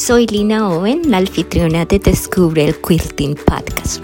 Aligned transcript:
Soy 0.00 0.26
Lina 0.26 0.66
Owen, 0.66 1.10
la 1.10 1.18
anfitriona 1.18 1.84
de 1.84 1.98
Descubre 1.98 2.64
el 2.64 2.74
Quilting 2.80 3.34
Podcast. 3.34 4.02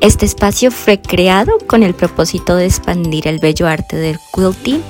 Este 0.00 0.26
espacio 0.26 0.70
fue 0.70 1.02
creado 1.02 1.58
con 1.66 1.82
el 1.82 1.92
propósito 1.92 2.54
de 2.54 2.66
expandir 2.66 3.26
el 3.26 3.40
bello 3.40 3.66
arte 3.66 3.96
del 3.96 4.20
quilting 4.32 4.80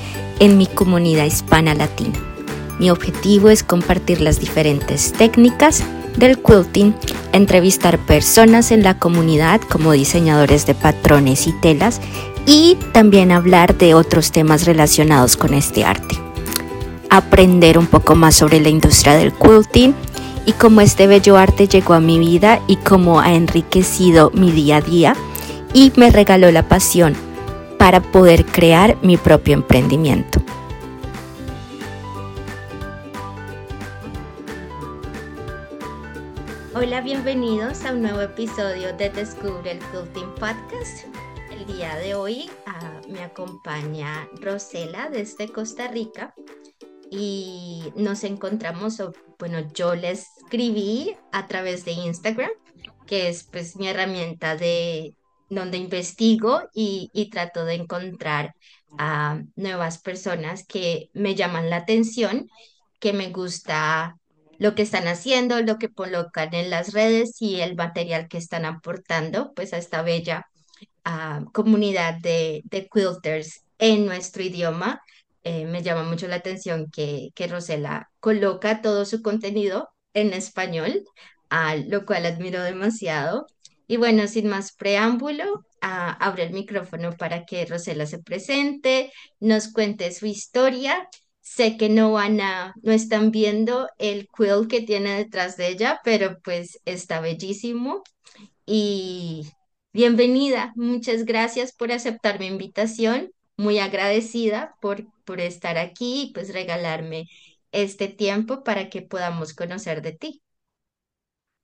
en 0.41 0.59
mi 0.59 0.67
comunidad 0.67 1.25
hispana 1.25 1.75
latina. 1.75 2.19
Mi 2.79 2.91
objetivo 2.91 3.49
es 3.49 3.63
compartir 3.63 4.21
las 4.21 4.39
diferentes 4.39 5.15
técnicas 5.15 5.83
del 6.19 6.39
quilting, 6.39 6.95
entrevistar 7.33 7.97
personas 7.97 8.71
en 8.71 8.83
la 8.83 8.99
comunidad 8.99 9.63
como 9.63 9.93
diseñadores 9.93 10.67
de 10.67 10.75
patrones 10.75 11.47
y 11.47 11.53
telas 11.53 12.03
y 12.45 12.77
también 12.93 13.33
hablar 13.33 13.79
de 13.79 13.95
otros 13.95 14.31
temas 14.31 14.67
relacionados 14.67 15.39
con 15.39 15.55
este 15.55 15.87
arte. 15.87 16.17
Aprender 17.09 17.79
un 17.79 17.87
poco 17.87 18.15
más 18.15 18.35
sobre 18.35 18.61
la 18.61 18.69
industria 18.69 19.15
del 19.15 19.33
quilting 19.33 19.95
y 20.47 20.53
cómo 20.53 20.81
este 20.81 21.07
bello 21.07 21.37
arte 21.37 21.69
llegó 21.69 21.95
a 21.95 22.01
mi 22.01 22.19
vida 22.19 22.61
y 22.67 22.77
cómo 22.77 23.21
ha 23.21 23.35
enriquecido 23.35 24.31
mi 24.33 24.51
día 24.51 24.77
a 24.77 24.81
día 24.81 25.17
y 25.73 25.93
me 25.97 26.11
regaló 26.11 26.51
la 26.51 26.69
pasión 26.69 27.15
para 27.79 28.01
poder 28.01 28.45
crear 28.45 28.97
mi 29.03 29.17
propio 29.17 29.55
emprendimiento. 29.55 30.41
Hola, 36.75 37.01
bienvenidos 37.01 37.85
a 37.85 37.93
un 37.93 38.03
nuevo 38.03 38.21
episodio 38.21 38.95
de 38.97 39.09
Descubre 39.09 39.71
el 39.71 39.79
Quilting 39.79 40.35
Podcast. 40.35 41.07
El 41.51 41.67
día 41.67 41.95
de 41.97 42.15
hoy 42.15 42.51
uh, 42.67 43.13
me 43.13 43.23
acompaña 43.23 44.29
Rosela 44.41 45.09
desde 45.09 45.49
Costa 45.49 45.89
Rica 45.89 46.35
y 47.17 47.93
nos 47.97 48.25
encontramos, 48.25 49.01
bueno, 49.39 49.73
yo 49.73 49.95
le 49.95 50.11
escribí 50.11 51.17
a 51.33 51.47
través 51.47 51.85
de 51.85 51.93
Instagram, 51.93 52.51
que 53.07 53.29
es 53.29 53.45
pues 53.45 53.77
mi 53.77 53.89
herramienta 53.89 54.57
de 54.57 55.17
donde 55.49 55.79
investigo 55.79 56.63
y, 56.75 57.11
y 57.13 57.31
trato 57.31 57.65
de 57.65 57.75
encontrar 57.75 58.55
a 58.99 59.43
nuevas 59.55 59.99
personas 59.99 60.67
que 60.67 61.11
me 61.13 61.35
llaman 61.35 61.71
la 61.71 61.77
atención, 61.77 62.49
que 62.99 63.13
me 63.13 63.31
gusta 63.31 64.17
lo 64.59 64.75
que 64.75 64.83
están 64.83 65.07
haciendo, 65.07 65.61
lo 65.61 65.79
que 65.79 65.93
colocan 65.93 66.55
en 66.55 66.71
las 66.71 66.93
redes 66.93 67.41
y 67.41 67.61
el 67.61 67.77
material 67.77 68.29
que 68.29 68.39
están 68.39 68.65
aportando 68.65 69.53
pues 69.55 69.73
a 69.73 69.79
esta 69.79 70.03
bella 70.03 70.49
uh, 71.07 71.45
comunidad 71.53 72.15
de, 72.15 72.63
de 72.65 72.89
quilters 72.89 73.65
en 73.79 74.07
nuestro 74.07 74.43
idioma 74.43 75.03
eh, 75.45 75.67
me 75.67 75.83
llama 75.83 76.05
mucho 76.05 76.29
la 76.29 76.37
atención 76.37 76.91
que, 76.91 77.31
que 77.35 77.47
Rosela 77.47 78.11
coloca 78.21 78.83
todo 78.83 79.05
su 79.05 79.23
contenido 79.23 79.91
en 80.15 80.33
español, 80.33 81.05
a 81.51 81.77
lo 81.77 82.07
cual 82.07 82.27
admiro 82.27 82.63
demasiado. 82.63 83.47
Y 83.87 83.99
bueno, 83.99 84.27
sin 84.29 84.49
más 84.49 84.73
preámbulo, 84.75 85.65
abre 85.81 86.45
el 86.45 86.53
micrófono 86.53 87.13
para 87.17 87.45
que 87.45 87.67
Rosela 87.67 88.07
se 88.07 88.19
presente, 88.19 89.13
nos 89.41 89.73
cuente 89.73 90.11
su 90.13 90.27
historia. 90.27 91.09
Sé 91.41 91.77
que 91.77 91.91
no 91.91 92.13
van 92.13 92.41
a, 92.41 92.75
no 92.83 92.93
están 92.93 93.31
viendo 93.31 93.89
el 93.99 94.29
quill 94.35 94.67
que 94.69 94.81
tiene 94.81 95.17
detrás 95.17 95.57
de 95.59 95.69
ella, 95.69 96.01
pero 96.03 96.39
pues 96.43 96.81
está 96.87 97.21
bellísimo. 97.21 98.03
Y 98.67 99.47
bienvenida, 99.93 100.73
muchas 100.77 101.25
gracias 101.25 101.73
por 101.75 101.93
aceptar 101.93 102.39
mi 102.41 102.47
invitación 102.47 103.34
muy 103.57 103.79
agradecida 103.79 104.75
por, 104.81 105.05
por 105.25 105.41
estar 105.41 105.79
aquí 105.79 106.29
y 106.29 106.33
pues 106.33 106.53
regalarme 106.53 107.27
este 107.73 108.09
tiempo 108.09 108.65
para 108.65 108.89
que 108.89 109.03
podamos 109.03 109.55
conocer 109.55 110.03
de 110.03 110.13
ti. 110.13 110.43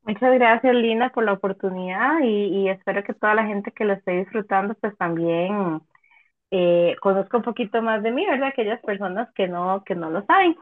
Muchas 0.02 0.34
gracias, 0.34 0.74
Lina, 0.74 1.10
por 1.10 1.24
la 1.24 1.34
oportunidad 1.34 2.20
y, 2.22 2.68
espero 2.68 3.04
que 3.04 3.14
toda 3.14 3.34
la 3.34 3.46
gente 3.46 3.70
que 3.70 3.84
lo 3.84 3.92
esté 3.92 4.12
disfrutando 4.12 4.74
pues 4.74 4.96
también 4.96 5.82
eh, 6.50 6.96
conozca 7.00 7.36
un 7.36 7.42
poquito 7.44 7.82
más 7.82 8.02
de 8.02 8.10
mí, 8.10 8.26
¿verdad? 8.26 8.48
Aquellas 8.48 8.80
personas 8.80 9.28
que 9.34 9.46
no, 9.46 9.84
que 9.84 9.94
no 9.94 10.10
lo 10.10 10.24
saben. 10.26 10.56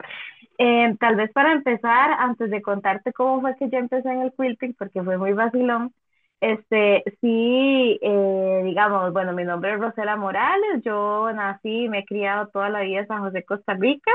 Eh, 0.57 0.95
tal 0.99 1.15
vez 1.15 1.31
para 1.31 1.53
empezar, 1.53 2.11
antes 2.19 2.51
de 2.51 2.61
contarte 2.61 3.13
cómo 3.13 3.41
fue 3.41 3.55
que 3.57 3.69
yo 3.69 3.77
empecé 3.79 4.09
en 4.09 4.21
el 4.21 4.33
quilting, 4.33 4.75
porque 4.75 5.01
fue 5.01 5.17
muy 5.17 5.33
vacilón, 5.33 5.93
este, 6.41 7.03
sí, 7.21 7.99
eh, 8.01 8.61
digamos, 8.65 9.11
bueno, 9.13 9.33
mi 9.33 9.43
nombre 9.43 9.73
es 9.73 9.79
Rosela 9.79 10.15
Morales, 10.15 10.81
yo 10.83 11.31
nací 11.33 11.85
y 11.85 11.89
me 11.89 11.99
he 11.99 12.05
criado 12.05 12.47
toda 12.47 12.69
la 12.69 12.81
vida 12.81 13.01
en 13.01 13.07
San 13.07 13.21
José, 13.21 13.43
Costa 13.43 13.73
Rica. 13.73 14.11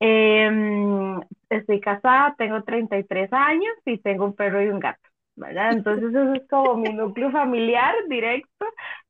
Em, 0.00 1.20
estoy 1.50 1.80
casada, 1.80 2.34
tengo 2.38 2.62
33 2.64 3.32
años 3.32 3.74
y 3.86 3.98
tengo 3.98 4.24
un 4.26 4.34
perro 4.34 4.62
y 4.62 4.68
un 4.68 4.80
gato, 4.80 5.00
¿verdad? 5.36 5.72
Entonces 5.72 6.10
eso 6.10 6.34
es 6.34 6.48
como 6.48 6.76
mi 6.76 6.92
núcleo 6.92 7.30
familiar 7.30 7.94
directo, 8.08 8.66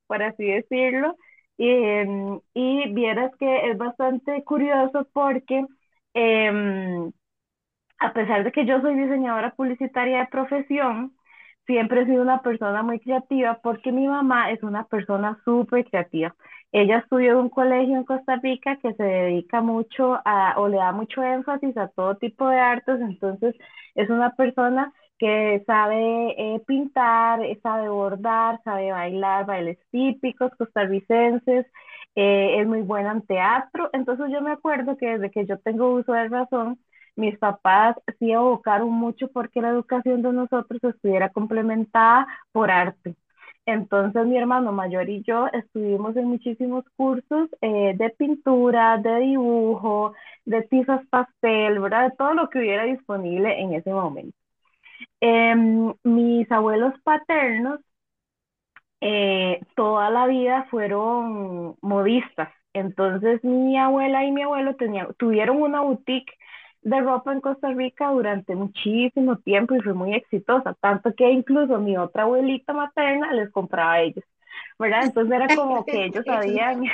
por 0.06 0.22
así 0.22 0.44
decirlo. 0.44 1.16
Em, 1.58 2.40
y 2.54 2.92
vieras 2.92 3.32
que 3.38 3.70
es 3.70 3.78
bastante 3.78 4.42
curioso 4.44 5.08
porque 5.12 5.64
em, 6.14 7.12
a 7.98 8.12
pesar 8.12 8.44
de 8.44 8.52
que 8.52 8.66
yo 8.66 8.80
soy 8.80 8.94
diseñadora 8.96 9.54
publicitaria 9.54 10.20
de 10.20 10.26
profesión, 10.26 11.14
siempre 11.66 12.02
he 12.02 12.06
sido 12.06 12.22
una 12.22 12.42
persona 12.42 12.82
muy 12.82 13.00
creativa 13.00 13.58
porque 13.62 13.92
mi 13.92 14.06
mamá 14.06 14.50
es 14.50 14.62
una 14.62 14.84
persona 14.84 15.38
súper 15.44 15.84
creativa. 15.86 16.34
Ella 16.72 16.98
estudió 16.98 17.32
en 17.32 17.38
un 17.38 17.48
colegio 17.50 17.96
en 17.96 18.04
Costa 18.04 18.36
Rica 18.42 18.76
que 18.82 18.94
se 18.94 19.02
dedica 19.04 19.60
mucho 19.60 20.20
a, 20.24 20.54
o 20.58 20.68
le 20.68 20.76
da 20.78 20.92
mucho 20.92 21.22
énfasis 21.22 21.76
a 21.76 21.88
todo 21.88 22.16
tipo 22.16 22.48
de 22.48 22.58
artes, 22.58 23.00
entonces 23.00 23.54
es 23.94 24.10
una 24.10 24.34
persona 24.34 24.92
que 25.18 25.62
sabe 25.66 26.34
eh, 26.36 26.60
pintar, 26.66 27.40
sabe 27.62 27.88
bordar, 27.88 28.60
sabe 28.64 28.90
bailar 28.90 29.46
bailes 29.46 29.78
típicos 29.90 30.50
costarricenses, 30.58 31.66
eh, 32.16 32.60
es 32.60 32.66
muy 32.66 32.82
buena 32.82 33.12
en 33.12 33.22
teatro, 33.22 33.90
entonces 33.92 34.26
yo 34.32 34.40
me 34.40 34.50
acuerdo 34.52 34.96
que 34.96 35.06
desde 35.06 35.30
que 35.30 35.46
yo 35.46 35.58
tengo 35.60 35.94
uso 35.94 36.12
de 36.12 36.28
razón, 36.28 36.78
mis 37.16 37.38
papás 37.38 37.96
sí 38.18 38.32
abocaron 38.32 38.90
mucho 38.92 39.28
porque 39.28 39.60
la 39.60 39.70
educación 39.70 40.22
de 40.22 40.32
nosotros 40.32 40.82
estuviera 40.84 41.30
complementada 41.30 42.26
por 42.52 42.70
arte. 42.70 43.14
Entonces 43.66 44.26
mi 44.26 44.36
hermano 44.36 44.72
mayor 44.72 45.08
y 45.08 45.22
yo 45.22 45.46
estuvimos 45.52 46.16
en 46.16 46.26
muchísimos 46.26 46.84
cursos 46.96 47.48
eh, 47.62 47.94
de 47.96 48.10
pintura, 48.10 48.98
de 48.98 49.20
dibujo, 49.20 50.14
de 50.44 50.62
tizas 50.62 51.06
pastel, 51.08 51.80
¿verdad? 51.80 52.10
De 52.10 52.16
todo 52.16 52.34
lo 52.34 52.50
que 52.50 52.58
hubiera 52.58 52.84
disponible 52.84 53.58
en 53.60 53.74
ese 53.74 53.90
momento. 53.92 54.36
Em, 55.20 55.94
mis 56.04 56.50
abuelos 56.52 56.94
paternos 57.02 57.80
eh, 59.00 59.60
toda 59.76 60.10
la 60.10 60.26
vida 60.26 60.66
fueron 60.70 61.76
modistas. 61.82 62.50
Entonces 62.72 63.42
mi 63.44 63.78
abuela 63.78 64.24
y 64.24 64.32
mi 64.32 64.42
abuelo 64.42 64.76
tenían, 64.76 65.08
tuvieron 65.18 65.62
una 65.62 65.80
boutique 65.82 66.32
de 66.84 67.00
ropa 67.00 67.32
en 67.32 67.40
Costa 67.40 67.72
Rica 67.72 68.10
durante 68.10 68.54
muchísimo 68.54 69.36
tiempo 69.38 69.74
y 69.74 69.80
fue 69.80 69.94
muy 69.94 70.14
exitosa, 70.14 70.74
tanto 70.80 71.14
que 71.14 71.30
incluso 71.30 71.78
mi 71.78 71.96
otra 71.96 72.24
abuelita 72.24 72.72
materna 72.74 73.32
les 73.32 73.50
compraba 73.50 73.94
a 73.94 74.00
ellos, 74.02 74.24
¿verdad? 74.78 75.04
Entonces 75.04 75.34
era 75.34 75.46
como 75.56 75.84
que 75.84 76.04
ellos 76.04 76.24
sabían 76.26 76.84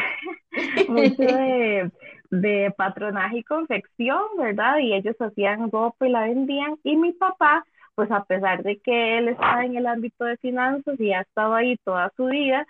mucho 0.88 1.22
de, 1.22 1.90
de 2.30 2.72
patronaje 2.76 3.38
y 3.38 3.44
confección, 3.44 4.22
¿verdad? 4.38 4.78
Y 4.78 4.94
ellos 4.94 5.16
hacían 5.20 5.70
ropa 5.70 6.06
y 6.06 6.10
la 6.10 6.22
vendían 6.22 6.76
y 6.84 6.96
mi 6.96 7.12
papá 7.12 7.64
pues 7.96 8.10
a 8.12 8.24
pesar 8.24 8.62
de 8.62 8.78
que 8.78 9.18
él 9.18 9.28
está 9.28 9.62
en 9.62 9.76
el 9.76 9.86
ámbito 9.86 10.24
de 10.24 10.38
finanzas 10.38 10.98
y 10.98 11.12
ha 11.12 11.20
estado 11.20 11.52
ahí 11.52 11.76
toda 11.84 12.10
su 12.16 12.26
vida, 12.26 12.66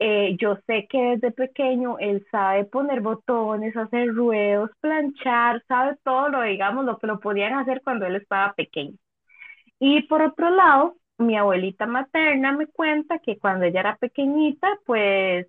eh, 0.00 0.36
yo 0.40 0.56
sé 0.66 0.86
que 0.88 0.98
desde 1.16 1.32
pequeño 1.32 1.98
él 1.98 2.26
sabe 2.30 2.64
poner 2.64 3.00
botones, 3.00 3.76
hacer 3.76 4.08
ruedos, 4.14 4.70
planchar, 4.80 5.62
sabe 5.68 5.96
todo 6.04 6.28
lo, 6.30 6.42
digamos, 6.42 6.84
lo 6.84 6.98
que 6.98 7.06
lo 7.08 7.20
podían 7.20 7.54
hacer 7.54 7.82
cuando 7.82 8.06
él 8.06 8.16
estaba 8.16 8.54
pequeño. 8.54 8.96
Y 9.78 10.02
por 10.04 10.22
otro 10.22 10.50
lado, 10.50 10.96
mi 11.18 11.36
abuelita 11.36 11.86
materna 11.86 12.52
me 12.52 12.66
cuenta 12.66 13.18
que 13.20 13.38
cuando 13.38 13.64
ella 13.66 13.80
era 13.80 13.96
pequeñita, 13.96 14.68
pues 14.86 15.46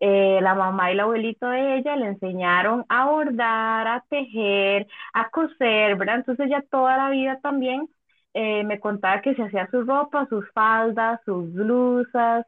eh, 0.00 0.40
la 0.42 0.54
mamá 0.54 0.90
y 0.90 0.94
el 0.94 1.00
abuelito 1.00 1.48
de 1.48 1.78
ella 1.78 1.96
le 1.96 2.06
enseñaron 2.08 2.84
a 2.88 3.06
bordar, 3.10 3.86
a 3.88 4.04
tejer, 4.08 4.86
a 5.12 5.30
coser, 5.30 5.96
¿verdad? 5.96 6.16
Entonces 6.16 6.46
ella 6.46 6.64
toda 6.70 6.96
la 6.96 7.10
vida 7.10 7.38
también 7.42 7.88
eh, 8.34 8.64
me 8.64 8.80
contaba 8.80 9.20
que 9.22 9.34
se 9.34 9.42
hacía 9.42 9.68
su 9.70 9.82
ropa, 9.84 10.26
sus 10.28 10.50
faldas, 10.52 11.20
sus 11.24 11.52
blusas, 11.52 12.46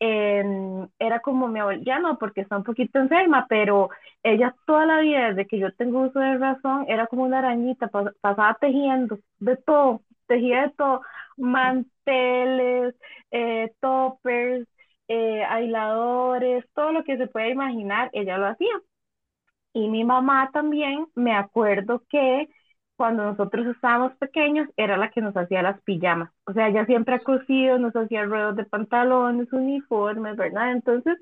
era 0.00 1.20
como 1.20 1.48
mi 1.48 1.60
abuela, 1.60 1.82
ya 1.84 1.98
no, 1.98 2.18
porque 2.18 2.40
está 2.40 2.56
un 2.56 2.64
poquito 2.64 2.98
enferma, 2.98 3.46
pero 3.48 3.90
ella 4.22 4.54
toda 4.66 4.86
la 4.86 5.00
vida, 5.00 5.28
desde 5.28 5.46
que 5.46 5.58
yo 5.58 5.74
tengo 5.74 6.02
uso 6.02 6.18
de 6.20 6.38
razón, 6.38 6.86
era 6.88 7.06
como 7.06 7.24
una 7.24 7.38
arañita, 7.38 7.88
pasaba 7.88 8.56
tejiendo 8.60 9.18
de 9.38 9.56
todo, 9.58 10.02
tejía 10.26 10.62
de 10.62 10.70
todo, 10.70 11.02
manteles, 11.36 12.94
eh, 13.30 13.72
toppers, 13.80 14.66
eh, 15.08 15.44
aisladores, 15.44 16.64
todo 16.74 16.92
lo 16.92 17.04
que 17.04 17.16
se 17.18 17.26
puede 17.26 17.50
imaginar, 17.50 18.10
ella 18.12 18.38
lo 18.38 18.46
hacía. 18.46 18.72
Y 19.72 19.88
mi 19.88 20.04
mamá 20.04 20.50
también, 20.52 21.06
me 21.14 21.34
acuerdo 21.34 22.02
que 22.08 22.48
cuando 23.00 23.24
nosotros 23.24 23.66
estábamos 23.66 24.14
pequeños, 24.18 24.68
era 24.76 24.98
la 24.98 25.10
que 25.10 25.22
nos 25.22 25.34
hacía 25.34 25.62
las 25.62 25.80
pijamas. 25.84 26.30
O 26.44 26.52
sea, 26.52 26.68
ella 26.68 26.84
siempre 26.84 27.14
ha 27.14 27.20
cosido, 27.20 27.78
nos 27.78 27.96
hacía 27.96 28.26
ruedos 28.26 28.56
de 28.56 28.66
pantalones, 28.66 29.50
uniformes, 29.54 30.36
¿verdad? 30.36 30.72
Entonces, 30.72 31.16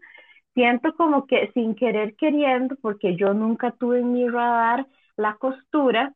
siento 0.55 0.95
como 0.97 1.27
que 1.29 1.53
sin 1.55 1.77
querer 1.77 2.17
queriendo, 2.17 2.77
porque 2.83 3.17
yo 3.17 3.33
nunca 3.33 3.71
tuve 3.73 4.01
en 4.01 4.13
mi 4.13 4.29
radar 4.29 4.89
la 5.17 5.37
costura, 5.37 6.15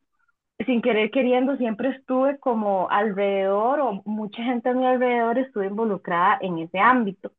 sin 0.67 0.83
querer 0.83 1.11
queriendo 1.13 1.57
siempre 1.59 1.91
estuve 1.91 2.39
como 2.41 2.89
alrededor 2.91 3.81
o 3.81 4.03
mucha 4.05 4.43
gente 4.45 4.71
a 4.71 4.75
mi 4.75 4.87
alrededor 4.87 5.39
estuvo 5.39 5.65
involucrada 5.65 6.39
en 6.43 6.59
ese 6.59 6.81
ámbito. 6.81 7.33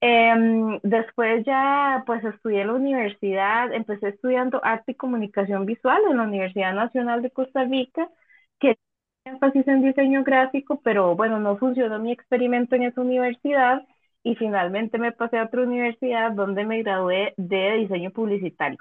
Em, 0.00 0.78
después 0.82 1.44
ya 1.46 2.02
pues 2.06 2.22
estudié 2.24 2.60
en 2.62 2.66
la 2.68 2.74
universidad, 2.74 3.72
empecé 3.72 4.08
estudiando 4.10 4.60
arte 4.64 4.92
y 4.92 4.94
comunicación 4.94 5.64
visual 5.66 6.00
en 6.10 6.18
la 6.18 6.24
Universidad 6.24 6.74
Nacional 6.74 7.22
de 7.22 7.30
Costa 7.30 7.64
Rica, 7.64 8.08
que 8.60 8.76
énfasis 9.24 9.66
en 9.68 9.82
diseño 9.82 10.22
gráfico, 10.22 10.80
pero 10.84 11.16
bueno, 11.16 11.40
no 11.40 11.56
funcionó 11.58 11.98
mi 11.98 12.12
experimento 12.12 12.76
en 12.76 12.84
esa 12.84 13.00
universidad 13.00 13.86
y 14.22 14.34
finalmente 14.36 14.98
me 14.98 15.12
pasé 15.12 15.38
a 15.38 15.44
otra 15.44 15.62
universidad 15.62 16.32
donde 16.32 16.64
me 16.66 16.82
gradué 16.82 17.32
de 17.38 17.72
diseño 17.78 18.10
publicitario. 18.10 18.78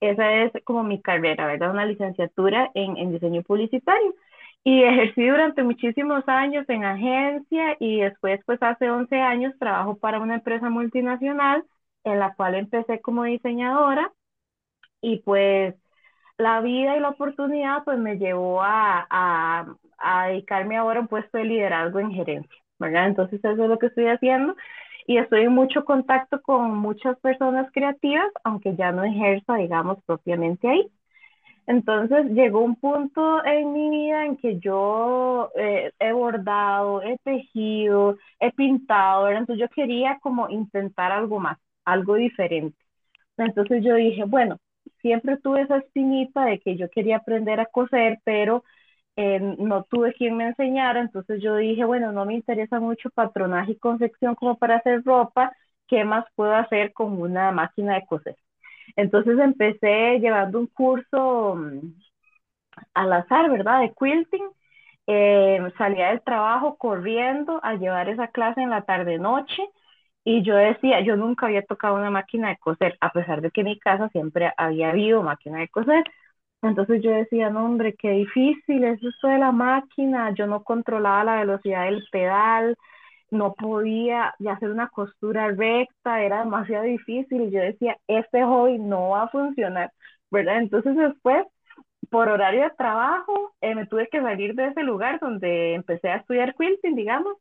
Esa 0.00 0.32
es 0.44 0.52
como 0.64 0.82
mi 0.84 1.00
carrera, 1.00 1.46
¿verdad? 1.46 1.70
Una 1.70 1.86
licenciatura 1.86 2.70
en, 2.74 2.96
en 2.98 3.12
diseño 3.12 3.42
publicitario. 3.42 4.14
Y 4.64 4.82
ejercí 4.82 5.26
durante 5.28 5.62
muchísimos 5.62 6.24
años 6.26 6.64
en 6.68 6.84
agencia 6.84 7.76
y 7.80 8.00
después, 8.00 8.40
pues 8.46 8.62
hace 8.62 8.90
11 8.90 9.16
años, 9.20 9.52
trabajo 9.58 9.96
para 9.98 10.20
una 10.20 10.36
empresa 10.36 10.70
multinacional 10.70 11.64
en 12.04 12.18
la 12.18 12.34
cual 12.34 12.54
empecé 12.54 13.00
como 13.00 13.24
diseñadora 13.24 14.10
y 15.00 15.18
pues 15.20 15.74
la 16.38 16.60
vida 16.62 16.96
y 16.96 17.00
la 17.00 17.10
oportunidad 17.10 17.84
pues 17.84 17.98
me 17.98 18.16
llevó 18.18 18.62
a, 18.62 19.06
a, 19.10 19.76
a 19.98 20.28
dedicarme 20.28 20.76
ahora 20.78 21.00
a 21.00 21.02
un 21.02 21.08
puesto 21.08 21.38
de 21.38 21.44
liderazgo 21.44 22.00
en 22.00 22.12
gerencia, 22.12 22.62
¿verdad? 22.78 23.08
Entonces 23.08 23.40
eso 23.44 23.50
es 23.64 23.70
lo 23.70 23.78
que 23.78 23.86
estoy 23.86 24.08
haciendo 24.08 24.56
y 25.06 25.18
estoy 25.18 25.42
en 25.44 25.52
mucho 25.54 25.84
contacto 25.84 26.42
con 26.42 26.76
muchas 26.78 27.18
personas 27.20 27.70
creativas, 27.72 28.30
aunque 28.44 28.76
ya 28.76 28.92
no 28.92 29.04
ejerzo, 29.04 29.54
digamos, 29.54 29.98
propiamente 30.06 30.68
ahí. 30.68 30.90
Entonces 31.66 32.26
llegó 32.32 32.60
un 32.60 32.76
punto 32.76 33.44
en 33.44 33.72
mi 33.72 33.88
vida 33.90 34.26
en 34.26 34.36
que 34.36 34.58
yo 34.60 35.50
eh, 35.56 35.92
he 35.98 36.12
bordado, 36.12 37.02
he 37.02 37.16
tejido, 37.24 38.18
he 38.40 38.52
pintado, 38.52 39.28
entonces 39.30 39.60
yo 39.60 39.68
quería 39.74 40.18
como 40.20 40.48
intentar 40.50 41.10
algo 41.12 41.40
más, 41.40 41.58
algo 41.84 42.16
diferente. 42.16 42.76
Entonces 43.36 43.82
yo 43.84 43.94
dije, 43.96 44.24
bueno, 44.24 44.58
siempre 45.00 45.36
tuve 45.38 45.62
esa 45.62 45.78
espinita 45.78 46.44
de 46.46 46.60
que 46.60 46.76
yo 46.76 46.88
quería 46.90 47.16
aprender 47.18 47.60
a 47.60 47.66
coser, 47.66 48.20
pero 48.24 48.64
eh, 49.16 49.40
no 49.58 49.84
tuve 49.84 50.14
quien 50.14 50.36
me 50.36 50.48
enseñara, 50.48 51.00
entonces 51.00 51.42
yo 51.42 51.56
dije, 51.56 51.84
bueno, 51.84 52.12
no 52.12 52.26
me 52.26 52.34
interesa 52.34 52.80
mucho 52.80 53.10
patronaje 53.10 53.72
y 53.72 53.76
confección 53.78 54.34
como 54.36 54.58
para 54.58 54.76
hacer 54.76 55.02
ropa, 55.04 55.52
¿qué 55.88 56.04
más 56.04 56.26
puedo 56.36 56.54
hacer 56.54 56.92
con 56.92 57.20
una 57.20 57.52
máquina 57.52 57.94
de 57.96 58.06
coser? 58.06 58.36
Entonces 58.96 59.38
empecé 59.38 60.18
llevando 60.20 60.60
un 60.60 60.66
curso 60.68 61.56
mm, 61.56 61.92
al 62.94 63.12
azar, 63.12 63.50
¿verdad? 63.50 63.80
De 63.80 63.92
quilting. 63.98 64.44
Eh, 65.06 65.60
salía 65.78 66.08
del 66.10 66.22
trabajo 66.22 66.76
corriendo 66.78 67.60
a 67.62 67.74
llevar 67.74 68.08
esa 68.08 68.28
clase 68.28 68.62
en 68.62 68.70
la 68.70 68.82
tarde-noche 68.84 69.62
y 70.24 70.42
yo 70.44 70.56
decía, 70.56 71.00
yo 71.02 71.16
nunca 71.16 71.46
había 71.46 71.62
tocado 71.64 71.96
una 71.96 72.10
máquina 72.10 72.48
de 72.50 72.58
coser, 72.58 72.96
a 73.00 73.10
pesar 73.12 73.40
de 73.42 73.50
que 73.50 73.62
en 73.62 73.66
mi 73.68 73.78
casa 73.80 74.08
siempre 74.10 74.52
había 74.58 74.90
habido 74.90 75.22
máquina 75.22 75.60
de 75.60 75.68
coser. 75.68 76.04
Entonces 76.62 77.02
yo 77.02 77.10
decía, 77.12 77.50
no, 77.50 77.66
hombre, 77.66 77.94
qué 77.98 78.10
difícil 78.12 78.84
es 78.84 79.02
eso 79.02 79.28
de 79.28 79.38
la 79.38 79.52
máquina, 79.52 80.34
yo 80.34 80.46
no 80.46 80.64
controlaba 80.64 81.24
la 81.24 81.36
velocidad 81.36 81.84
del 81.86 82.04
pedal, 82.12 82.76
no 83.30 83.54
podía 83.54 84.34
hacer 84.50 84.70
una 84.70 84.88
costura 84.88 85.48
recta, 85.52 86.22
era 86.22 86.40
demasiado 86.40 86.84
difícil 86.84 87.42
y 87.42 87.50
yo 87.50 87.60
decía, 87.60 87.96
este 88.06 88.44
hobby 88.44 88.78
no 88.78 89.10
va 89.10 89.24
a 89.24 89.28
funcionar, 89.28 89.92
¿verdad? 90.30 90.58
Entonces 90.58 90.96
después, 90.96 91.46
por 92.10 92.28
horario 92.28 92.64
de 92.64 92.70
trabajo, 92.70 93.54
eh, 93.60 93.74
me 93.74 93.86
tuve 93.86 94.08
que 94.08 94.20
salir 94.20 94.54
de 94.54 94.68
ese 94.68 94.82
lugar 94.82 95.18
donde 95.20 95.74
empecé 95.74 96.08
a 96.10 96.16
estudiar 96.16 96.54
quilting, 96.56 96.94
digamos, 96.96 97.36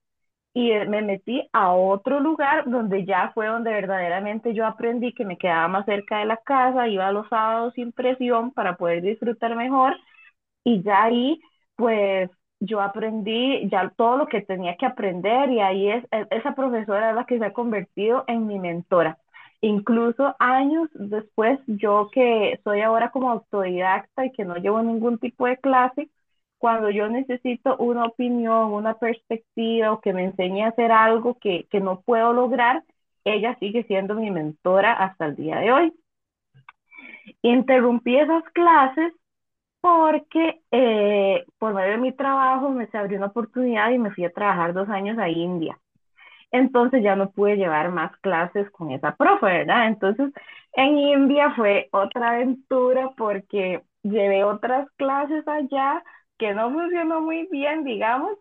y 0.53 0.71
eh, 0.71 0.85
me 0.87 1.01
metí 1.01 1.47
a 1.53 1.73
otro 1.73 2.19
lugar 2.19 2.69
donde 2.69 3.05
ya 3.05 3.31
fue 3.33 3.47
donde 3.47 3.71
verdaderamente 3.71 4.53
yo 4.53 4.65
aprendí 4.67 5.13
que 5.13 5.25
me 5.25 5.37
quedaba 5.37 5.67
más 5.67 5.85
cerca 5.85 6.19
de 6.19 6.25
la 6.25 6.37
casa, 6.37 6.87
iba 6.87 7.11
los 7.11 7.27
sábados 7.29 7.73
sin 7.75 7.91
presión 7.93 8.51
para 8.51 8.77
poder 8.77 9.01
disfrutar 9.03 9.55
mejor 9.55 9.95
y 10.63 10.83
ya 10.83 11.03
ahí 11.05 11.41
pues 11.75 12.29
yo 12.63 12.81
aprendí 12.81 13.69
ya 13.69 13.89
todo 13.89 14.17
lo 14.17 14.27
que 14.27 14.41
tenía 14.41 14.77
que 14.77 14.85
aprender 14.85 15.51
y 15.51 15.59
ahí 15.59 15.89
es, 15.89 16.03
e, 16.11 16.27
esa 16.31 16.55
profesora 16.55 17.09
es 17.09 17.15
la 17.15 17.25
que 17.25 17.37
se 17.37 17.45
ha 17.45 17.53
convertido 17.53 18.23
en 18.27 18.47
mi 18.47 18.57
mentora. 18.59 19.17
Incluso 19.61 20.35
años 20.39 20.89
después, 20.93 21.59
yo 21.67 22.09
que 22.11 22.59
soy 22.63 22.81
ahora 22.81 23.11
como 23.11 23.31
autodidacta 23.31 24.25
y 24.25 24.31
que 24.31 24.45
no 24.45 24.55
llevo 24.55 24.81
ningún 24.81 25.17
tipo 25.19 25.45
de 25.47 25.57
clase, 25.57 26.09
cuando 26.57 26.89
yo 26.89 27.09
necesito 27.09 27.75
una 27.77 28.05
opinión, 28.05 28.73
una 28.73 28.95
perspectiva 28.95 29.91
o 29.91 29.99
que 30.01 30.13
me 30.13 30.23
enseñe 30.25 30.63
a 30.63 30.69
hacer 30.69 30.91
algo 30.91 31.37
que, 31.39 31.67
que 31.69 31.81
no 31.81 32.01
puedo 32.01 32.33
lograr, 32.33 32.83
ella 33.25 33.57
sigue 33.59 33.83
siendo 33.83 34.15
mi 34.15 34.31
mentora 34.31 34.93
hasta 34.93 35.25
el 35.25 35.35
día 35.35 35.57
de 35.59 35.71
hoy. 35.73 35.93
Interrumpí 37.41 38.17
esas 38.17 38.43
clases 38.53 39.13
porque 39.83 40.61
eh, 40.71 41.45
por 41.59 41.73
medio 41.73 41.91
de 41.91 41.97
mi 41.97 42.13
trabajo 42.13 42.69
me 42.69 42.87
se 42.87 42.97
abrió 42.97 43.17
una 43.17 43.27
oportunidad 43.27 43.91
y 43.91 43.97
me 43.99 44.11
fui 44.11 44.23
a 44.23 44.31
trabajar 44.31 44.73
dos 44.73 44.87
años 44.87 45.17
a 45.17 45.27
India. 45.27 45.77
Entonces 46.51 47.03
ya 47.03 47.17
no 47.17 47.31
pude 47.31 47.57
llevar 47.57 47.91
más 47.91 48.15
clases 48.21 48.71
con 48.71 48.91
esa 48.91 49.13
profe, 49.17 49.45
¿verdad? 49.45 49.87
Entonces 49.87 50.31
en 50.71 50.97
India 50.97 51.51
fue 51.57 51.89
otra 51.91 52.31
aventura 52.31 53.11
porque 53.17 53.83
llevé 54.03 54.45
otras 54.45 54.89
clases 54.91 55.45
allá 55.49 56.01
que 56.37 56.53
no 56.53 56.71
funcionó 56.71 57.19
muy 57.19 57.47
bien, 57.51 57.83
digamos, 57.83 58.37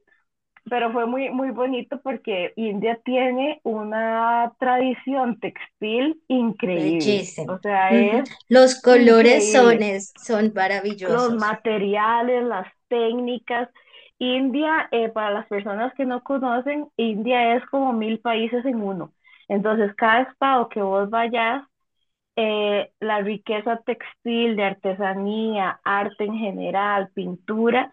pero 0.68 0.92
fue 0.92 1.06
muy, 1.06 1.30
muy 1.30 1.50
bonito 1.50 2.00
porque 2.02 2.52
India 2.56 2.98
tiene 3.04 3.60
una 3.64 4.52
tradición 4.58 5.38
textil 5.40 6.20
increíble. 6.28 7.30
O 7.48 7.58
sea, 7.58 7.90
es 7.92 8.28
Los 8.48 8.80
colores 8.80 9.50
son, 9.52 9.78
son 10.24 10.52
maravillosos. 10.54 11.12
Los 11.12 11.34
materiales, 11.40 12.44
las 12.44 12.66
técnicas. 12.88 13.68
India, 14.18 14.88
eh, 14.92 15.08
para 15.08 15.30
las 15.30 15.46
personas 15.48 15.92
que 15.94 16.04
no 16.06 16.22
conocen, 16.22 16.86
India 16.96 17.56
es 17.56 17.66
como 17.66 17.92
mil 17.92 18.20
países 18.20 18.64
en 18.64 18.80
uno. 18.80 19.12
Entonces, 19.48 19.92
cada 19.96 20.22
estado 20.22 20.68
que 20.68 20.80
vos 20.80 21.10
vayas, 21.10 21.64
eh, 22.36 22.90
la 23.00 23.20
riqueza 23.20 23.78
textil, 23.84 24.56
de 24.56 24.64
artesanía, 24.64 25.80
arte 25.84 26.24
en 26.24 26.38
general, 26.38 27.10
pintura, 27.14 27.92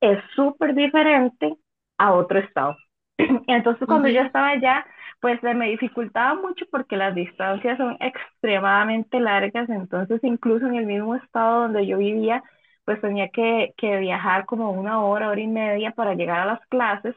es 0.00 0.18
súper 0.34 0.74
diferente 0.74 1.56
a 1.98 2.12
otro 2.12 2.38
estado. 2.40 2.76
Entonces, 3.48 3.86
cuando 3.86 4.08
yo 4.08 4.20
estaba 4.22 4.48
allá, 4.50 4.86
pues 5.20 5.40
se 5.40 5.54
me 5.54 5.68
dificultaba 5.70 6.34
mucho 6.40 6.64
porque 6.70 6.96
las 6.96 7.14
distancias 7.14 7.78
son 7.78 7.96
extremadamente 8.00 9.18
largas, 9.20 9.68
entonces 9.68 10.20
incluso 10.22 10.66
en 10.66 10.76
el 10.76 10.86
mismo 10.86 11.16
estado 11.16 11.62
donde 11.62 11.86
yo 11.86 11.98
vivía, 11.98 12.42
pues 12.84 13.00
tenía 13.00 13.28
que, 13.30 13.74
que 13.76 13.98
viajar 13.98 14.46
como 14.46 14.70
una 14.70 15.02
hora, 15.02 15.28
hora 15.30 15.40
y 15.40 15.48
media 15.48 15.90
para 15.92 16.14
llegar 16.14 16.40
a 16.40 16.46
las 16.46 16.60
clases, 16.68 17.16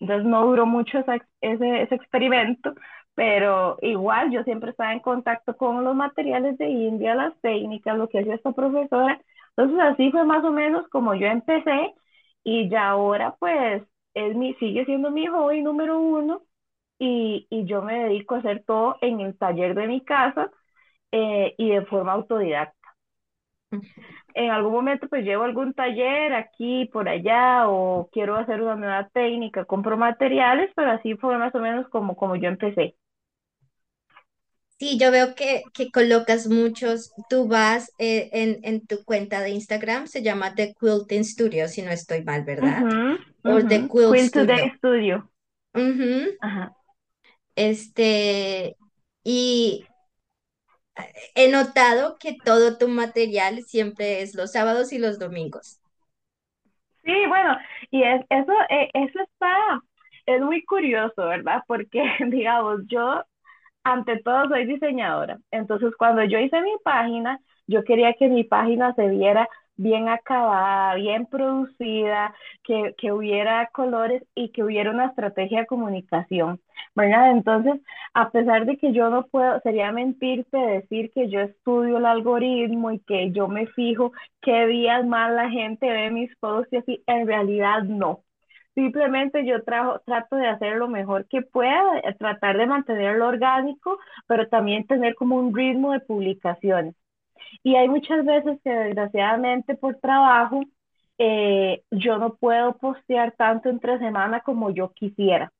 entonces 0.00 0.26
no 0.26 0.46
duró 0.46 0.66
mucho 0.66 0.98
ese, 0.98 1.82
ese 1.82 1.94
experimento, 1.94 2.74
pero 3.14 3.76
igual 3.82 4.30
yo 4.32 4.42
siempre 4.44 4.70
estaba 4.70 4.92
en 4.92 5.00
contacto 5.00 5.56
con 5.56 5.84
los 5.84 5.94
materiales 5.94 6.58
de 6.58 6.68
India, 6.68 7.14
las 7.14 7.38
técnicas, 7.40 7.96
lo 7.98 8.08
que 8.08 8.20
hacía 8.20 8.34
esta 8.34 8.52
profesora, 8.52 9.20
entonces 9.56 9.78
así 9.80 10.10
fue 10.10 10.24
más 10.24 10.44
o 10.44 10.50
menos 10.52 10.88
como 10.88 11.14
yo 11.14 11.26
empecé 11.26 11.92
y 12.44 12.68
ya 12.68 12.88
ahora 12.90 13.34
pues 13.38 13.82
es 14.14 14.36
mi, 14.36 14.54
sigue 14.54 14.84
siendo 14.84 15.10
mi 15.10 15.26
hobby 15.26 15.62
número 15.62 16.00
uno 16.00 16.42
y, 16.98 17.46
y 17.50 17.66
yo 17.66 17.82
me 17.82 18.04
dedico 18.04 18.34
a 18.36 18.38
hacer 18.38 18.64
todo 18.66 18.96
en 19.02 19.20
el 19.20 19.36
taller 19.38 19.74
de 19.74 19.88
mi 19.88 20.04
casa 20.04 20.50
eh, 21.12 21.54
y 21.58 21.70
de 21.70 21.86
forma 21.86 22.12
autodidacta. 22.14 22.76
En 24.34 24.50
algún 24.50 24.72
momento 24.72 25.08
pues 25.08 25.24
llevo 25.24 25.44
algún 25.44 25.74
taller 25.74 26.32
aquí, 26.34 26.86
por 26.92 27.08
allá, 27.08 27.68
o 27.68 28.08
quiero 28.12 28.36
hacer 28.36 28.62
una 28.62 28.76
nueva 28.76 29.08
técnica, 29.10 29.64
compro 29.64 29.96
materiales, 29.96 30.70
pero 30.74 30.90
así 30.92 31.14
fue 31.16 31.36
más 31.38 31.54
o 31.54 31.58
menos 31.60 31.88
como, 31.88 32.16
como 32.16 32.36
yo 32.36 32.48
empecé. 32.48 32.96
Sí, 34.78 34.98
yo 34.98 35.10
veo 35.12 35.34
que, 35.34 35.62
que 35.72 35.90
colocas 35.90 36.48
muchos, 36.48 37.12
tú 37.30 37.46
vas 37.46 37.92
eh, 37.98 38.30
en, 38.32 38.58
en, 38.64 38.84
tu 38.84 39.04
cuenta 39.04 39.40
de 39.40 39.50
Instagram, 39.50 40.08
se 40.08 40.22
llama 40.22 40.54
The 40.54 40.74
Quilting 40.74 41.24
Studio, 41.24 41.68
si 41.68 41.82
no 41.82 41.90
estoy 41.92 42.24
mal, 42.24 42.42
¿verdad? 42.44 42.82
o 43.44 43.60
The 43.64 43.88
Quilt, 43.88 44.28
Studio. 44.28 44.72
Studio. 44.76 45.30
Ajá. 46.40 46.74
Este, 47.54 48.76
y 49.22 49.84
he 51.34 51.50
notado 51.50 52.16
que 52.18 52.36
todo 52.44 52.78
tu 52.78 52.88
material 52.88 53.62
siempre 53.62 54.22
es 54.22 54.34
los 54.34 54.52
sábados 54.52 54.92
y 54.92 54.98
los 54.98 55.18
domingos. 55.18 55.80
Sí, 57.04 57.26
bueno, 57.28 57.56
y 57.90 58.02
es, 58.04 58.20
eso, 58.30 58.52
eh, 58.68 58.88
eso 58.94 59.20
está, 59.20 59.82
es 60.26 60.40
muy 60.40 60.64
curioso, 60.64 61.26
¿verdad? 61.26 61.62
Porque, 61.66 62.02
digamos, 62.30 62.82
yo 62.86 63.24
ante 63.84 64.18
todo 64.22 64.48
soy 64.48 64.66
diseñadora. 64.66 65.38
Entonces, 65.50 65.92
cuando 65.96 66.22
yo 66.24 66.38
hice 66.38 66.60
mi 66.62 66.72
página, 66.84 67.40
yo 67.66 67.84
quería 67.84 68.14
que 68.14 68.28
mi 68.28 68.44
página 68.44 68.94
se 68.94 69.08
viera 69.08 69.48
bien 69.76 70.08
acabada, 70.08 70.94
bien 70.96 71.26
producida, 71.26 72.34
que, 72.62 72.94
que 72.98 73.12
hubiera 73.12 73.66
colores 73.72 74.22
y 74.34 74.50
que 74.52 74.62
hubiera 74.62 74.90
una 74.90 75.06
estrategia 75.06 75.60
de 75.60 75.66
comunicación, 75.66 76.60
¿verdad? 76.94 77.32
Entonces, 77.32 77.80
a 78.14 78.30
pesar 78.30 78.66
de 78.66 78.76
que 78.78 78.92
yo 78.92 79.10
no 79.10 79.26
puedo, 79.26 79.60
sería 79.60 79.92
mentirte 79.92 80.56
decir 80.56 81.10
que 81.14 81.28
yo 81.30 81.40
estudio 81.40 81.98
el 81.98 82.06
algoritmo 82.06 82.90
y 82.92 83.00
que 83.00 83.32
yo 83.32 83.48
me 83.48 83.66
fijo 83.68 84.12
qué 84.42 84.66
días 84.66 85.04
más 85.06 85.32
la 85.32 85.50
gente 85.50 85.90
ve 85.90 86.10
mis 86.10 86.34
posts 86.36 86.72
y 86.72 86.76
así, 86.76 87.02
en 87.06 87.26
realidad 87.26 87.82
no. 87.84 88.22
Simplemente 88.74 89.44
yo 89.46 89.62
trajo, 89.64 90.00
trato 90.06 90.36
de 90.36 90.48
hacer 90.48 90.76
lo 90.76 90.88
mejor 90.88 91.26
que 91.28 91.42
pueda, 91.42 91.98
eh, 92.04 92.14
tratar 92.18 92.56
de 92.56 92.66
mantenerlo 92.66 93.28
orgánico, 93.28 93.98
pero 94.26 94.48
también 94.48 94.86
tener 94.86 95.14
como 95.14 95.36
un 95.36 95.54
ritmo 95.54 95.92
de 95.92 96.00
publicaciones. 96.00 96.94
Y 97.62 97.76
hay 97.76 97.88
muchas 97.88 98.24
veces 98.24 98.60
que 98.64 98.70
desgraciadamente 98.70 99.74
por 99.76 99.96
trabajo 100.00 100.62
eh, 101.18 101.82
yo 101.90 102.18
no 102.18 102.34
puedo 102.36 102.76
postear 102.78 103.32
tanto 103.36 103.68
entre 103.68 103.98
semana 103.98 104.40
como 104.40 104.70
yo 104.70 104.92
quisiera. 104.92 105.52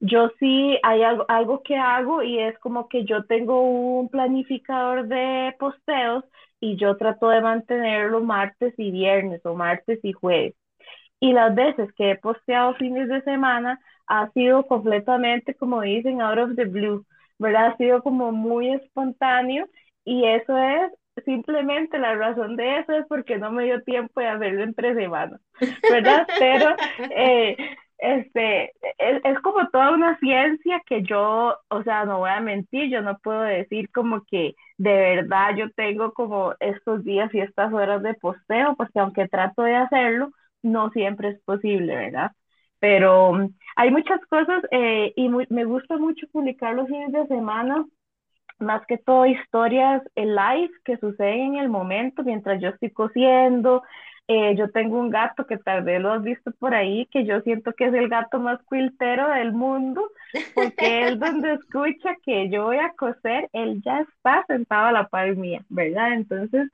Yo 0.00 0.30
sí 0.38 0.78
hay 0.82 1.02
algo, 1.02 1.24
algo 1.28 1.62
que 1.62 1.76
hago 1.76 2.22
y 2.22 2.38
es 2.40 2.58
como 2.60 2.88
que 2.88 3.04
yo 3.04 3.24
tengo 3.26 3.62
un 3.62 4.08
planificador 4.08 5.08
de 5.08 5.54
posteos 5.58 6.24
y 6.60 6.76
yo 6.76 6.96
trato 6.96 7.28
de 7.30 7.40
mantenerlo 7.40 8.20
martes 8.22 8.74
y 8.78 8.90
viernes 8.92 9.44
o 9.46 9.54
martes 9.54 10.00
y 10.04 10.12
jueves. 10.12 10.54
Y 11.20 11.32
las 11.32 11.54
veces 11.54 11.92
que 11.94 12.12
he 12.12 12.16
posteado 12.16 12.74
fines 12.74 13.08
de 13.08 13.22
semana 13.22 13.80
ha 14.06 14.30
sido 14.32 14.66
completamente, 14.66 15.54
como 15.54 15.82
dicen, 15.82 16.22
out 16.22 16.38
of 16.38 16.56
the 16.56 16.64
blue, 16.64 17.04
¿verdad? 17.38 17.66
Ha 17.66 17.76
sido 17.76 18.02
como 18.02 18.32
muy 18.32 18.72
espontáneo 18.72 19.66
y 20.04 20.24
eso 20.24 20.56
es 20.56 20.92
simplemente 21.24 21.98
la 21.98 22.14
razón 22.14 22.56
de 22.56 22.78
eso 22.78 22.92
es 22.92 23.06
porque 23.08 23.38
no 23.38 23.50
me 23.50 23.64
dio 23.64 23.82
tiempo 23.82 24.20
de 24.20 24.28
hacerlo 24.28 24.62
entre 24.62 24.94
semanas, 24.94 25.40
¿verdad? 25.90 26.26
Pero 26.38 26.76
eh, 27.10 27.56
este, 27.98 28.72
es, 28.98 29.20
es, 29.24 29.38
como 29.40 29.68
toda 29.70 29.92
una 29.92 30.16
ciencia 30.18 30.80
que 30.86 31.02
yo, 31.02 31.56
o 31.68 31.82
sea, 31.82 32.04
no 32.04 32.18
voy 32.18 32.30
a 32.30 32.40
mentir, 32.40 32.90
yo 32.90 33.02
no 33.02 33.18
puedo 33.18 33.42
decir 33.42 33.90
como 33.90 34.22
que 34.24 34.54
de 34.76 34.92
verdad 34.92 35.56
yo 35.56 35.70
tengo 35.72 36.12
como 36.12 36.54
estos 36.60 37.04
días 37.04 37.32
y 37.34 37.40
estas 37.40 37.72
horas 37.72 38.02
de 38.02 38.14
posteo, 38.14 38.76
porque 38.76 39.00
aunque 39.00 39.28
trato 39.28 39.62
de 39.62 39.76
hacerlo, 39.76 40.30
no 40.62 40.90
siempre 40.90 41.30
es 41.30 41.40
posible, 41.42 41.94
¿verdad? 41.96 42.32
Pero 42.80 43.30
um, 43.30 43.54
hay 43.76 43.90
muchas 43.90 44.20
cosas 44.26 44.62
eh, 44.70 45.12
y 45.16 45.28
muy, 45.28 45.46
me 45.50 45.64
gusta 45.64 45.96
mucho 45.98 46.26
publicar 46.32 46.74
los 46.74 46.88
fines 46.88 47.12
de 47.12 47.26
semana, 47.26 47.84
más 48.58 48.84
que 48.86 48.98
todo 48.98 49.26
historias 49.26 50.02
en 50.14 50.34
live 50.34 50.70
que 50.84 50.96
suceden 50.98 51.54
en 51.54 51.56
el 51.56 51.68
momento 51.68 52.22
mientras 52.24 52.60
yo 52.60 52.70
estoy 52.70 52.90
cosiendo. 52.90 53.82
Eh, 54.30 54.54
yo 54.56 54.70
tengo 54.70 54.98
un 55.00 55.08
gato 55.10 55.46
que 55.46 55.56
tal 55.56 55.84
vez 55.84 56.02
lo 56.02 56.12
has 56.12 56.22
visto 56.22 56.52
por 56.58 56.74
ahí, 56.74 57.06
que 57.06 57.24
yo 57.24 57.40
siento 57.40 57.72
que 57.72 57.86
es 57.86 57.94
el 57.94 58.10
gato 58.10 58.38
más 58.38 58.60
quiltero 58.68 59.26
del 59.30 59.52
mundo, 59.54 60.10
porque 60.54 61.04
él 61.04 61.18
donde 61.20 61.54
escucha 61.54 62.14
que 62.24 62.50
yo 62.50 62.64
voy 62.64 62.76
a 62.76 62.92
coser, 62.92 63.48
él 63.54 63.80
ya 63.82 64.00
está 64.00 64.44
sentado 64.46 64.86
a 64.88 64.92
la 64.92 65.08
par 65.08 65.34
mía, 65.36 65.64
¿verdad? 65.70 66.12
Entonces, 66.12 66.70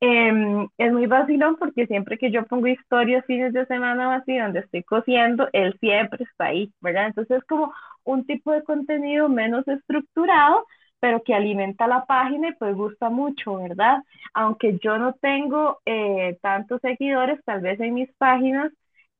eh, 0.00 0.68
es 0.78 0.92
muy 0.92 1.06
vacilón 1.06 1.56
porque 1.58 1.86
siempre 1.86 2.18
que 2.18 2.30
yo 2.30 2.44
pongo 2.46 2.66
historias 2.68 3.24
fines 3.26 3.52
de 3.52 3.66
semana 3.66 4.14
así, 4.16 4.36
donde 4.38 4.60
estoy 4.60 4.82
cosiendo, 4.84 5.48
él 5.52 5.76
siempre 5.80 6.24
está 6.24 6.46
ahí, 6.46 6.72
¿verdad? 6.80 7.08
Entonces 7.08 7.38
es 7.38 7.44
como 7.44 7.72
un 8.04 8.24
tipo 8.26 8.52
de 8.52 8.62
contenido 8.62 9.28
menos 9.28 9.66
estructurado, 9.68 10.66
pero 11.00 11.22
que 11.22 11.34
alimenta 11.34 11.86
la 11.86 12.04
página 12.06 12.48
y 12.48 12.54
pues 12.54 12.74
gusta 12.76 13.10
mucho, 13.10 13.56
¿verdad? 13.58 13.98
Aunque 14.34 14.78
yo 14.82 14.98
no 14.98 15.14
tengo 15.14 15.78
eh, 15.86 16.38
tantos 16.42 16.80
seguidores, 16.80 17.40
tal 17.44 17.60
vez 17.60 17.78
en 17.80 17.94
mis 17.94 18.12
páginas, 18.16 18.72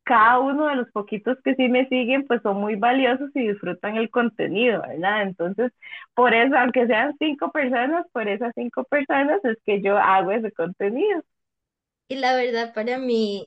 cada 0.09 0.41
uno 0.41 0.69
de 0.69 0.77
los 0.77 0.91
poquitos 0.93 1.39
que 1.45 1.55
sí 1.57 1.69
me 1.69 1.89
siguen, 1.89 2.27
pues 2.29 2.43
son 2.43 2.59
muy 2.61 2.77
valiosos 2.77 3.31
y 3.37 3.49
disfrutan 3.49 3.97
el 3.99 4.11
contenido, 4.11 4.83
¿verdad? 4.83 5.23
Entonces, 5.25 5.73
por 6.15 6.35
eso, 6.35 6.57
aunque 6.59 6.87
sean 6.89 7.17
cinco 7.21 7.53
personas, 7.53 8.07
por 8.13 8.29
esas 8.29 8.53
cinco 8.57 8.85
personas 8.85 9.45
es 9.45 9.59
que 9.67 9.83
yo 9.83 9.99
hago 9.99 10.33
ese 10.33 10.53
contenido. 10.53 11.23
Y 12.09 12.17
la 12.17 12.35
verdad, 12.37 12.73
para 12.75 12.99
mí, 12.99 13.47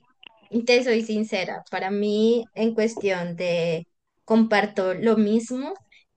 te 0.66 0.84
soy 0.84 1.02
sincera, 1.02 1.64
para 1.70 1.90
mí 1.90 2.44
en 2.54 2.74
cuestión 2.74 3.36
de 3.36 3.88
comparto 4.24 4.94
lo 4.94 5.16
mismo, 5.16 5.74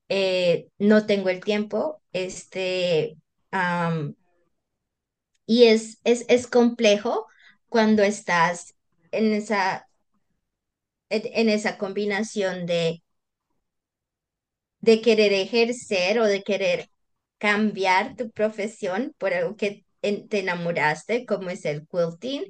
eh, 0.10 0.70
no 0.78 1.06
tengo 1.08 1.30
el 1.30 1.44
tiempo, 1.44 2.02
este, 2.14 3.18
y 5.46 5.66
es, 5.66 6.00
es, 6.04 6.26
es 6.30 6.48
complejo 6.48 7.28
cuando 7.70 8.04
estás 8.04 8.76
en 9.12 9.34
esa 9.34 9.88
en 11.34 11.50
esa 11.50 11.78
combinación 11.78 12.66
de, 12.66 13.02
de 14.80 15.02
querer 15.02 15.34
ejercer 15.34 16.20
o 16.20 16.26
de 16.26 16.44
querer 16.44 16.90
cambiar 17.38 18.16
tu 18.16 18.32
profesión 18.32 19.14
por 19.18 19.34
algo 19.34 19.56
que 19.56 19.86
te 20.02 20.40
enamoraste, 20.40 21.26
como 21.26 21.50
es 21.50 21.66
el 21.66 21.88
quilting, 21.88 22.46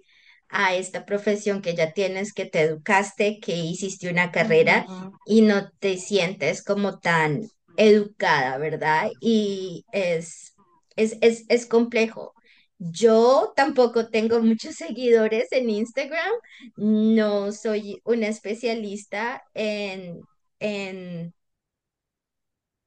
a 0.50 0.76
esta 0.76 1.06
profesión 1.06 1.62
que 1.62 1.76
ya 1.76 1.94
tienes, 1.94 2.34
que 2.34 2.46
te 2.46 2.62
educaste, 2.62 3.40
que 3.40 3.56
hiciste 3.56 4.10
una 4.10 4.32
carrera 4.32 4.88
Ujú, 4.88 5.20
y 5.24 5.42
no 5.42 5.72
te 5.80 5.98
sientes 5.98 6.64
como 6.64 7.00
tan 7.00 7.50
educada, 7.76 8.58
¿verdad? 8.58 9.10
Y 9.20 9.86
es, 9.92 10.56
es, 10.96 11.18
es, 11.22 11.46
es 11.50 11.66
complejo. 11.66 12.35
Yo 12.78 13.54
tampoco 13.56 14.10
tengo 14.10 14.42
muchos 14.42 14.76
seguidores 14.76 15.52
en 15.52 15.70
Instagram, 15.70 16.32
no 16.78 17.52
soy 17.54 18.02
una 18.04 18.28
especialista 18.28 19.44
en, 19.54 20.22
en, 20.60 21.34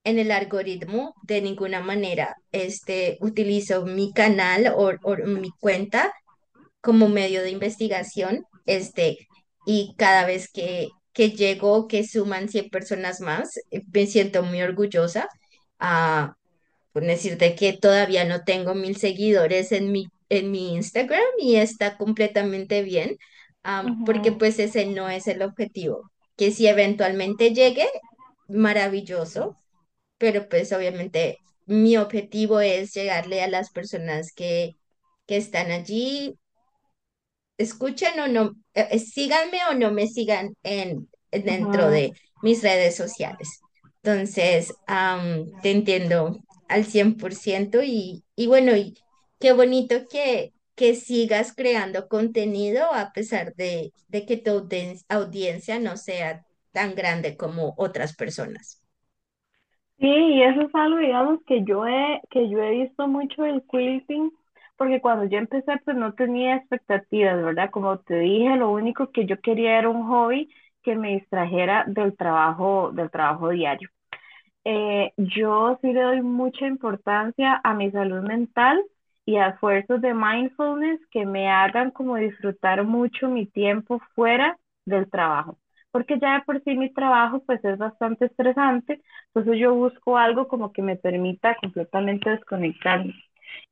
en 0.04 0.18
el 0.18 0.30
algoritmo 0.30 1.14
de 1.22 1.42
ninguna 1.42 1.80
manera. 1.80 2.36
Este, 2.52 3.18
utilizo 3.20 3.84
mi 3.86 4.12
canal 4.12 4.72
o, 4.76 4.92
mi 5.26 5.50
cuenta 5.60 6.12
como 6.80 7.08
medio 7.08 7.42
de 7.42 7.50
investigación, 7.50 8.44
este, 8.66 9.18
y 9.66 9.94
cada 9.98 10.26
vez 10.26 10.50
que, 10.52 10.88
que 11.12 11.32
llego, 11.32 11.88
que 11.88 12.06
suman 12.06 12.48
100 12.48 12.70
personas 12.70 13.20
más, 13.20 13.58
eh, 13.70 13.82
me 13.92 14.06
siento 14.06 14.42
muy 14.42 14.62
orgullosa. 14.62 15.28
Ah, 15.80 16.36
decirte 17.06 17.54
que 17.54 17.72
todavía 17.72 18.24
no 18.24 18.44
tengo 18.44 18.74
mil 18.74 18.96
seguidores 18.96 19.72
en 19.72 19.92
mi, 19.92 20.08
en 20.28 20.50
mi 20.50 20.74
Instagram 20.74 21.22
y 21.38 21.56
está 21.56 21.96
completamente 21.96 22.82
bien, 22.82 23.16
porque 24.06 24.32
pues 24.32 24.58
ese 24.58 24.86
no 24.86 25.08
es 25.08 25.26
el 25.26 25.42
objetivo. 25.42 26.10
Que 26.36 26.50
si 26.50 26.66
eventualmente 26.66 27.54
llegue, 27.54 27.86
maravilloso, 28.48 29.56
pero 30.18 30.48
pues 30.48 30.72
obviamente 30.72 31.38
mi 31.66 31.96
objetivo 31.96 32.60
es 32.60 32.94
llegarle 32.94 33.42
a 33.42 33.48
las 33.48 33.70
personas 33.70 34.32
que, 34.32 34.76
que 35.26 35.36
están 35.36 35.70
allí 35.70 36.38
escuchen 37.58 38.18
o 38.20 38.28
no, 38.28 38.54
eh, 38.72 38.88
eh, 38.92 38.98
síganme 38.98 39.58
o 39.70 39.74
no 39.74 39.90
me 39.90 40.06
sigan 40.06 40.54
en, 40.62 41.08
dentro 41.30 41.90
de 41.90 42.12
mis 42.40 42.62
redes 42.62 42.96
sociales. 42.96 43.60
Entonces, 44.02 44.72
te 45.62 45.70
entiendo 45.70 46.38
al 46.68 46.84
100% 46.86 47.82
y, 47.82 48.24
y 48.36 48.46
bueno, 48.46 48.76
y 48.76 48.96
qué 49.40 49.52
bonito 49.52 50.06
que, 50.08 50.52
que 50.74 50.94
sigas 50.94 51.52
creando 51.54 52.08
contenido 52.08 52.92
a 52.94 53.12
pesar 53.12 53.54
de, 53.56 53.92
de 54.08 54.26
que 54.26 54.36
tu 54.36 54.50
audien- 54.52 55.04
audiencia 55.08 55.78
no 55.80 55.96
sea 55.96 56.46
tan 56.72 56.94
grande 56.94 57.36
como 57.36 57.74
otras 57.78 58.14
personas. 58.16 58.82
Sí, 59.98 60.06
y 60.06 60.42
eso 60.44 60.62
es 60.62 60.74
algo, 60.74 60.98
digamos, 60.98 61.40
que 61.44 61.64
yo 61.64 61.86
he, 61.86 62.20
que 62.30 62.48
yo 62.48 62.60
he 62.62 62.70
visto 62.70 63.08
mucho 63.08 63.44
el 63.44 63.62
quilting, 63.66 64.30
porque 64.76 65.00
cuando 65.00 65.24
yo 65.24 65.38
empecé, 65.38 65.76
pues 65.84 65.96
no 65.96 66.14
tenía 66.14 66.56
expectativas, 66.56 67.42
¿verdad? 67.42 67.70
Como 67.72 67.98
te 67.98 68.14
dije, 68.20 68.56
lo 68.56 68.70
único 68.70 69.10
que 69.10 69.26
yo 69.26 69.40
quería 69.40 69.78
era 69.78 69.88
un 69.88 70.06
hobby 70.08 70.48
que 70.82 70.94
me 70.94 71.14
distrajera 71.14 71.84
del 71.88 72.16
trabajo, 72.16 72.92
del 72.92 73.10
trabajo 73.10 73.48
diario. 73.50 73.90
Eh, 74.70 75.12
yo 75.16 75.78
sí 75.80 75.92
le 75.92 76.02
doy 76.02 76.20
mucha 76.22 76.66
importancia 76.66 77.58
a 77.64 77.72
mi 77.74 77.90
salud 77.90 78.20
mental 78.22 78.82
y 79.24 79.36
a 79.36 79.48
esfuerzos 79.48 80.00
de 80.02 80.12
mindfulness 80.14 81.00
que 81.10 81.24
me 81.26 81.48
hagan 81.48 81.90
como 81.90 82.16
disfrutar 82.16 82.84
mucho 82.84 83.28
mi 83.28 83.46
tiempo 83.46 84.00
fuera 84.14 84.58
del 84.84 85.08
trabajo. 85.10 85.58
Porque 85.90 86.18
ya 86.18 86.34
de 86.34 86.42
por 86.42 86.62
sí 86.64 86.76
mi 86.76 86.92
trabajo 86.92 87.42
pues 87.46 87.64
es 87.64 87.78
bastante 87.78 88.26
estresante, 88.26 89.00
entonces 89.28 89.58
yo 89.58 89.74
busco 89.74 90.18
algo 90.18 90.48
como 90.48 90.72
que 90.72 90.82
me 90.82 90.96
permita 90.96 91.56
completamente 91.62 92.28
desconectarme. 92.30 93.14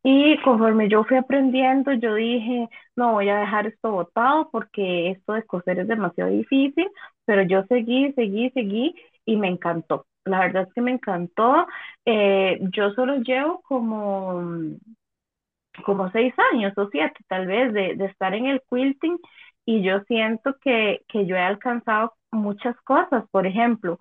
Y 0.02 0.40
conforme 0.42 0.88
yo 0.88 1.04
fui 1.04 1.16
aprendiendo, 1.18 1.92
yo 1.94 2.14
dije, 2.14 2.68
no 2.96 3.12
voy 3.14 3.28
a 3.28 3.38
dejar 3.40 3.66
esto 3.66 3.90
botado 3.92 4.50
porque 4.50 5.10
esto 5.10 5.34
de 5.34 5.42
coser 5.44 5.80
es 5.80 5.88
demasiado 5.88 6.30
difícil, 6.30 6.88
pero 7.26 7.42
yo 7.42 7.64
seguí, 7.68 8.12
seguí, 8.14 8.50
seguí 8.50 8.94
y 9.26 9.36
me 9.36 9.48
encantó. 9.48 10.06
La 10.26 10.40
verdad 10.40 10.64
es 10.68 10.74
que 10.74 10.80
me 10.82 10.92
encantó. 10.92 11.66
Eh, 12.04 12.58
yo 12.72 12.90
solo 12.92 13.16
llevo 13.18 13.62
como, 13.62 14.42
como 15.84 16.10
seis 16.10 16.34
años 16.52 16.72
o 16.76 16.88
siete 16.90 17.20
tal 17.28 17.46
vez 17.46 17.72
de, 17.72 17.94
de 17.96 18.06
estar 18.06 18.34
en 18.34 18.46
el 18.46 18.62
quilting 18.70 19.18
y 19.66 19.82
yo 19.82 20.00
siento 20.08 20.56
que, 20.62 21.02
que 21.08 21.26
yo 21.26 21.36
he 21.36 21.40
alcanzado 21.40 22.14
muchas 22.30 22.76
cosas. 22.82 23.24
Por 23.30 23.46
ejemplo, 23.46 23.98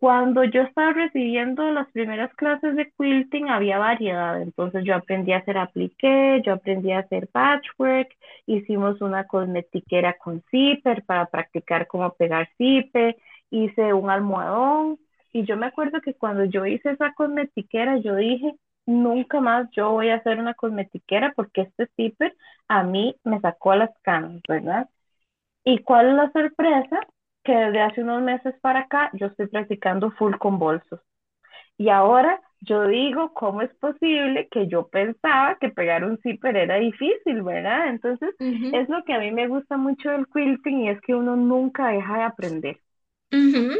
cuando 0.00 0.44
yo 0.44 0.62
estaba 0.62 0.92
recibiendo 0.94 1.64
las 1.72 1.90
primeras 1.92 2.34
clases 2.36 2.76
de 2.76 2.92
quilting 2.98 3.50
había 3.50 3.78
variedad, 3.78 4.42
entonces 4.42 4.84
yo 4.84 4.96
aprendí 4.96 5.32
a 5.32 5.38
hacer 5.38 5.58
apliqué, 5.58 6.42
yo 6.46 6.54
aprendí 6.54 6.92
a 6.92 7.00
hacer 7.00 7.28
patchwork, 7.28 8.08
hicimos 8.46 9.00
una 9.02 9.26
cosmetiquera 9.26 10.16
con 10.18 10.42
zipper 10.50 11.04
para 11.04 11.26
practicar 11.26 11.86
cómo 11.88 12.12
pegar 12.14 12.48
zipper, 12.58 13.16
hice 13.50 13.92
un 13.94 14.10
almohadón 14.10 14.98
y 15.32 15.44
yo 15.44 15.56
me 15.56 15.66
acuerdo 15.66 16.00
que 16.00 16.14
cuando 16.14 16.44
yo 16.44 16.66
hice 16.66 16.90
esa 16.92 17.12
cosmetiquera 17.14 17.98
yo 17.98 18.16
dije, 18.16 18.54
nunca 18.86 19.40
más 19.40 19.68
yo 19.72 19.90
voy 19.92 20.10
a 20.10 20.16
hacer 20.16 20.38
una 20.38 20.54
cosmetiquera 20.54 21.32
porque 21.36 21.62
este 21.62 21.88
zipper 21.96 22.36
a 22.68 22.82
mí 22.84 23.16
me 23.24 23.40
sacó 23.40 23.74
las 23.74 23.90
canas, 24.02 24.40
¿verdad? 24.48 24.88
¿Y 25.64 25.78
cuál 25.78 26.10
es 26.10 26.14
la 26.16 26.32
sorpresa? 26.32 27.00
Que 27.44 27.52
desde 27.54 27.80
hace 27.82 28.02
unos 28.02 28.22
meses 28.22 28.54
para 28.60 28.80
acá 28.80 29.10
yo 29.14 29.26
estoy 29.28 29.48
practicando 29.48 30.10
full 30.12 30.36
con 30.38 30.58
bolsos. 30.58 31.00
Y 31.78 31.88
ahora 31.90 32.40
yo 32.60 32.86
digo, 32.86 33.32
¿cómo 33.34 33.62
es 33.62 33.74
posible 33.76 34.48
que 34.50 34.68
yo 34.68 34.88
pensaba 34.88 35.56
que 35.58 35.70
pegar 35.70 36.04
un 36.04 36.18
zipper 36.18 36.56
era 36.56 36.76
difícil, 36.76 37.42
¿verdad? 37.42 37.88
Entonces, 37.88 38.34
es 38.70 38.88
lo 38.88 39.04
que 39.04 39.14
a 39.14 39.18
mí 39.20 39.32
me 39.32 39.48
gusta 39.48 39.76
mucho 39.76 40.10
del 40.10 40.26
quilting 40.28 40.82
y 40.82 40.88
es 40.90 41.00
que 41.02 41.14
uno 41.14 41.36
nunca 41.36 41.88
deja 41.88 42.18
de 42.18 42.22
aprender. 42.24 42.80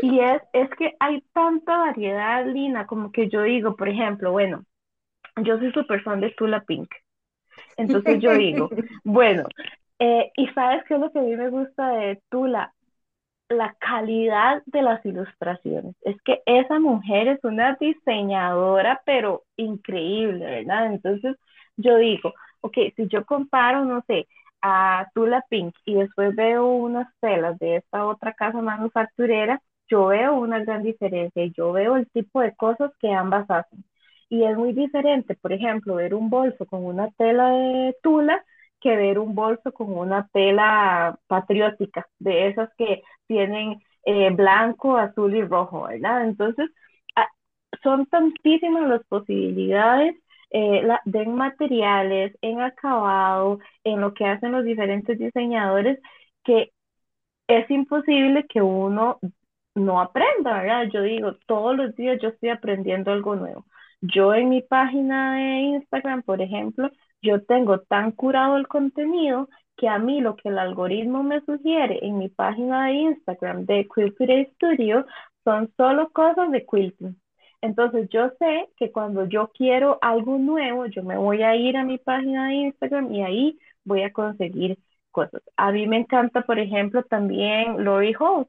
Y 0.01 0.21
es, 0.21 0.43
es 0.53 0.71
que 0.71 0.95
hay 1.01 1.23
tanta 1.33 1.79
variedad, 1.79 2.47
Lina, 2.47 2.87
como 2.87 3.13
que 3.13 3.29
yo 3.29 3.43
digo, 3.43 3.77
por 3.77 3.89
ejemplo, 3.89 4.33
bueno, 4.33 4.65
yo 5.43 5.59
soy 5.59 5.73
súper 5.73 6.03
fan 6.03 6.21
de 6.21 6.31
Tula 6.33 6.63
Pink. 6.65 6.91
Entonces 7.77 8.21
yo 8.21 8.35
digo, 8.35 8.73
bueno, 9.05 9.49
eh, 9.99 10.31
y 10.37 10.49
sabes 10.51 10.85
qué 10.89 10.95
es 10.95 11.01
lo 11.01 11.13
que 11.13 11.21
a 11.21 11.23
mí 11.23 11.37
me 11.37 11.51
gusta 11.51 11.91
de 11.91 12.23
Tula, 12.31 12.75
la 13.49 13.75
calidad 13.81 14.63
de 14.67 14.83
las 14.83 15.05
ilustraciones. 15.07 15.97
Es 16.03 16.17
que 16.25 16.43
esa 16.47 16.79
mujer 16.81 17.29
es 17.29 17.45
una 17.45 17.77
diseñadora, 17.81 19.03
pero 19.07 19.45
increíble, 19.57 20.45
¿verdad? 20.45 20.87
Entonces 20.95 21.37
yo 21.77 21.97
digo, 21.99 22.35
ok, 22.63 22.77
si 22.97 23.09
yo 23.09 23.25
comparo, 23.27 23.85
no 23.85 24.03
sé, 24.07 24.27
a 24.63 25.09
Tula 25.15 25.45
Pink 25.51 25.75
y 25.85 25.95
después 25.95 26.35
veo 26.37 26.67
unas 26.69 27.09
telas 27.21 27.59
de 27.59 27.77
esta 27.77 28.07
otra 28.07 28.33
casa 28.35 28.61
manufacturera, 28.63 29.61
yo 29.89 30.07
veo 30.07 30.35
una 30.35 30.61
gran 30.61 30.83
diferencia 30.83 31.45
y 31.45 31.53
yo 31.53 31.73
veo 31.73 31.97
el 31.97 32.09
tipo 32.11 32.41
de 32.41 32.55
cosas 32.57 32.93
que 33.01 33.13
ambas 33.13 33.51
hacen. 33.51 33.85
Y 34.29 34.45
es 34.45 34.57
muy 34.57 34.73
diferente, 34.73 35.37
por 35.37 35.53
ejemplo, 35.53 35.97
ver 35.97 36.15
un 36.15 36.31
bolso 36.31 36.65
con 36.67 36.85
una 36.87 37.11
tela 37.19 37.51
de 37.51 37.97
tula 38.03 38.43
que 38.81 38.97
ver 38.97 39.19
un 39.19 39.35
bolso 39.35 39.73
con 39.73 39.97
una 39.97 40.29
tela 40.33 41.19
patriótica, 41.27 42.07
de 42.19 42.49
esas 42.49 42.71
que 42.77 43.03
tienen 43.27 43.81
eh, 44.05 44.31
blanco, 44.31 44.97
azul 44.97 45.35
y 45.37 45.43
rojo, 45.45 45.83
¿verdad? 45.89 46.25
Entonces, 46.27 46.71
son 47.83 48.07
tantísimas 48.07 48.89
las 48.89 49.05
posibilidades 49.07 50.17
eh, 50.53 50.83
de 51.05 51.27
materiales, 51.27 52.37
en 52.43 52.61
acabado, 52.61 53.59
en 53.85 54.01
lo 54.01 54.15
que 54.15 54.27
hacen 54.27 54.53
los 54.53 54.65
diferentes 54.65 55.19
diseñadores, 55.19 55.99
que 56.45 56.73
es 57.49 57.71
imposible 57.71 58.47
que 58.49 58.63
uno 58.63 59.19
no 59.75 60.01
aprenda, 60.01 60.61
¿verdad? 60.63 60.89
Yo 60.93 61.03
digo, 61.03 61.37
todos 61.47 61.77
los 61.77 61.95
días 61.97 62.19
yo 62.23 62.29
estoy 62.31 62.51
aprendiendo 62.51 63.13
algo 63.13 63.37
nuevo. 63.37 63.67
Yo 64.01 64.35
en 64.35 64.49
mi 64.51 64.63
página 64.63 65.37
de 65.37 65.61
Instagram, 65.77 66.23
por 66.23 66.43
ejemplo, 66.43 66.91
yo 67.23 67.43
tengo 67.45 67.81
tan 67.81 68.13
curado 68.13 68.57
el 68.57 68.69
contenido 68.69 69.49
que 69.77 69.89
a 69.89 69.99
mí 69.99 70.21
lo 70.21 70.37
que 70.37 70.49
el 70.51 70.59
algoritmo 70.59 71.23
me 71.23 71.41
sugiere 71.43 72.05
en 72.07 72.19
mi 72.19 72.29
página 72.29 72.87
de 72.87 72.95
Instagram 72.95 73.65
de 73.67 73.89
Quilting 73.95 74.47
Studio 74.55 75.07
son 75.45 75.73
solo 75.77 76.11
cosas 76.11 76.51
de 76.51 76.65
quilting. 76.67 77.22
Entonces 77.63 78.09
yo 78.11 78.31
sé 78.39 78.69
que 78.77 78.93
cuando 78.93 79.27
yo 79.27 79.51
quiero 79.57 79.99
algo 80.03 80.37
nuevo, 80.37 80.87
yo 80.87 81.03
me 81.03 81.17
voy 81.17 81.43
a 81.43 81.57
ir 81.57 81.77
a 81.77 81.85
mi 81.85 81.97
página 81.97 82.49
de 82.49 82.55
Instagram 82.55 83.13
y 83.13 83.23
ahí 83.23 83.59
voy 83.85 84.03
a 84.03 84.13
conseguir 84.13 84.79
cosas. 85.11 85.43
A 85.57 85.73
mí 85.73 85.87
me 85.87 85.97
encanta, 85.99 86.43
por 86.43 86.59
ejemplo, 86.59 87.05
también 87.05 87.85
Lori 87.85 88.15
Holt, 88.19 88.49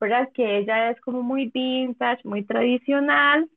¿verdad? 0.00 0.30
Que 0.32 0.58
ella 0.58 0.90
es 0.90 1.00
como 1.02 1.22
muy 1.22 1.50
vintage, 1.50 2.22
muy 2.24 2.44
tradicional, 2.44 3.48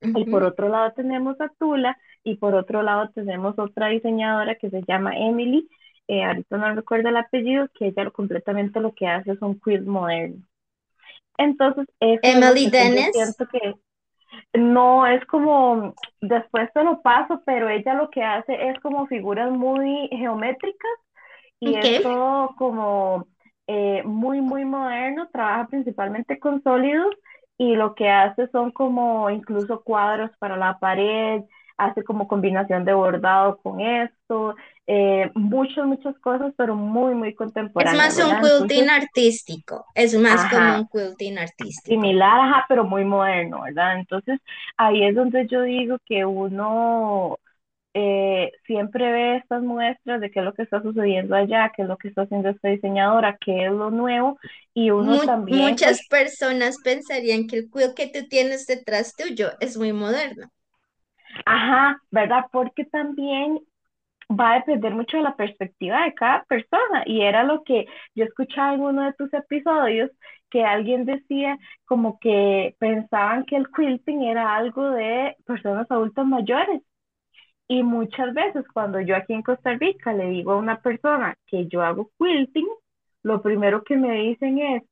y 0.00 0.24
por 0.24 0.42
otro 0.42 0.68
lado 0.68 0.92
tenemos 0.92 1.40
a 1.40 1.48
Tula 1.58 1.96
y 2.24 2.36
por 2.36 2.54
otro 2.54 2.82
lado 2.82 3.10
tenemos 3.14 3.58
otra 3.58 3.88
diseñadora 3.88 4.56
que 4.56 4.70
se 4.70 4.82
llama 4.82 5.16
Emily, 5.16 5.68
eh, 6.08 6.24
ahorita 6.24 6.56
no 6.56 6.74
recuerdo 6.74 7.08
el 7.08 7.16
apellido, 7.16 7.68
que 7.74 7.86
ella 7.86 8.10
completamente 8.10 8.80
lo 8.80 8.92
que 8.94 9.06
hace 9.06 9.32
es 9.32 9.42
un 9.42 9.58
quilt 9.60 9.86
moderno. 9.86 10.42
Entonces, 11.38 11.86
Emily 12.00 12.68
Dennis. 12.68 13.10
Siento 13.12 13.46
que 13.46 13.74
no 14.54 15.06
es 15.06 15.24
como, 15.26 15.94
después 16.20 16.70
te 16.72 16.84
lo 16.84 17.02
paso, 17.02 17.42
pero 17.46 17.68
ella 17.68 17.94
lo 17.94 18.10
que 18.10 18.22
hace 18.22 18.68
es 18.68 18.80
como 18.80 19.06
figuras 19.06 19.50
muy 19.50 20.08
geométricas 20.10 20.90
y 21.60 21.74
es 21.76 22.02
todo 22.02 22.54
como 22.56 23.26
eh, 23.66 24.02
muy, 24.04 24.40
muy 24.40 24.64
moderno, 24.64 25.28
trabaja 25.32 25.68
principalmente 25.68 26.38
con 26.38 26.62
sólidos 26.62 27.14
y 27.58 27.76
lo 27.76 27.94
que 27.94 28.10
hace 28.10 28.48
son 28.48 28.72
como 28.72 29.30
incluso 29.30 29.82
cuadros 29.82 30.30
para 30.38 30.56
la 30.56 30.78
pared, 30.78 31.42
hace 31.84 32.04
como 32.04 32.28
combinación 32.28 32.84
de 32.84 32.92
bordado 32.92 33.58
con 33.58 33.80
esto, 33.80 34.54
eh, 34.86 35.30
muchas, 35.34 35.86
muchas 35.86 36.18
cosas, 36.18 36.52
pero 36.56 36.74
muy, 36.74 37.14
muy 37.14 37.34
contemporáneas. 37.34 38.18
Es 38.18 38.26
más 38.26 38.32
un 38.32 38.40
quilting 38.40 38.90
artístico, 38.90 39.86
es 39.94 40.18
más 40.18 40.50
como 40.50 40.76
un 40.76 40.88
quilting 40.88 41.38
artístico. 41.38 41.86
Similar, 41.86 42.40
ajá, 42.40 42.64
pero 42.68 42.84
muy 42.84 43.04
moderno, 43.04 43.62
¿verdad? 43.62 43.98
Entonces 43.98 44.40
ahí 44.76 45.04
es 45.04 45.14
donde 45.14 45.46
yo 45.46 45.62
digo 45.62 45.98
que 46.04 46.24
uno 46.24 47.38
eh, 47.94 48.50
siempre 48.66 49.12
ve 49.12 49.36
estas 49.36 49.62
muestras 49.62 50.20
de 50.20 50.30
qué 50.30 50.40
es 50.40 50.44
lo 50.44 50.54
que 50.54 50.62
está 50.62 50.80
sucediendo 50.80 51.36
allá, 51.36 51.70
qué 51.76 51.82
es 51.82 51.88
lo 51.88 51.98
que 51.98 52.08
está 52.08 52.22
haciendo 52.22 52.48
esta 52.48 52.68
diseñadora, 52.68 53.36
qué 53.38 53.66
es 53.66 53.72
lo 53.72 53.90
nuevo, 53.90 54.38
y 54.72 54.90
uno 54.90 55.20
también... 55.20 55.70
Muchas 55.70 56.00
pues 56.08 56.08
personas 56.08 56.78
pensarían 56.82 57.46
que 57.46 57.58
el 57.58 57.70
quilt 57.70 57.94
que 57.94 58.06
tú 58.06 58.26
tienes 58.28 58.66
detrás 58.66 59.14
tuyo 59.14 59.50
es 59.60 59.76
muy 59.76 59.92
moderno. 59.92 60.50
Ajá, 61.46 62.00
¿verdad? 62.10 62.46
Porque 62.52 62.84
también 62.84 63.60
va 64.30 64.52
a 64.52 64.56
depender 64.60 64.94
mucho 64.94 65.16
de 65.18 65.22
la 65.24 65.36
perspectiva 65.36 66.04
de 66.04 66.14
cada 66.14 66.44
persona, 66.44 67.02
y 67.06 67.22
era 67.22 67.44
lo 67.44 67.64
que 67.64 67.86
yo 68.14 68.24
escuchaba 68.24 68.74
en 68.74 68.82
uno 68.82 69.04
de 69.04 69.12
tus 69.14 69.32
episodios, 69.34 70.10
que 70.50 70.64
alguien 70.64 71.04
decía 71.06 71.58
como 71.86 72.18
que 72.20 72.76
pensaban 72.78 73.44
que 73.46 73.56
el 73.56 73.68
quilting 73.74 74.22
era 74.24 74.56
algo 74.56 74.90
de 74.90 75.36
personas 75.46 75.90
adultas 75.90 76.26
mayores, 76.26 76.82
y 77.68 77.82
muchas 77.82 78.34
veces 78.34 78.64
cuando 78.74 79.00
yo 79.00 79.16
aquí 79.16 79.32
en 79.34 79.42
Costa 79.42 79.74
Rica 79.74 80.12
le 80.12 80.26
digo 80.30 80.52
a 80.52 80.56
una 80.58 80.80
persona 80.80 81.36
que 81.46 81.68
yo 81.68 81.82
hago 81.82 82.10
quilting, 82.18 82.68
lo 83.22 83.42
primero 83.42 83.84
que 83.84 83.96
me 83.96 84.12
dicen 84.14 84.58
es 84.58 84.82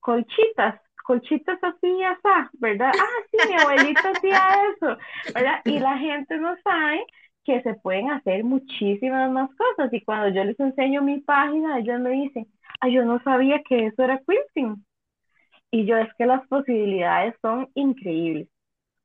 colchitas, 0.00 0.80
colchitas 1.06 1.58
así 1.62 1.98
ya 2.00 2.12
está, 2.12 2.50
¿verdad? 2.54 2.92
Ah, 2.94 3.22
sí, 3.30 3.38
mi 3.48 3.54
abuelita 3.60 4.10
hacía 4.10 4.38
eso, 4.74 4.98
¿verdad? 5.34 5.60
Y 5.64 5.78
la 5.78 5.98
gente 5.98 6.36
no 6.38 6.54
sabe 6.64 7.04
que 7.44 7.62
se 7.62 7.74
pueden 7.74 8.10
hacer 8.10 8.44
muchísimas 8.44 9.30
más 9.30 9.50
cosas. 9.56 9.92
Y 9.92 10.02
cuando 10.02 10.34
yo 10.34 10.44
les 10.44 10.58
enseño 10.60 11.02
mi 11.02 11.20
página, 11.20 11.78
ellos 11.78 12.00
me 12.00 12.10
dicen, 12.10 12.46
ah, 12.80 12.88
yo 12.88 13.04
no 13.04 13.22
sabía 13.22 13.62
que 13.68 13.86
eso 13.86 14.02
era 14.02 14.20
quilting. 14.26 14.84
Y 15.70 15.86
yo 15.86 15.96
es 15.96 16.08
que 16.18 16.26
las 16.26 16.46
posibilidades 16.48 17.34
son 17.42 17.68
increíbles 17.74 18.48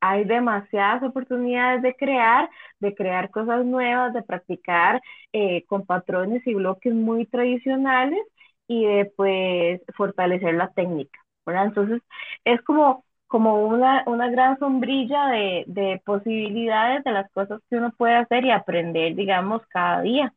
hay 0.02 0.24
demasiadas 0.24 1.02
oportunidades 1.04 1.80
de 1.82 1.94
crear, 1.94 2.50
de 2.80 2.94
crear 2.94 3.30
cosas 3.30 3.64
nuevas, 3.64 4.12
de 4.12 4.22
practicar 4.22 5.00
eh, 5.32 5.64
con 5.66 5.86
patrones 5.86 6.44
y 6.46 6.54
bloques 6.54 6.92
muy 6.92 7.24
tradicionales 7.26 8.20
y 8.66 8.84
de 8.84 9.12
pues 9.16 9.80
fortalecer 9.96 10.54
la 10.54 10.68
técnica, 10.72 11.20
¿verdad? 11.46 11.66
Entonces 11.66 12.02
es 12.44 12.60
como, 12.62 13.04
como 13.26 13.66
una, 13.66 14.04
una 14.06 14.30
gran 14.30 14.58
sombrilla 14.58 15.26
de, 15.28 15.64
de 15.66 16.02
posibilidades 16.04 17.04
de 17.04 17.12
las 17.12 17.30
cosas 17.32 17.60
que 17.68 17.76
uno 17.76 17.92
puede 17.96 18.16
hacer 18.16 18.44
y 18.44 18.50
aprender, 18.50 19.14
digamos, 19.14 19.62
cada 19.68 20.02
día. 20.02 20.32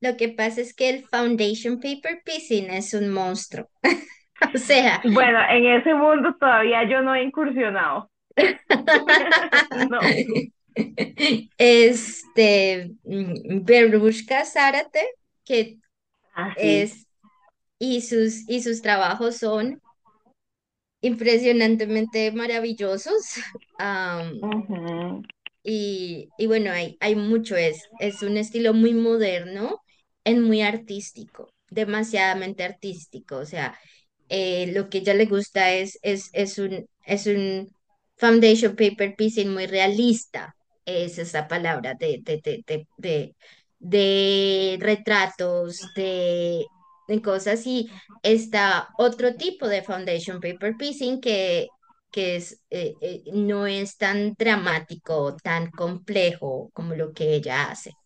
Lo 0.00 0.16
que 0.16 0.28
pasa 0.28 0.60
es 0.60 0.74
que 0.74 0.90
el 0.90 1.04
Foundation 1.04 1.80
Paper 1.80 2.22
Piecing 2.24 2.70
es 2.70 2.92
un 2.94 3.08
monstruo. 3.08 3.68
o 4.54 4.58
sea. 4.58 5.00
Bueno, 5.04 5.38
en 5.48 5.66
ese 5.66 5.94
mundo 5.94 6.34
todavía 6.38 6.84
yo 6.88 7.00
no 7.02 7.14
he 7.14 7.22
incursionado. 7.22 8.10
no. 9.90 10.00
Este, 11.56 12.90
Berushka 13.04 14.44
Zárate, 14.44 15.06
que 15.44 15.78
Así. 16.34 16.56
es, 16.58 17.06
y 17.78 18.00
sus, 18.02 18.48
y 18.48 18.62
sus 18.62 18.82
trabajos 18.82 19.36
son 19.36 19.80
impresionantemente 21.06 22.32
maravillosos. 22.32 23.24
Y, 25.62 26.28
y 26.38 26.46
bueno, 26.46 26.70
hay, 26.72 26.96
hay 27.00 27.14
mucho, 27.16 27.56
es, 27.56 27.88
es 27.98 28.22
un 28.22 28.36
estilo 28.36 28.74
muy 28.74 28.92
moderno, 28.94 29.80
es 30.24 30.38
muy 30.38 30.60
artístico, 30.62 31.54
demasiadamente 31.70 32.64
artístico. 32.64 33.38
O 33.38 33.46
sea, 33.46 33.78
eh, 34.28 34.70
lo 34.74 34.88
que 34.90 34.98
ella 34.98 35.14
le 35.14 35.26
gusta 35.26 35.72
es, 35.72 35.98
es, 36.02 36.28
es 36.34 36.58
un, 36.58 36.86
es 37.06 37.26
un 37.26 37.70
foundation 38.16 38.76
paper 38.76 39.16
piecing 39.16 39.52
muy 39.52 39.66
realista. 39.66 40.54
Es 40.84 41.18
esa 41.18 41.48
palabra 41.48 41.94
de, 41.94 42.20
de, 42.22 42.40
de, 42.44 42.86
de, 42.98 43.34
de 43.78 44.76
retratos, 44.80 45.80
de, 45.94 46.64
de 47.06 47.22
cosas 47.22 47.66
y 47.66 47.90
está 48.22 48.88
otro 48.98 49.34
tipo 49.36 49.68
de 49.68 49.82
foundation 49.82 50.40
paper 50.40 50.76
piecing 50.76 51.20
que, 51.20 51.68
que 52.10 52.36
es, 52.36 52.60
eh, 52.70 52.96
eh, 53.00 53.22
no 53.32 53.66
es 53.66 53.96
tan 53.98 54.34
dramático, 54.38 55.36
tan 55.42 55.70
complejo 55.70 56.70
como 56.74 56.94
lo 56.94 57.12
que 57.12 57.34
ella 57.34 57.70
hace. 57.70 57.98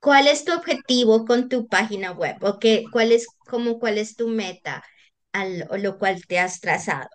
¿Cuál 0.00 0.26
es 0.28 0.44
tu 0.44 0.52
objetivo 0.54 1.24
con 1.24 1.48
tu 1.48 1.68
página 1.68 2.10
web? 2.12 2.36
¿O 2.42 2.58
qué, 2.58 2.88
cuál 2.92 3.12
es, 3.12 3.26
como, 3.46 3.78
cuál 3.78 3.98
es 3.98 4.16
tu 4.16 4.28
meta 4.28 4.84
al, 5.32 5.66
o 5.70 5.76
lo 5.76 5.98
cual 5.98 6.24
te 6.26 6.38
has 6.40 6.60
trazado? 6.60 7.08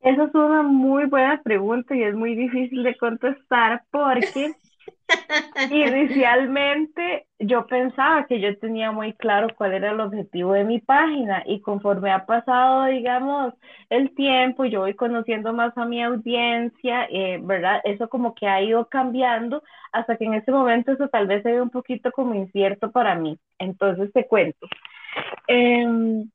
Esa 0.00 0.24
es 0.24 0.34
una 0.34 0.62
muy 0.62 1.06
buena 1.06 1.40
pregunta 1.42 1.94
y 1.96 2.02
es 2.02 2.14
muy 2.14 2.34
difícil 2.36 2.82
de 2.84 2.96
contestar 2.96 3.82
porque 3.90 4.52
inicialmente 5.70 7.26
yo 7.40 7.66
pensaba 7.66 8.26
que 8.26 8.40
yo 8.40 8.56
tenía 8.58 8.92
muy 8.92 9.12
claro 9.14 9.48
cuál 9.56 9.74
era 9.74 9.90
el 9.90 10.00
objetivo 10.00 10.52
de 10.52 10.64
mi 10.64 10.80
página 10.80 11.42
y 11.46 11.60
conforme 11.60 12.12
ha 12.12 12.26
pasado, 12.26 12.84
digamos, 12.86 13.54
el 13.90 14.14
tiempo, 14.14 14.64
yo 14.64 14.80
voy 14.80 14.94
conociendo 14.94 15.52
más 15.52 15.76
a 15.76 15.84
mi 15.84 16.02
audiencia, 16.02 17.06
eh, 17.10 17.40
¿verdad? 17.42 17.80
Eso 17.84 18.08
como 18.08 18.34
que 18.34 18.46
ha 18.46 18.62
ido 18.62 18.86
cambiando 18.88 19.62
hasta 19.92 20.16
que 20.16 20.24
en 20.26 20.34
ese 20.34 20.52
momento 20.52 20.92
eso 20.92 21.08
tal 21.08 21.26
vez 21.26 21.42
se 21.42 21.52
ve 21.52 21.60
un 21.60 21.70
poquito 21.70 22.12
como 22.12 22.34
incierto 22.34 22.92
para 22.92 23.14
mí. 23.16 23.38
Entonces 23.58 24.12
te 24.12 24.26
cuento. 24.26 24.66
Em, 25.48 26.30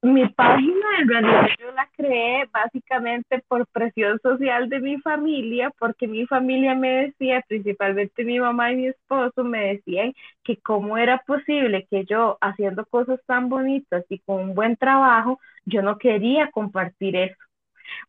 Mi 0.00 0.28
página 0.28 0.86
en 1.00 1.08
realidad 1.08 1.48
yo 1.58 1.72
la 1.72 1.88
creé 1.96 2.46
básicamente 2.52 3.42
por 3.48 3.66
presión 3.66 4.18
social 4.20 4.68
de 4.68 4.78
mi 4.80 4.98
familia, 5.00 5.72
porque 5.78 6.06
mi 6.06 6.24
familia 6.26 6.74
me 6.76 6.88
decía, 7.08 7.44
principalmente 7.48 8.24
mi 8.24 8.38
mamá 8.38 8.72
y 8.72 8.76
mi 8.76 8.86
esposo, 8.88 9.42
me 9.44 9.74
decían 9.74 10.14
que 10.44 10.56
cómo 10.58 10.98
era 10.98 11.18
posible 11.26 11.86
que 11.90 12.04
yo 12.04 12.38
haciendo 12.40 12.86
cosas 12.86 13.20
tan 13.26 13.48
bonitas 13.48 14.04
y 14.08 14.20
con 14.20 14.40
un 14.40 14.54
buen 14.54 14.76
trabajo, 14.76 15.40
yo 15.66 15.82
no 15.82 15.98
quería 15.98 16.50
compartir 16.52 17.16
eso. 17.16 17.36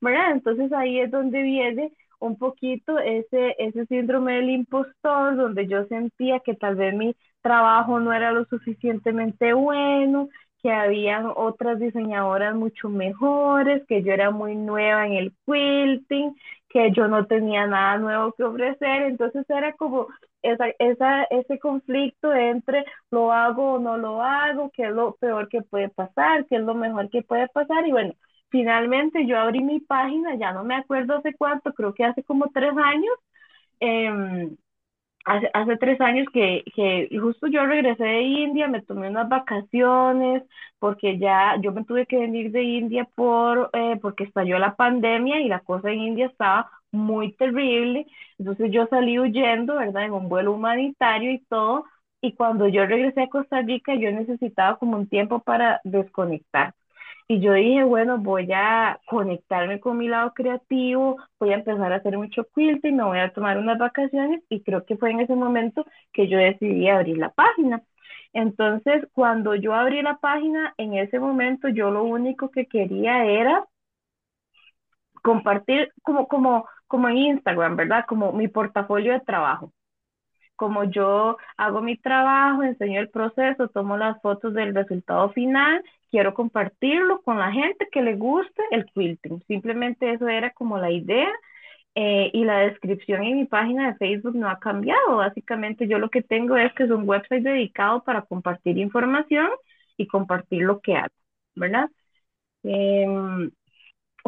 ¿verdad? 0.01 0.31
Entonces 0.31 0.71
ahí 0.73 0.99
es 0.99 1.11
donde 1.11 1.41
viene 1.43 1.91
un 2.19 2.37
poquito 2.37 2.99
ese, 2.99 3.55
ese 3.59 3.85
síndrome 3.85 4.33
del 4.35 4.49
impostor, 4.49 5.35
donde 5.37 5.67
yo 5.67 5.85
sentía 5.85 6.39
que 6.41 6.53
tal 6.55 6.75
vez 6.75 6.93
mi 6.95 7.15
trabajo 7.41 7.99
no 7.99 8.13
era 8.13 8.31
lo 8.31 8.45
suficientemente 8.45 9.53
bueno, 9.53 10.29
que 10.61 10.71
habían 10.71 11.31
otras 11.35 11.79
diseñadoras 11.79 12.55
mucho 12.55 12.89
mejores, 12.89 13.85
que 13.87 14.03
yo 14.03 14.11
era 14.13 14.31
muy 14.31 14.55
nueva 14.55 15.05
en 15.07 15.13
el 15.13 15.33
quilting, 15.45 16.35
que 16.69 16.91
yo 16.91 17.07
no 17.07 17.25
tenía 17.25 17.65
nada 17.67 17.97
nuevo 17.97 18.33
que 18.33 18.43
ofrecer, 18.43 19.03
entonces 19.03 19.45
era 19.49 19.73
como 19.73 20.07
esa, 20.41 20.67
esa, 20.79 21.23
ese 21.25 21.59
conflicto 21.59 22.33
entre 22.33 22.85
lo 23.11 23.31
hago 23.33 23.73
o 23.73 23.79
no 23.79 23.97
lo 23.97 24.21
hago, 24.23 24.71
qué 24.71 24.83
es 24.83 24.91
lo 24.91 25.15
peor 25.15 25.49
que 25.49 25.61
puede 25.61 25.89
pasar, 25.89 26.45
qué 26.47 26.57
es 26.57 26.61
lo 26.61 26.75
mejor 26.75 27.09
que 27.09 27.23
puede 27.23 27.47
pasar, 27.49 27.87
y 27.87 27.91
bueno, 27.91 28.13
Finalmente 28.51 29.27
yo 29.27 29.37
abrí 29.37 29.61
mi 29.61 29.79
página, 29.79 30.35
ya 30.35 30.51
no 30.53 30.63
me 30.63 30.75
acuerdo 30.75 31.17
hace 31.17 31.35
cuánto, 31.35 31.71
creo 31.73 31.93
que 31.93 32.03
hace 32.03 32.23
como 32.23 32.49
tres 32.51 32.71
años, 32.77 33.13
eh, 33.79 34.49
hace, 35.29 35.49
hace 35.53 35.77
tres 35.77 35.99
años 36.01 36.27
que, 36.33 36.63
que 36.75 37.09
justo 37.19 37.47
yo 37.47 37.65
regresé 37.65 38.03
de 38.03 38.21
India, 38.23 38.67
me 38.67 38.81
tomé 38.81 39.09
unas 39.09 39.29
vacaciones, 39.29 40.43
porque 40.79 41.17
ya 41.19 41.55
yo 41.61 41.71
me 41.71 41.83
tuve 41.85 42.05
que 42.05 42.17
venir 42.19 42.51
de 42.51 42.63
India 42.63 43.05
por, 43.15 43.69
eh, 43.73 43.97
porque 44.01 44.23
estalló 44.25 44.59
la 44.59 44.75
pandemia 44.75 45.39
y 45.41 45.47
la 45.47 45.59
cosa 45.61 45.91
en 45.91 45.99
India 45.99 46.27
estaba 46.27 46.71
muy 46.91 47.33
terrible, 47.33 48.07
entonces 48.37 48.71
yo 48.71 48.87
salí 48.87 49.19
huyendo, 49.19 49.75
¿verdad? 49.77 50.05
En 50.05 50.13
un 50.13 50.29
vuelo 50.29 50.53
humanitario 50.53 51.31
y 51.31 51.39
todo, 51.45 51.85
y 52.21 52.33
cuando 52.35 52.67
yo 52.67 52.85
regresé 52.85 53.21
a 53.23 53.29
Costa 53.29 53.61
Rica 53.61 53.95
yo 53.95 54.11
necesitaba 54.11 54.77
como 54.77 54.97
un 54.97 55.07
tiempo 55.07 55.39
para 55.39 55.79
desconectar. 55.83 56.73
Y 57.31 57.41
yo 57.41 57.53
dije, 57.53 57.83
bueno, 57.83 58.17
voy 58.17 58.51
a 58.53 58.99
conectarme 59.05 59.79
con 59.79 59.97
mi 59.99 60.07
lado 60.07 60.33
creativo, 60.33 61.17
voy 61.39 61.51
a 61.51 61.57
empezar 61.57 61.93
a 61.93 61.97
hacer 61.97 62.17
mucho 62.17 62.43
quilting, 62.55 62.97
me 62.97 63.03
voy 63.03 63.19
a 63.19 63.31
tomar 63.31 63.59
unas 63.59 63.77
vacaciones 63.77 64.41
y 64.49 64.63
creo 64.63 64.83
que 64.85 64.97
fue 64.97 65.11
en 65.11 65.19
ese 65.19 65.35
momento 65.35 65.85
que 66.11 66.27
yo 66.27 66.39
decidí 66.39 66.89
abrir 66.89 67.17
la 67.19 67.29
página. 67.31 67.83
Entonces, 68.33 69.07
cuando 69.13 69.53
yo 69.55 69.75
abrí 69.75 70.01
la 70.01 70.17
página, 70.17 70.73
en 70.77 70.95
ese 70.95 71.19
momento 71.19 71.69
yo 71.69 71.91
lo 71.91 72.03
único 72.03 72.49
que 72.49 72.65
quería 72.65 73.23
era 73.25 73.63
compartir 75.23 75.91
como, 76.03 76.27
como, 76.27 76.67
como 76.87 77.09
en 77.09 77.17
Instagram, 77.17 77.75
¿verdad? 77.75 78.05
Como 78.07 78.31
mi 78.33 78.47
portafolio 78.47 79.13
de 79.13 79.19
trabajo 79.21 79.71
como 80.55 80.83
yo 80.83 81.37
hago 81.57 81.81
mi 81.81 81.97
trabajo, 81.97 82.63
enseño 82.63 82.99
el 82.99 83.09
proceso, 83.09 83.69
tomo 83.69 83.97
las 83.97 84.21
fotos 84.21 84.53
del 84.53 84.75
resultado 84.75 85.31
final, 85.31 85.81
quiero 86.11 86.33
compartirlo 86.33 87.21
con 87.23 87.39
la 87.39 87.51
gente 87.51 87.87
que 87.91 88.01
le 88.01 88.15
guste 88.15 88.63
el 88.71 88.85
quilting. 88.85 89.41
Simplemente 89.47 90.11
eso 90.13 90.27
era 90.27 90.51
como 90.53 90.77
la 90.77 90.91
idea 90.91 91.29
eh, 91.95 92.31
y 92.33 92.45
la 92.45 92.59
descripción 92.59 93.23
en 93.23 93.37
mi 93.37 93.45
página 93.45 93.91
de 93.91 93.97
Facebook 93.97 94.35
no 94.35 94.49
ha 94.49 94.59
cambiado. 94.59 95.17
Básicamente 95.17 95.87
yo 95.87 95.99
lo 95.99 96.09
que 96.09 96.21
tengo 96.23 96.57
es 96.57 96.73
que 96.73 96.83
es 96.83 96.91
un 96.91 97.07
website 97.09 97.43
dedicado 97.43 98.03
para 98.03 98.23
compartir 98.23 98.77
información 98.77 99.49
y 99.97 100.07
compartir 100.07 100.63
lo 100.63 100.81
que 100.81 100.95
hago, 100.95 101.13
¿verdad? 101.55 101.89
Em, 102.63 103.51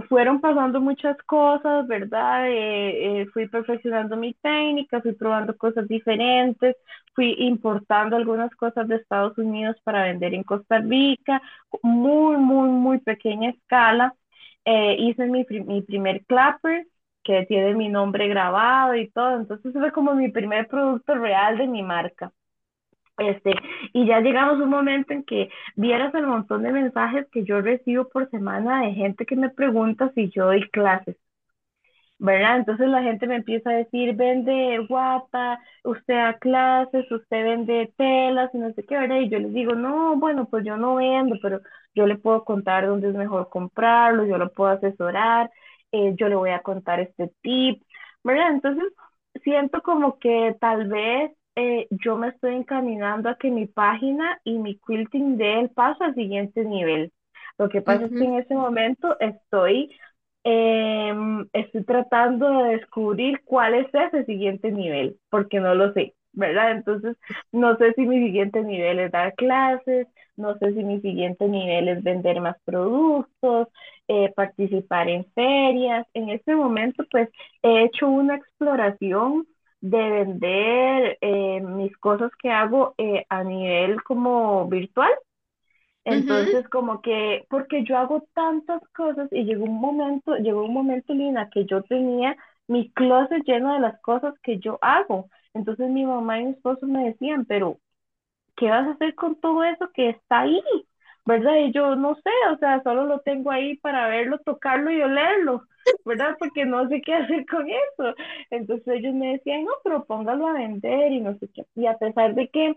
fueron 0.03 0.41
pasando 0.41 0.81
muchas 0.81 1.17
cosas, 1.23 1.87
¿verdad? 1.87 2.47
Eh, 2.49 3.21
eh, 3.21 3.25
fui 3.33 3.47
perfeccionando 3.47 4.17
mi 4.17 4.33
técnica, 4.35 5.01
fui 5.01 5.13
probando 5.13 5.57
cosas 5.57 5.87
diferentes, 5.87 6.75
fui 7.15 7.35
importando 7.39 8.15
algunas 8.15 8.53
cosas 8.55 8.87
de 8.87 8.95
Estados 8.97 9.37
Unidos 9.37 9.77
para 9.83 10.03
vender 10.03 10.33
en 10.33 10.43
Costa 10.43 10.79
Rica, 10.79 11.41
muy, 11.83 12.37
muy, 12.37 12.69
muy 12.69 12.99
pequeña 12.99 13.49
escala. 13.51 14.13
Eh, 14.65 14.95
hice 14.99 15.25
mi, 15.27 15.45
mi 15.65 15.81
primer 15.81 16.25
clapper 16.25 16.87
que 17.23 17.45
tiene 17.47 17.73
mi 17.75 17.89
nombre 17.89 18.27
grabado 18.27 18.95
y 18.95 19.09
todo, 19.11 19.35
entonces 19.37 19.73
fue 19.73 19.91
como 19.91 20.13
mi 20.15 20.29
primer 20.31 20.67
producto 20.67 21.15
real 21.15 21.57
de 21.57 21.67
mi 21.67 21.83
marca. 21.83 22.31
Este, 23.21 23.53
y 23.93 24.07
ya 24.07 24.19
llegamos 24.21 24.59
a 24.59 24.63
un 24.63 24.69
momento 24.69 25.13
en 25.13 25.23
que 25.23 25.49
vieras 25.75 26.13
el 26.15 26.25
montón 26.27 26.63
de 26.63 26.71
mensajes 26.71 27.27
que 27.31 27.43
yo 27.45 27.61
recibo 27.61 28.09
por 28.09 28.29
semana 28.31 28.81
de 28.83 28.93
gente 28.93 29.25
que 29.27 29.35
me 29.35 29.49
pregunta 29.51 30.11
si 30.15 30.29
yo 30.31 30.45
doy 30.47 30.67
clases, 30.71 31.17
¿verdad? 32.19 32.57
Entonces 32.57 32.87
la 32.89 33.01
gente 33.03 33.25
me 33.27 33.37
empieza 33.37 33.71
a 33.71 33.73
decir, 33.73 34.15
vende 34.15 34.77
guapa, 34.87 35.59
usted 35.83 36.13
da 36.15 36.37
clases, 36.37 37.11
usted 37.11 37.43
vende 37.43 37.93
telas 37.97 38.51
y 38.53 38.57
no 38.59 38.71
sé 38.73 38.85
qué, 38.85 38.95
¿verdad? 38.97 39.19
Y 39.21 39.29
yo 39.29 39.39
les 39.39 39.53
digo, 39.53 39.73
no, 39.75 40.15
bueno, 40.17 40.45
pues 40.49 40.63
yo 40.65 40.77
no 40.77 40.95
vendo, 40.95 41.35
pero 41.41 41.61
yo 41.95 42.05
le 42.07 42.17
puedo 42.17 42.43
contar 42.45 42.85
dónde 42.87 43.09
es 43.09 43.15
mejor 43.15 43.49
comprarlo, 43.49 44.25
yo 44.25 44.37
lo 44.37 44.51
puedo 44.53 44.71
asesorar, 44.71 45.49
eh, 45.91 46.13
yo 46.17 46.29
le 46.29 46.35
voy 46.35 46.51
a 46.51 46.61
contar 46.61 46.99
este 46.99 47.29
tip, 47.41 47.81
¿verdad? 48.23 48.51
Entonces 48.51 48.85
siento 49.43 49.81
como 49.81 50.19
que 50.19 50.55
tal 50.59 50.87
vez 50.87 51.31
eh, 51.55 51.87
yo 51.91 52.17
me 52.17 52.29
estoy 52.29 52.55
encaminando 52.55 53.29
a 53.29 53.35
que 53.37 53.51
mi 53.51 53.67
página 53.67 54.39
y 54.43 54.57
mi 54.59 54.79
quilting 54.79 55.37
dé 55.37 55.59
el 55.59 55.69
paso 55.71 56.03
al 56.03 56.15
siguiente 56.15 56.63
nivel. 56.65 57.11
Lo 57.57 57.69
que 57.69 57.81
pasa 57.81 58.05
es 58.05 58.13
que 58.15 58.25
en 58.25 58.35
ese 58.35 58.55
momento 58.55 59.17
estoy, 59.19 59.91
em, 60.43 61.47
estoy 61.53 61.83
tratando 61.85 62.49
de 62.63 62.77
descubrir 62.77 63.41
cuál 63.45 63.75
es 63.75 63.87
ese 63.93 64.25
siguiente 64.25 64.71
nivel, 64.71 65.17
porque 65.29 65.59
no 65.59 65.75
lo 65.75 65.93
sé, 65.93 66.15
¿verdad? 66.33 66.71
Entonces, 66.71 67.17
no 67.51 67.77
sé 67.77 67.93
si 67.93 68.01
mi 68.07 68.19
siguiente 68.25 68.63
nivel 68.63 68.99
es 68.99 69.11
dar 69.11 69.35
clases, 69.35 70.07
no 70.37 70.57
sé 70.57 70.73
si 70.73 70.83
mi 70.83 70.99
siguiente 71.01 71.47
nivel 71.47 71.87
es 71.89 72.01
vender 72.03 72.41
más 72.41 72.55
productos, 72.65 73.67
eh, 74.07 74.31
participar 74.35 75.09
en 75.09 75.25
ferias. 75.33 76.07
En 76.13 76.29
este 76.29 76.55
momento, 76.55 77.05
pues, 77.11 77.29
he 77.61 77.83
hecho 77.83 78.07
una 78.07 78.35
exploración 78.37 79.45
de 79.81 79.97
vender 80.11 81.17
eh, 81.21 81.61
mis 81.61 81.95
cosas 81.97 82.31
que 82.41 82.51
hago 82.51 82.95
eh, 82.97 83.25
a 83.29 83.43
nivel 83.43 84.03
como 84.03 84.67
virtual. 84.69 85.11
Entonces, 86.05 86.67
como 86.69 87.01
que, 87.01 87.45
porque 87.49 87.83
yo 87.85 87.97
hago 87.97 88.27
tantas 88.33 88.81
cosas 88.95 89.29
y 89.31 89.43
llegó 89.45 89.65
un 89.65 89.79
momento, 89.79 90.35
llegó 90.37 90.63
un 90.65 90.73
momento, 90.73 91.13
Lina, 91.13 91.49
que 91.51 91.65
yo 91.65 91.83
tenía 91.83 92.35
mi 92.67 92.91
closet 92.93 93.43
lleno 93.45 93.73
de 93.73 93.79
las 93.79 94.01
cosas 94.01 94.33
que 94.43 94.59
yo 94.59 94.79
hago. 94.81 95.29
Entonces 95.53 95.89
mi 95.89 96.05
mamá 96.05 96.39
y 96.41 96.45
mi 96.45 96.51
esposo 96.53 96.87
me 96.87 97.05
decían, 97.05 97.45
pero 97.45 97.77
¿qué 98.57 98.69
vas 98.69 98.87
a 98.87 98.91
hacer 98.93 99.15
con 99.15 99.35
todo 99.41 99.63
eso 99.65 99.89
que 99.93 100.09
está 100.11 100.41
ahí? 100.41 100.61
¿Verdad? 101.25 101.55
Y 101.57 101.71
yo 101.71 101.95
no 101.95 102.15
sé, 102.15 102.29
o 102.53 102.57
sea, 102.57 102.81
solo 102.83 103.05
lo 103.05 103.19
tengo 103.21 103.51
ahí 103.51 103.77
para 103.77 104.07
verlo, 104.07 104.39
tocarlo 104.39 104.91
y 104.91 105.01
olerlo, 105.01 105.63
¿verdad? 106.05 106.35
Porque 106.39 106.65
no 106.65 106.87
sé 106.89 107.01
qué 107.01 107.13
hacer 107.13 107.45
con 107.45 107.67
eso. 107.69 108.15
Entonces 108.49 108.87
ellos 108.87 109.13
me 109.13 109.33
decían, 109.33 109.63
no, 109.65 109.71
pero 109.83 110.05
póngalo 110.05 110.47
a 110.47 110.53
vender 110.53 111.11
y 111.11 111.21
no 111.21 111.35
sé 111.37 111.47
qué. 111.53 111.65
Y 111.75 111.85
a 111.87 111.97
pesar 111.97 112.33
de 112.35 112.49
que 112.49 112.75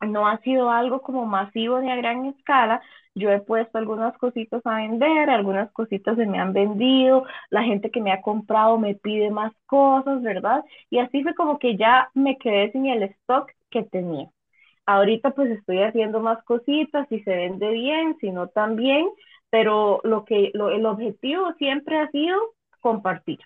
no 0.00 0.26
ha 0.28 0.38
sido 0.40 0.70
algo 0.70 1.00
como 1.02 1.26
masivo 1.26 1.80
ni 1.80 1.90
a 1.90 1.96
gran 1.96 2.26
escala. 2.26 2.82
Yo 3.14 3.30
he 3.30 3.40
puesto 3.40 3.78
algunas 3.78 4.16
cositas 4.18 4.60
a 4.66 4.76
vender, 4.76 5.30
algunas 5.30 5.70
cositas 5.72 6.16
se 6.16 6.26
me 6.26 6.38
han 6.38 6.52
vendido, 6.52 7.24
la 7.50 7.62
gente 7.62 7.90
que 7.90 8.00
me 8.02 8.12
ha 8.12 8.20
comprado 8.22 8.78
me 8.78 8.94
pide 8.96 9.30
más 9.30 9.52
cosas, 9.66 10.20
¿verdad? 10.22 10.64
Y 10.90 10.98
así 10.98 11.22
fue 11.22 11.34
como 11.34 11.58
que 11.58 11.76
ya 11.76 12.10
me 12.14 12.36
quedé 12.38 12.72
sin 12.72 12.86
el 12.86 13.04
stock 13.04 13.50
que 13.70 13.84
tenía. 13.84 14.28
Ahorita 14.86 15.30
pues 15.30 15.50
estoy 15.50 15.82
haciendo 15.82 16.20
más 16.20 16.42
cositas, 16.44 17.08
si 17.08 17.20
se 17.20 17.34
vende 17.34 17.70
bien, 17.70 18.16
si 18.20 18.30
no 18.30 18.48
también, 18.48 19.08
pero 19.50 20.00
lo 20.04 20.24
que 20.24 20.52
el 20.54 20.86
objetivo 20.86 21.52
siempre 21.54 21.98
ha 22.00 22.10
sido 22.10 22.38
compartir. 22.80 23.38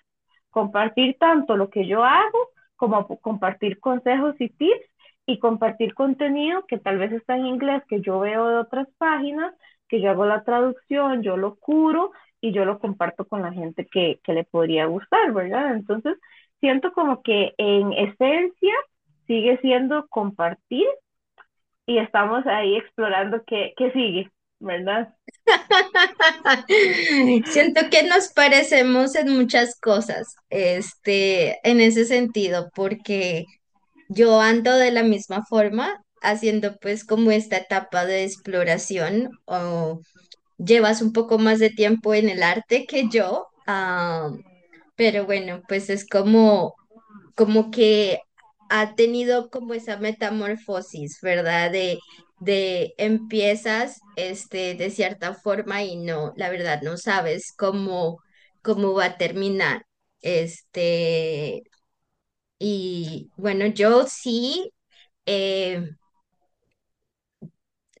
Compartir 0.49 1.17
tanto 1.19 1.55
lo 1.55 1.69
que 1.69 1.87
yo 1.87 2.03
hago 2.03 2.49
como 2.75 3.07
compartir 3.19 3.79
consejos 3.79 4.35
y 4.39 4.49
tips 4.49 4.85
y 5.25 5.37
compartir 5.39 5.93
contenido 5.93 6.65
que 6.65 6.79
tal 6.79 6.97
vez 6.97 7.11
está 7.11 7.37
en 7.37 7.45
inglés, 7.45 7.83
que 7.87 8.01
yo 8.01 8.19
veo 8.19 8.47
de 8.47 8.55
otras 8.57 8.87
páginas, 8.97 9.53
que 9.87 10.01
yo 10.01 10.09
hago 10.09 10.25
la 10.25 10.43
traducción, 10.43 11.21
yo 11.21 11.37
lo 11.37 11.55
curo 11.55 12.11
y 12.41 12.51
yo 12.51 12.65
lo 12.65 12.79
comparto 12.79 13.27
con 13.27 13.41
la 13.41 13.51
gente 13.53 13.85
que, 13.85 14.19
que 14.23 14.33
le 14.33 14.43
podría 14.43 14.85
gustar, 14.85 15.31
¿verdad? 15.33 15.73
Entonces, 15.73 16.17
siento 16.59 16.91
como 16.93 17.21
que 17.21 17.53
en 17.57 17.93
esencia 17.93 18.73
sigue 19.27 19.59
siendo 19.61 20.07
compartir 20.07 20.87
y 21.89 21.97
estamos 21.97 22.45
ahí 22.45 22.77
explorando 22.77 23.41
qué, 23.47 23.73
qué 23.75 23.91
sigue, 23.91 24.31
¿verdad? 24.59 25.11
Siento 27.45 27.81
que 27.89 28.03
nos 28.03 28.27
parecemos 28.27 29.15
en 29.15 29.35
muchas 29.35 29.79
cosas, 29.79 30.35
este, 30.51 31.57
en 31.67 31.81
ese 31.81 32.05
sentido, 32.05 32.69
porque 32.75 33.45
yo 34.07 34.39
ando 34.39 34.77
de 34.77 34.91
la 34.91 35.01
misma 35.01 35.43
forma, 35.49 36.03
haciendo 36.21 36.77
pues 36.77 37.03
como 37.03 37.31
esta 37.31 37.57
etapa 37.57 38.05
de 38.05 38.23
exploración, 38.23 39.31
o 39.45 40.01
llevas 40.59 41.01
un 41.01 41.11
poco 41.11 41.39
más 41.39 41.57
de 41.57 41.71
tiempo 41.71 42.13
en 42.13 42.29
el 42.29 42.43
arte 42.43 42.85
que 42.85 43.09
yo, 43.09 43.47
ah, 43.65 44.29
pero 44.95 45.25
bueno, 45.25 45.63
pues 45.67 45.89
es 45.89 46.07
como 46.07 46.75
como 47.33 47.71
que 47.71 48.19
ha 48.69 48.95
tenido 48.95 49.49
como 49.49 49.73
esa 49.73 49.97
metamorfosis, 49.97 51.19
¿verdad? 51.21 51.71
De, 51.71 51.99
de 52.39 52.93
empiezas 52.97 53.99
este, 54.15 54.75
de 54.75 54.89
cierta 54.91 55.33
forma 55.33 55.83
y 55.83 55.97
no, 55.97 56.33
la 56.37 56.49
verdad, 56.49 56.81
no 56.83 56.97
sabes 56.97 57.53
cómo, 57.57 58.19
cómo 58.61 58.93
va 58.93 59.05
a 59.05 59.17
terminar. 59.17 59.85
Este, 60.21 61.63
y 62.59 63.31
bueno, 63.37 63.67
yo 63.67 64.05
sí, 64.07 64.71
eh, 65.25 65.89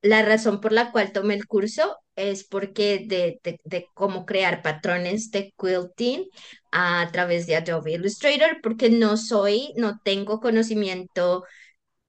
la 0.01 0.21
razón 0.23 0.61
por 0.61 0.71
la 0.71 0.91
cual 0.91 1.11
tomé 1.11 1.33
el 1.35 1.45
curso 1.47 1.97
es 2.15 2.43
porque 2.45 3.05
de, 3.07 3.39
de, 3.43 3.59
de 3.63 3.87
cómo 3.93 4.25
crear 4.25 4.61
patrones 4.61 5.31
de 5.31 5.53
quilting 5.57 6.25
a 6.71 7.09
través 7.11 7.47
de 7.47 7.55
Adobe 7.55 7.93
Illustrator, 7.93 8.59
porque 8.61 8.89
no 8.89 9.17
soy, 9.17 9.73
no 9.77 9.99
tengo 10.03 10.39
conocimiento 10.39 11.43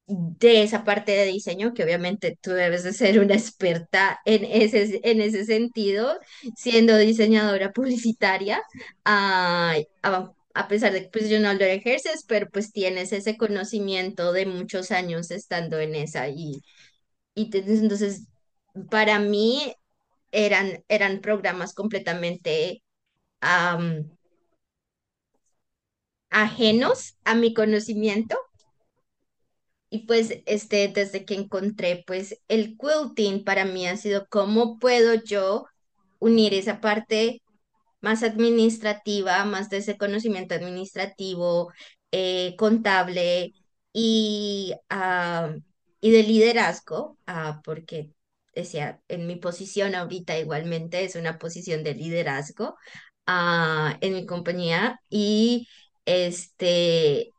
de 0.07 0.63
esa 0.63 0.85
parte 0.85 1.13
de 1.13 1.27
diseño, 1.27 1.73
que 1.73 1.85
obviamente 1.85 2.37
tú 2.43 2.51
debes 2.53 2.83
de 2.83 2.93
ser 2.93 3.21
una 3.21 3.35
experta 3.35 4.19
en 4.25 4.45
ese, 4.45 5.01
en 5.05 5.21
ese 5.21 5.45
sentido, 5.45 6.19
siendo 6.57 6.97
diseñadora 6.99 7.71
publicitaria, 7.73 8.61
ah, 9.05 9.77
a, 10.03 10.33
a 10.55 10.69
pesar 10.69 10.93
de 10.93 11.03
que 11.05 11.09
pues, 11.11 11.29
yo 11.31 11.39
no 11.41 11.53
lo 11.55 11.65
ejerces, 11.65 12.25
pero 12.27 12.49
pues 12.51 12.73
tienes 12.73 13.13
ese 13.13 13.37
conocimiento 13.37 14.33
de 14.33 14.47
muchos 14.47 14.91
años 14.91 15.31
estando 15.31 15.79
en 15.79 15.95
esa 15.95 16.29
y, 16.29 16.61
y 17.35 17.51
entonces 17.57 18.27
para 18.91 19.19
mí 19.19 19.75
eran, 20.33 20.85
eran 20.89 21.21
programas 21.21 21.75
completamente 21.75 22.83
am, 23.41 24.11
ajenos 26.31 27.17
a 27.25 27.35
mi 27.35 27.55
conocimiento. 27.55 28.37
Y 29.91 30.07
pues 30.07 30.41
este, 30.47 30.89
desde 30.89 31.25
que 31.25 31.35
encontré 31.35 32.05
pues 32.07 32.41
el 32.49 32.77
quilting 32.79 33.45
para 33.45 33.65
mí 33.65 33.87
ha 33.87 33.97
sido 33.97 34.27
cómo 34.29 34.79
puedo 34.79 35.15
yo 35.15 35.67
unir 36.21 36.55
esa 36.55 36.81
parte 36.81 37.43
más 38.01 38.23
administrativa, 38.23 39.45
más 39.45 39.71
de 39.71 39.79
ese 39.79 39.99
conocimiento 39.99 40.55
administrativo, 40.55 41.73
eh, 42.13 42.57
contable 42.59 43.53
y, 43.93 44.75
y 46.01 46.11
de 46.11 46.23
liderazgo, 46.23 47.19
ah, 47.27 47.61
porque 47.65 48.11
decía, 48.55 49.01
en 49.09 49.27
mi 49.27 49.37
posición 49.37 49.95
ahorita 49.95 50.39
igualmente 50.39 51.05
es 51.05 51.15
una 51.17 51.39
posición 51.39 51.85
de 51.85 51.95
liderazgo 51.95 52.77
ah, 53.27 53.97
en 54.01 54.15
mi 54.15 54.27
compañía. 54.27 55.01
Y 55.11 55.69
este 56.07 57.33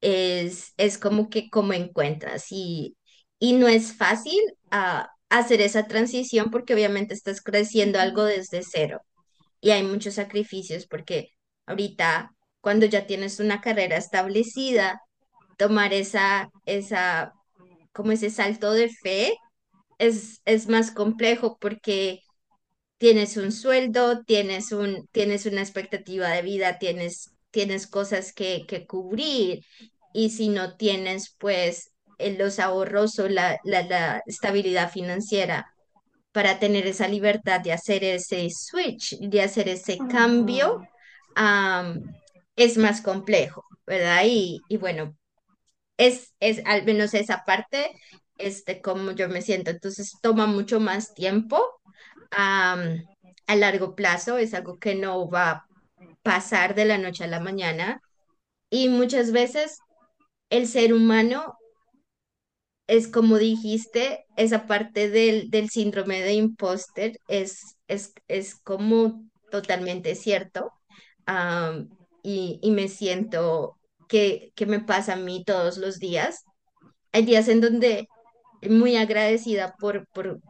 es, 0.00 0.74
es 0.76 0.98
como 0.98 1.30
que 1.30 1.50
como 1.50 1.72
encuentras 1.74 2.46
y, 2.50 2.96
y 3.38 3.54
no 3.54 3.68
es 3.68 3.94
fácil 3.96 4.40
ah, 4.70 5.10
hacer 5.30 5.60
esa 5.62 5.86
transición 5.88 6.50
porque 6.50 6.74
obviamente 6.74 7.14
estás 7.14 7.42
creciendo 7.42 8.00
algo 8.00 8.24
desde 8.24 8.62
cero 8.62 9.02
y 9.60 9.70
hay 9.70 9.82
muchos 9.84 10.14
sacrificios 10.14 10.86
porque 10.86 11.30
ahorita 11.66 12.34
cuando 12.60 12.86
ya 12.86 13.06
tienes 13.06 13.40
una 13.40 13.60
carrera 13.60 13.96
establecida, 13.96 15.02
tomar 15.58 15.92
esa, 15.92 16.50
esa, 16.66 17.32
como 17.92 18.12
ese 18.12 18.30
salto 18.30 18.72
de 18.72 18.88
fe 18.88 19.34
es, 19.98 20.42
es 20.44 20.68
más 20.68 20.90
complejo 20.92 21.58
porque 21.60 22.20
tienes 22.98 23.36
un 23.36 23.52
sueldo, 23.52 24.24
tienes 24.24 24.72
un, 24.72 25.08
tienes 25.12 25.46
una 25.46 25.60
expectativa 25.62 26.28
de 26.30 26.42
vida, 26.42 26.78
tienes, 26.78 27.32
tienes 27.52 27.86
cosas 27.86 28.32
que, 28.32 28.64
que 28.66 28.86
cubrir 28.86 29.64
y 30.12 30.30
si 30.30 30.48
no 30.48 30.76
tienes 30.76 31.36
pues 31.38 31.92
eh, 32.18 32.36
los 32.36 32.58
ahorros 32.58 33.18
o 33.20 33.28
la, 33.28 33.60
la, 33.64 33.82
la 33.82 34.22
estabilidad 34.26 34.90
financiera 34.90 35.72
para 36.32 36.58
tener 36.58 36.86
esa 36.86 37.08
libertad 37.08 37.60
de 37.60 37.72
hacer 37.72 38.02
ese 38.04 38.48
switch, 38.50 39.18
de 39.20 39.42
hacer 39.42 39.68
ese 39.68 39.98
cambio, 40.10 40.82
es 42.56 42.78
más 42.78 43.00
complejo, 43.02 43.64
¿verdad? 43.86 44.22
Y, 44.26 44.60
y 44.68 44.78
bueno, 44.78 45.16
es, 45.98 46.34
es 46.40 46.62
al 46.64 46.84
menos 46.84 47.14
esa 47.14 47.44
parte, 47.44 47.92
este, 48.38 48.80
como 48.80 49.12
yo 49.12 49.28
me 49.28 49.42
siento, 49.42 49.70
entonces 49.70 50.14
toma 50.22 50.46
mucho 50.46 50.80
más 50.80 51.14
tiempo 51.14 51.62
am, 52.30 53.04
a 53.46 53.56
largo 53.56 53.94
plazo, 53.94 54.38
es 54.38 54.54
algo 54.54 54.78
que 54.78 54.94
no 54.94 55.28
va 55.28 55.50
a 55.50 55.66
pasar 56.22 56.74
de 56.74 56.84
la 56.84 56.98
noche 56.98 57.24
a 57.24 57.28
la 57.28 57.40
mañana 57.40 58.00
y 58.70 58.88
muchas 58.88 59.32
veces 59.32 59.78
el 60.50 60.66
ser 60.68 60.94
humano 60.94 61.56
es 62.86 63.08
como 63.08 63.38
dijiste, 63.38 64.24
esa 64.36 64.66
parte 64.66 65.08
del, 65.08 65.50
del 65.50 65.70
síndrome 65.70 66.20
de 66.20 66.34
impóster 66.34 67.18
es, 67.28 67.76
es, 67.88 68.12
es 68.28 68.54
como 68.56 69.24
totalmente 69.50 70.14
cierto 70.14 70.72
y, 72.22 72.58
y 72.62 72.70
me 72.70 72.88
siento 72.88 73.78
que, 74.08 74.52
que 74.54 74.66
me 74.66 74.80
pasa 74.80 75.14
a 75.14 75.16
mí 75.16 75.44
todos 75.44 75.78
los 75.78 75.98
días. 75.98 76.44
Hay 77.12 77.24
días 77.24 77.48
en 77.48 77.60
donde 77.60 78.08
muy 78.68 78.96
agradecida 78.96 79.74
por, 79.78 80.06
por, 80.08 80.40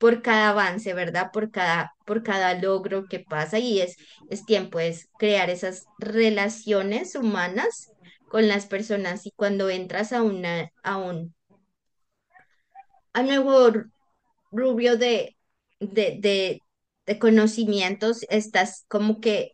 por 0.00 0.22
cada 0.22 0.50
avance, 0.50 0.94
¿verdad? 0.94 1.30
Por 1.32 1.52
cada, 1.52 1.94
por 2.06 2.24
cada 2.24 2.54
logro 2.54 3.06
que 3.06 3.20
pasa 3.20 3.60
y 3.60 3.80
es, 3.82 3.96
es 4.30 4.46
tiempo, 4.46 4.80
es 4.80 5.10
crear 5.18 5.50
esas 5.50 5.86
relaciones 5.98 7.14
humanas 7.16 7.92
con 8.28 8.48
las 8.48 8.66
personas 8.66 9.26
y 9.26 9.32
cuando 9.32 9.70
entras 9.70 10.12
a, 10.14 10.22
una, 10.22 10.70
a 10.82 10.98
un, 10.98 11.34
a 13.12 13.22
nuevo 13.22 13.72
rubio 14.52 14.96
de, 14.96 15.36
de, 15.80 16.18
de, 16.20 16.60
de 17.06 17.18
conocimientos, 17.18 18.24
estás 18.30 18.84
como 18.88 19.20
que 19.20 19.52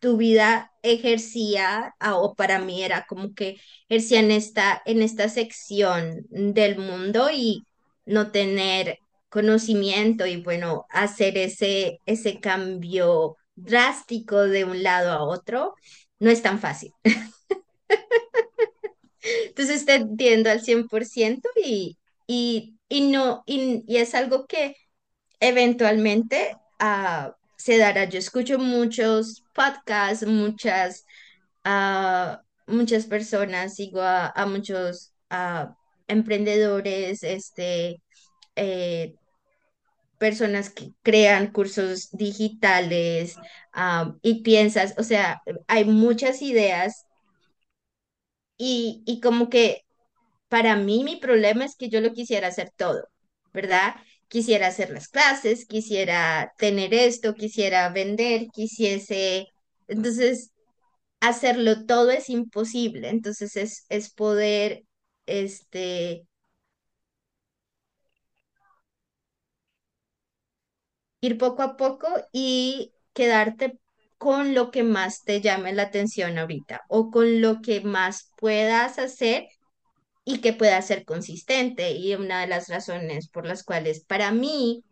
tu 0.00 0.16
vida 0.16 0.72
ejercía, 0.82 1.94
ah, 2.00 2.16
o 2.18 2.34
para 2.34 2.58
mí 2.60 2.82
era 2.82 3.06
como 3.08 3.34
que 3.34 3.60
ejercía 3.88 4.20
en 4.20 4.30
esta, 4.32 4.82
en 4.86 5.02
esta 5.02 5.28
sección 5.28 6.26
del 6.30 6.78
mundo 6.78 7.30
y 7.32 7.66
no 8.06 8.30
tener 8.32 8.98
conocimiento 9.28 10.26
y 10.26 10.42
bueno, 10.42 10.86
hacer 10.90 11.38
ese, 11.38 12.00
ese 12.06 12.40
cambio 12.40 13.36
drástico 13.54 14.38
de 14.42 14.64
un 14.64 14.82
lado 14.82 15.12
a 15.12 15.22
otro 15.24 15.74
no 16.18 16.30
es 16.30 16.42
tan 16.42 16.60
fácil. 16.60 16.92
Entonces 19.48 19.84
te 19.84 19.94
entiendo 19.94 20.50
al 20.50 20.60
100% 20.60 21.48
y, 21.64 21.98
y, 22.26 22.76
y 22.88 23.10
no, 23.10 23.42
y, 23.46 23.84
y 23.86 23.96
es 23.98 24.14
algo 24.14 24.46
que 24.46 24.76
eventualmente 25.40 26.56
ah, 26.78 27.34
se 27.56 27.78
dará. 27.78 28.04
Yo 28.06 28.18
escucho 28.18 28.58
muchos 28.58 29.44
podcasts, 29.54 30.26
muchas, 30.26 31.04
ah, 31.64 32.42
muchas 32.66 33.06
personas, 33.06 33.74
sigo 33.76 34.02
a, 34.02 34.32
muchos 34.46 35.12
ah, 35.30 35.74
emprendedores, 36.08 37.22
este, 37.22 38.02
eh, 38.56 39.14
personas 40.18 40.70
que 40.70 40.92
crean 41.02 41.52
cursos 41.52 42.10
digitales 42.12 43.36
y 44.22 44.42
piensas, 44.42 44.94
o 44.98 45.02
sea, 45.04 45.42
hay 45.68 45.84
muchas 45.84 46.42
ideas 46.42 47.06
y, 48.56 49.02
y 49.06 49.20
como 49.20 49.48
que 49.48 49.82
para 50.48 50.76
mí 50.76 51.04
mi 51.04 51.16
problema 51.18 51.66
es 51.66 51.76
que 51.76 51.90
yo 51.90 52.02
lo 52.02 52.14
quisiera 52.14 52.48
hacer 52.48 52.72
todo, 52.76 53.08
¿verdad? 53.54 53.96
Quisiera 54.28 54.68
hacer 54.68 54.90
las 54.92 55.08
clases, 55.08 55.66
quisiera 55.66 56.52
tener 56.58 56.94
esto, 56.94 57.34
quisiera 57.34 57.90
vender, 57.90 58.48
quisiese, 58.54 59.48
entonces 59.88 60.52
hacerlo 61.20 61.86
todo 61.86 62.12
es 62.12 62.30
imposible, 62.30 63.10
entonces 63.10 63.56
es, 63.56 63.86
es 63.90 64.12
poder, 64.14 64.84
este, 65.26 66.27
ir 71.20 71.38
poco 71.38 71.62
a 71.62 71.76
poco 71.76 72.08
y 72.32 72.92
quedarte 73.12 73.78
con 74.18 74.54
lo 74.54 74.70
que 74.70 74.82
más 74.82 75.24
te 75.24 75.40
llame 75.40 75.72
la 75.72 75.84
atención 75.84 76.38
ahorita 76.38 76.82
o 76.88 77.10
con 77.10 77.40
lo 77.40 77.60
que 77.60 77.80
más 77.80 78.32
puedas 78.36 78.98
hacer 78.98 79.48
y 80.24 80.40
que 80.40 80.52
pueda 80.52 80.80
ser 80.82 81.04
consistente. 81.04 81.92
Y 81.92 82.14
una 82.14 82.40
de 82.42 82.48
las 82.48 82.68
razones 82.68 83.28
por 83.28 83.46
las 83.46 83.64
cuales 83.64 84.04
para 84.04 84.32
mí 84.32 84.84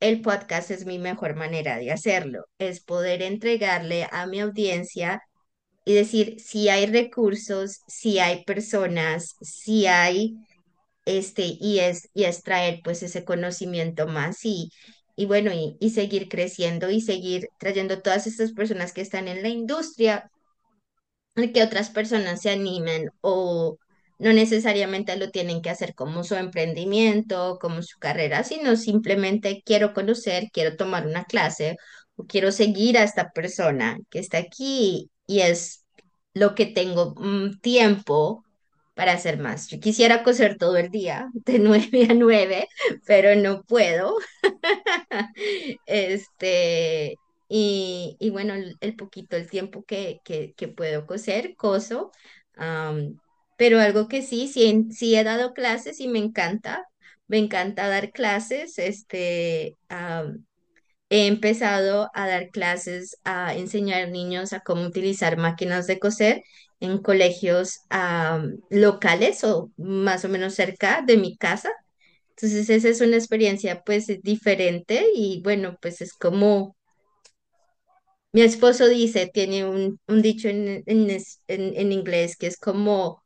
el 0.00 0.20
podcast 0.20 0.70
es 0.70 0.86
mi 0.86 0.98
mejor 0.98 1.36
manera 1.36 1.78
de 1.78 1.92
hacerlo, 1.92 2.44
es 2.58 2.80
poder 2.80 3.22
entregarle 3.22 4.06
a 4.12 4.26
mi 4.26 4.40
audiencia 4.40 5.22
y 5.84 5.94
decir 5.94 6.36
si 6.40 6.68
hay 6.68 6.86
recursos, 6.86 7.80
si 7.86 8.18
hay 8.18 8.44
personas, 8.44 9.36
si 9.40 9.86
hay 9.86 10.36
este, 11.06 11.56
y 11.60 11.78
es, 11.78 12.10
y 12.14 12.24
extraer 12.24 12.80
pues 12.84 13.02
ese 13.02 13.24
conocimiento 13.24 14.06
más 14.08 14.44
y, 14.44 14.70
y 15.16 15.26
bueno, 15.26 15.50
y, 15.52 15.90
seguir 15.90 16.28
creciendo 16.28 16.90
y 16.90 17.00
seguir 17.00 17.48
trayendo 17.58 18.02
todas 18.02 18.26
estas 18.26 18.52
personas 18.52 18.92
que 18.92 19.00
están 19.00 19.28
en 19.28 19.42
la 19.42 19.48
industria 19.48 20.30
que 21.52 21.62
otras 21.62 21.90
personas 21.90 22.42
se 22.42 22.50
animen 22.50 23.10
o 23.20 23.78
no 24.18 24.32
necesariamente 24.32 25.16
lo 25.16 25.30
tienen 25.30 25.60
que 25.60 25.70
hacer 25.70 25.94
como 25.94 26.24
su 26.24 26.34
emprendimiento, 26.36 27.58
como 27.60 27.82
su 27.82 27.98
carrera, 27.98 28.44
sino 28.44 28.76
simplemente 28.76 29.62
quiero 29.64 29.92
conocer, 29.92 30.48
quiero 30.52 30.76
tomar 30.76 31.06
una 31.06 31.24
clase 31.24 31.76
o 32.16 32.24
quiero 32.24 32.52
seguir 32.52 32.96
a 32.98 33.02
esta 33.02 33.30
persona 33.32 33.98
que 34.10 34.18
está 34.18 34.38
aquí 34.38 35.10
y 35.26 35.40
es 35.40 35.84
lo 36.32 36.54
que 36.54 36.66
tengo 36.66 37.14
mm, 37.16 37.60
tiempo 37.60 38.45
para 38.96 39.12
hacer 39.12 39.38
más. 39.38 39.68
Quisiera 39.68 40.22
coser 40.24 40.56
todo 40.56 40.78
el 40.78 40.90
día, 40.90 41.28
de 41.34 41.58
nueve 41.60 42.08
a 42.10 42.14
nueve, 42.14 42.68
pero 43.06 43.36
no 43.40 43.62
puedo. 43.62 44.16
Este, 45.86 47.16
y, 47.48 48.16
y 48.18 48.30
bueno, 48.30 48.54
el, 48.80 48.96
poquito, 48.96 49.36
el 49.36 49.50
tiempo 49.50 49.84
que, 49.84 50.20
que, 50.24 50.68
puedo 50.68 51.06
coser, 51.06 51.54
coso. 51.56 52.10
pero 53.56 53.80
algo 53.80 54.08
que 54.08 54.22
sí, 54.22 54.48
sí, 54.48 54.86
sí 54.90 55.14
he 55.14 55.24
dado 55.24 55.52
clases 55.52 56.00
y 56.00 56.08
me 56.08 56.18
encanta, 56.18 56.86
me 57.28 57.38
encanta 57.38 57.88
dar 57.88 58.12
clases. 58.12 58.78
Este, 58.78 59.74
he 61.10 61.26
empezado 61.26 62.10
a 62.14 62.26
dar 62.26 62.48
clases, 62.50 63.18
a 63.24 63.54
enseñar 63.54 64.08
niños 64.08 64.52
a 64.54 64.60
cómo 64.60 64.82
utilizar 64.86 65.36
máquinas 65.36 65.86
de 65.86 65.98
coser 65.98 66.42
en 66.80 66.98
colegios 66.98 67.80
am, 67.90 68.58
locales 68.70 69.44
o 69.44 69.70
más 69.76 70.24
o 70.24 70.28
menos 70.28 70.54
cerca 70.54 71.02
de 71.06 71.16
mi 71.16 71.36
casa. 71.36 71.70
Entonces, 72.30 72.70
esa 72.70 72.88
es 72.90 73.00
una 73.02 73.16
experiencia 73.16 73.82
pues 73.84 74.06
diferente 74.22 75.06
y 75.14 75.42
bueno, 75.44 75.78
pues 75.82 76.00
es 76.02 76.12
como 76.14 76.76
mi 78.32 78.42
esposo 78.42 78.88
dice, 78.88 79.30
tiene 79.32 79.64
un, 79.66 79.98
un 80.08 80.22
dicho 80.22 80.48
en, 80.48 80.82
en, 80.86 81.10
en- 81.10 81.76
en 81.76 81.92
inglés 81.92 82.36
que 82.36 82.46
es 82.48 82.58
como, 82.58 83.24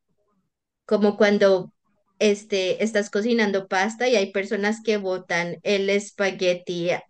como 0.87 1.17
cuando 1.19 1.73
este, 2.19 2.85
estás 2.85 3.11
cocinando 3.11 3.69
pasta 3.69 4.09
y 4.09 4.17
hay 4.17 4.33
personas 4.33 4.79
que 4.85 4.99
botan 4.99 5.59
el 5.65 5.91
espagueti 5.91 6.91
a, 6.93 7.03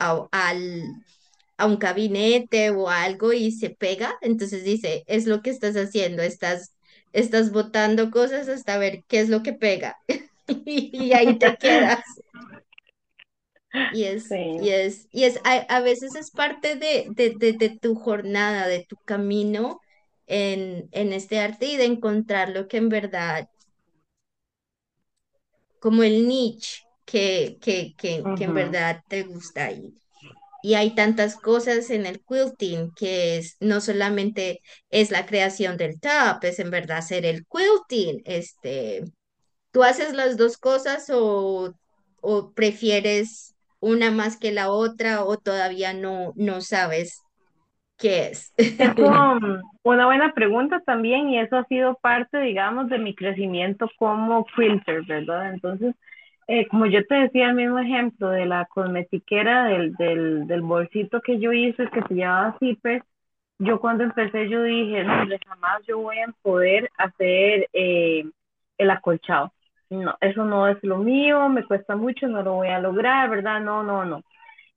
a, 0.00 0.28
al, 0.32 0.84
a 1.58 1.66
un 1.66 1.78
gabinete 1.78 2.70
o 2.70 2.88
algo 2.90 3.32
y 3.34 3.52
se 3.52 3.70
pega. 3.70 4.14
Entonces 4.22 4.64
dice, 4.64 5.04
es 5.06 5.26
lo 5.26 5.42
que 5.42 5.50
estás 5.50 5.76
haciendo, 5.76 6.22
estás, 6.22 6.74
estás 7.12 7.52
botando 7.52 8.10
cosas 8.10 8.48
hasta 8.48 8.78
ver 8.78 9.04
qué 9.08 9.20
es 9.20 9.28
lo 9.30 9.42
que 9.42 9.54
pega. 9.54 9.96
Y 10.66 11.12
ahí 11.12 11.38
te 11.38 11.56
quedas. 11.56 12.00
Y 13.90 14.04
es, 14.04 14.24
Sí. 14.28 14.36
y 14.56 14.70
es, 14.70 15.08
y 15.12 15.24
es, 15.24 15.40
a, 15.44 15.54
a 15.76 15.80
veces 15.80 16.14
es 16.14 16.30
parte 16.30 16.76
de, 16.76 17.06
de, 17.10 17.34
de, 17.38 17.52
de 17.54 17.78
tu 17.78 17.94
jornada, 17.94 18.66
de 18.66 18.84
tu 18.88 18.96
camino 19.04 19.80
en, 20.26 20.88
en 20.92 21.12
este 21.12 21.40
arte 21.40 21.66
y 21.66 21.76
de 21.76 21.84
encontrar 21.86 22.50
lo 22.50 22.68
que 22.68 22.78
en 22.78 22.88
verdad, 22.88 23.48
como 25.80 26.02
el 26.02 26.28
niche 26.28 26.82
que, 27.04 27.58
que, 27.60 27.94
que, 27.96 28.30
que 28.34 28.44
en 28.44 28.54
verdad 28.54 29.02
te 29.08 29.22
gusta. 29.24 29.70
Y, 29.72 29.94
y 30.68 30.74
hay 30.74 30.94
tantas 30.94 31.36
cosas 31.40 31.90
en 31.90 32.06
el 32.06 32.20
quilting 32.22 32.92
que 32.94 33.38
es, 33.38 33.56
no 33.60 33.80
solamente 33.80 34.60
es 34.90 35.10
la 35.10 35.26
creación 35.26 35.76
del 35.78 35.98
top, 36.00 36.44
es 36.44 36.58
en 36.58 36.70
verdad 36.70 36.98
hacer 36.98 37.24
el 37.26 37.46
quilting. 37.46 38.22
Este, 38.26 39.04
¿tú 39.72 39.84
haces 39.84 40.14
las 40.14 40.36
dos 40.36 40.58
cosas 40.58 41.10
o, 41.12 41.74
o 42.20 42.52
prefieres 42.54 43.54
una 43.80 44.10
más 44.10 44.36
que 44.38 44.52
la 44.52 44.70
otra 44.72 45.24
o 45.24 45.38
todavía 45.38 45.94
no, 45.94 46.32
no 46.36 46.60
sabes 46.62 47.26
qué 47.98 48.28
es? 48.28 48.52
Es 48.78 48.96
un- 48.98 49.62
una 49.82 50.06
buena 50.06 50.32
pregunta 50.34 50.80
también 50.80 51.28
y 51.30 51.38
eso 51.40 51.56
ha 51.56 51.64
sido 51.64 51.96
parte, 52.00 52.38
digamos, 52.38 52.88
de 52.88 52.98
mi 52.98 53.14
crecimiento 53.14 53.88
como 53.98 54.44
quilter, 54.56 55.04
¿verdad? 55.06 55.52
Entonces, 55.54 55.94
eh, 56.48 56.66
como 56.68 56.86
yo 56.86 57.06
te 57.06 57.14
decía, 57.16 57.48
el 57.50 57.56
mismo 57.56 57.78
ejemplo 57.78 58.30
de 58.30 58.46
la 58.46 58.66
cosmetiquera, 58.66 59.66
del, 59.66 59.94
del, 59.96 60.46
del 60.48 60.62
bolsito 60.62 61.20
que 61.22 61.38
yo 61.40 61.52
hice, 61.52 61.88
que 61.90 62.02
se 62.08 62.14
llamaba 62.14 62.56
zipper, 62.60 63.04
yo 63.58 63.80
cuando 63.80 64.04
empecé 64.04 64.48
yo 64.48 64.62
dije, 64.62 65.04
no, 65.04 65.14
jamás 65.46 65.82
yo 65.86 65.98
voy 65.98 66.18
a 66.20 66.32
poder 66.42 66.90
hacer 66.98 67.68
eh, 67.72 68.24
el 68.78 68.90
acolchado. 68.90 69.52
No, 69.90 70.16
eso 70.20 70.44
no 70.44 70.68
es 70.68 70.78
lo 70.82 70.98
mío, 70.98 71.48
me 71.48 71.64
cuesta 71.64 71.96
mucho, 71.96 72.28
no 72.28 72.42
lo 72.42 72.54
voy 72.54 72.68
a 72.68 72.80
lograr, 72.80 73.30
¿verdad? 73.30 73.60
No, 73.60 73.82
no, 73.82 74.04
no. 74.04 74.22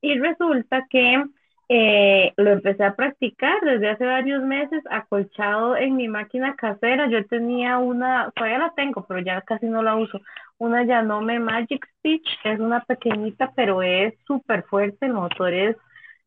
Y 0.01 0.19
resulta 0.19 0.87
que 0.89 1.23
eh, 1.69 2.33
lo 2.37 2.51
empecé 2.51 2.83
a 2.83 2.95
practicar 2.95 3.61
desde 3.61 3.89
hace 3.89 4.05
varios 4.05 4.43
meses, 4.43 4.83
acolchado 4.89 5.77
en 5.77 5.95
mi 5.95 6.07
máquina 6.09 6.55
casera. 6.55 7.09
Yo 7.09 7.25
tenía 7.27 7.77
una, 7.77 8.31
todavía 8.35 8.59
la 8.59 8.73
tengo, 8.75 9.05
pero 9.07 9.21
ya 9.21 9.41
casi 9.41 9.67
no 9.67 9.81
la 9.83 9.95
uso. 9.95 10.19
Una 10.61 10.83
Yanome 10.85 11.39
Magic 11.39 11.87
Stitch, 11.97 12.27
es 12.43 12.59
una 12.59 12.83
pequeñita, 12.83 13.51
pero 13.55 13.81
es 13.81 14.13
súper 14.27 14.63
fuerte, 14.65 15.07
el 15.07 15.13
motor 15.13 15.51
es 15.53 15.75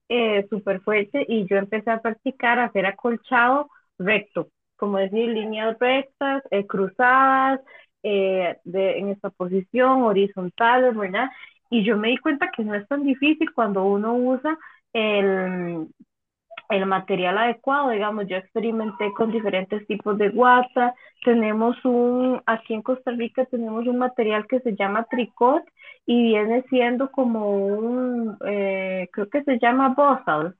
eh, 0.08 0.44
súper 0.50 0.80
fuerte 0.80 1.24
y 1.28 1.46
yo 1.46 1.56
empecé 1.56 1.90
a 1.92 2.00
practicar 2.02 2.58
a 2.58 2.64
hacer 2.64 2.84
acolchado 2.86 3.68
recto, 3.96 4.48
como 4.76 4.98
decir, 4.98 5.28
líneas 5.28 5.76
rectas, 5.78 6.42
eh, 6.50 6.66
cruzadas, 6.66 7.60
eh, 8.02 8.56
de, 8.64 8.98
en 8.98 9.10
esta 9.10 9.30
posición, 9.30 10.02
horizontales, 10.02 10.96
¿verdad? 10.96 11.28
Y 11.70 11.84
yo 11.84 11.96
me 11.96 12.08
di 12.08 12.18
cuenta 12.18 12.50
que 12.50 12.64
no 12.64 12.74
es 12.74 12.88
tan 12.88 13.04
difícil 13.04 13.52
cuando 13.54 13.84
uno 13.84 14.14
usa 14.16 14.58
el, 14.92 15.86
el 16.70 16.86
material 16.86 17.38
adecuado, 17.38 17.90
digamos, 17.90 18.26
yo 18.28 18.36
experimenté 18.36 19.12
con 19.14 19.30
diferentes 19.32 19.86
tipos 19.86 20.18
de 20.18 20.30
guata, 20.30 20.94
tenemos 21.24 21.76
un, 21.84 22.42
aquí 22.46 22.74
en 22.74 22.82
Costa 22.82 23.10
Rica 23.12 23.44
tenemos 23.46 23.86
un 23.86 23.98
material 23.98 24.46
que 24.46 24.60
se 24.60 24.74
llama 24.76 25.04
tricot 25.10 25.62
y 26.06 26.22
viene 26.24 26.62
siendo 26.70 27.10
como 27.12 27.50
un, 27.56 28.36
eh, 28.46 29.08
creo 29.12 29.28
que 29.30 29.42
se 29.44 29.58
llama 29.58 29.90
bosal 29.90 30.56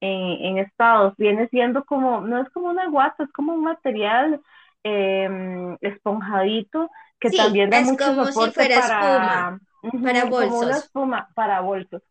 en, 0.00 0.46
en 0.46 0.58
Estados, 0.58 1.14
viene 1.16 1.48
siendo 1.48 1.84
como, 1.84 2.20
no 2.22 2.40
es 2.42 2.48
como 2.50 2.68
una 2.70 2.88
guata, 2.88 3.24
es 3.24 3.32
como 3.32 3.54
un 3.54 3.64
material 3.64 4.40
eh, 4.84 5.76
esponjadito 5.80 6.90
que 7.20 7.30
Sí, 7.30 7.32
también 7.32 7.70
da 7.70 7.80
es 7.80 7.92
mucho 7.92 8.14
como 8.14 8.32
si 8.32 8.50
soporte 8.52 8.52
fuera 8.52 8.78
espuma. 8.78 9.50
para 10.02 10.32
como 10.36 10.58
una 10.60 10.78
espuma 10.78 11.28
para 11.34 11.60
bolsos. 11.60 12.02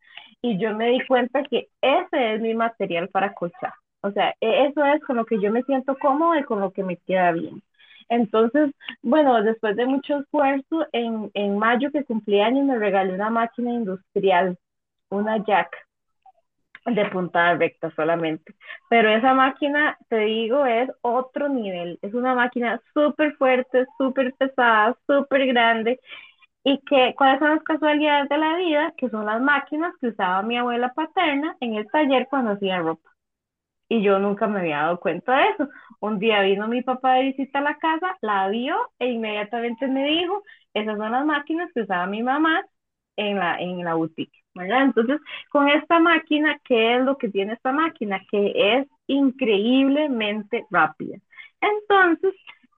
Y 0.42 0.58
yo 0.60 0.74
me 0.76 0.90
di 0.90 1.06
cuenta 1.06 1.44
que 1.44 1.68
ese 1.82 2.36
es 2.36 2.42
mi 2.42 2.54
material 2.56 3.10
para 3.10 3.34
colchar. 3.34 3.74
O 4.02 4.12
sea, 4.12 4.34
e- 4.40 4.68
eso 4.68 4.84
es 4.86 5.02
con 5.04 5.18
lo 5.18 5.26
que 5.26 5.40
yo 5.42 5.52
me 5.52 5.64
siento 5.64 5.98
cómoda 5.98 6.40
y 6.40 6.44
con 6.44 6.60
lo 6.62 6.72
que 6.72 6.84
me 6.84 6.98
queda 6.98 7.32
bien. 7.34 7.62
Entonces, 8.10 8.72
bueno, 9.04 9.42
después 9.44 9.76
de 9.76 9.86
mucho 9.86 10.20
esfuerzo, 10.20 10.88
en, 10.94 11.30
en 11.34 11.58
mayo 11.60 11.92
que 11.92 12.06
cumplí 12.06 12.40
años 12.42 12.66
me 12.66 12.78
regalé 12.80 13.14
una 13.14 13.30
máquina 13.30 13.72
industrial, 13.74 14.58
una 15.10 15.44
Jack 15.46 15.72
de 16.86 17.06
puntada 17.10 17.56
recta 17.56 17.92
solamente. 17.96 18.56
Pero 18.90 19.10
esa 19.10 19.34
máquina, 19.34 19.98
te 20.10 20.18
digo, 20.20 20.66
es 20.66 20.90
otro 21.02 21.50
nivel. 21.50 22.00
Es 22.02 22.14
una 22.14 22.34
máquina 22.36 22.82
súper 22.94 23.34
fuerte, 23.36 23.86
súper 23.98 24.34
pesada, 24.36 24.96
súper 25.08 25.46
grande 25.48 26.00
¿Y 26.64 26.80
que, 26.82 27.16
cuáles 27.18 27.40
son 27.40 27.50
las 27.52 27.64
casualidades 27.64 28.30
de 28.30 28.38
la 28.38 28.58
vida? 28.58 28.94
Que 28.98 29.10
son 29.10 29.26
las 29.26 29.42
máquinas 29.42 29.94
que 30.00 30.10
usaba 30.10 30.42
mi 30.44 30.58
abuela 30.58 30.94
paterna 30.94 31.56
en 31.62 31.76
el 31.76 31.88
taller 31.90 32.28
cuando 32.30 32.52
hacía 32.52 32.80
ropa. 32.80 33.10
Y 33.90 34.04
yo 34.04 34.20
nunca 34.20 34.48
me 34.48 34.60
había 34.62 34.80
dado 34.80 35.00
cuenta 35.00 35.38
de 35.38 35.50
eso. 35.50 35.70
Un 36.00 36.20
día 36.20 36.42
vino 36.42 36.68
mi 36.68 36.82
papá 36.84 37.16
de 37.16 37.24
visita 37.26 37.60
a 37.60 37.62
la 37.64 37.78
casa, 37.78 38.18
la 38.22 38.48
vio 38.50 38.76
e 39.00 39.08
inmediatamente 39.12 39.88
me 39.88 40.06
dijo, 40.06 40.44
esas 40.74 40.98
son 40.98 41.12
las 41.12 41.26
máquinas 41.26 41.72
que 41.74 41.82
usaba 41.82 42.06
mi 42.08 42.24
mamá 42.24 42.64
en 43.18 43.38
la, 43.40 43.60
en 43.60 43.84
la 43.84 43.96
boutique, 43.96 44.34
¿verdad? 44.56 44.84
Entonces, 44.84 45.20
con 45.52 45.70
esta 45.70 46.00
máquina, 46.00 46.60
¿qué 46.66 46.98
es 46.98 47.04
lo 47.04 47.18
que 47.18 47.30
tiene 47.30 47.54
esta 47.54 47.72
máquina? 47.72 48.22
Que 48.32 48.54
es 48.80 48.88
increíblemente 49.08 50.66
rápida. 50.72 51.18
Entonces, 51.62 52.34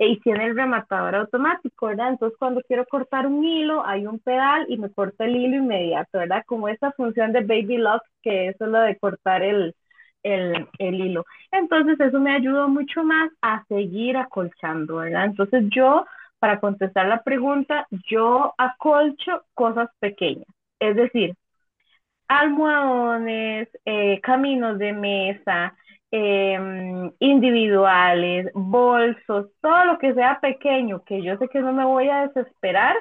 y 0.08 0.20
tiene 0.20 0.46
el 0.46 0.56
rematador 0.56 1.16
automático, 1.16 1.88
¿verdad? 1.88 2.10
Entonces, 2.10 2.38
cuando 2.40 2.62
quiero 2.64 2.86
cortar 2.88 3.28
un 3.28 3.44
hilo, 3.46 3.86
hay 3.86 4.08
un 4.08 4.20
pedal 4.20 4.66
y 4.70 4.78
me 4.78 4.92
corta 4.92 5.26
el 5.26 5.36
hilo 5.36 5.58
inmediato, 5.58 6.20
¿verdad? 6.20 6.44
Como 6.48 6.68
esa 6.70 6.92
función 6.94 7.32
de 7.34 7.42
Baby 7.42 7.78
Lock, 7.78 8.02
que 8.24 8.50
es 8.50 8.56
lo 8.60 8.80
de 8.80 8.98
cortar 8.98 9.44
el, 9.44 9.76
el, 10.24 10.68
el 10.80 10.96
hilo. 10.96 11.26
Entonces, 11.52 12.00
eso 12.00 12.20
me 12.20 12.34
ayudó 12.36 12.68
mucho 12.70 13.04
más 13.04 13.30
a 13.42 13.64
seguir 13.68 14.18
acolchando, 14.18 14.98
¿verdad? 14.98 15.26
Entonces, 15.26 15.66
yo, 15.70 16.06
para 16.40 16.60
contestar 16.60 17.08
la 17.08 17.24
pregunta, 17.24 17.88
yo 18.10 18.54
acolcho 18.58 19.44
cosas 19.54 19.90
pequeñas. 20.00 20.48
Es 20.80 20.96
decir, 20.96 21.36
almohadones, 22.28 23.68
eh, 23.86 24.20
caminos 24.22 24.80
de 24.80 24.94
mesa, 24.94 25.76
em, 26.12 27.12
individuales, 27.20 28.52
bolsos, 28.54 29.48
todo 29.62 29.86
lo 29.86 29.98
que 30.00 30.14
sea 30.14 30.40
pequeño, 30.42 31.04
que 31.06 31.24
yo 31.24 31.38
sé 31.38 31.48
que 31.50 31.62
no 31.62 31.74
me 31.74 31.86
voy 31.86 32.10
a 32.10 32.28
desesperar, 32.28 32.96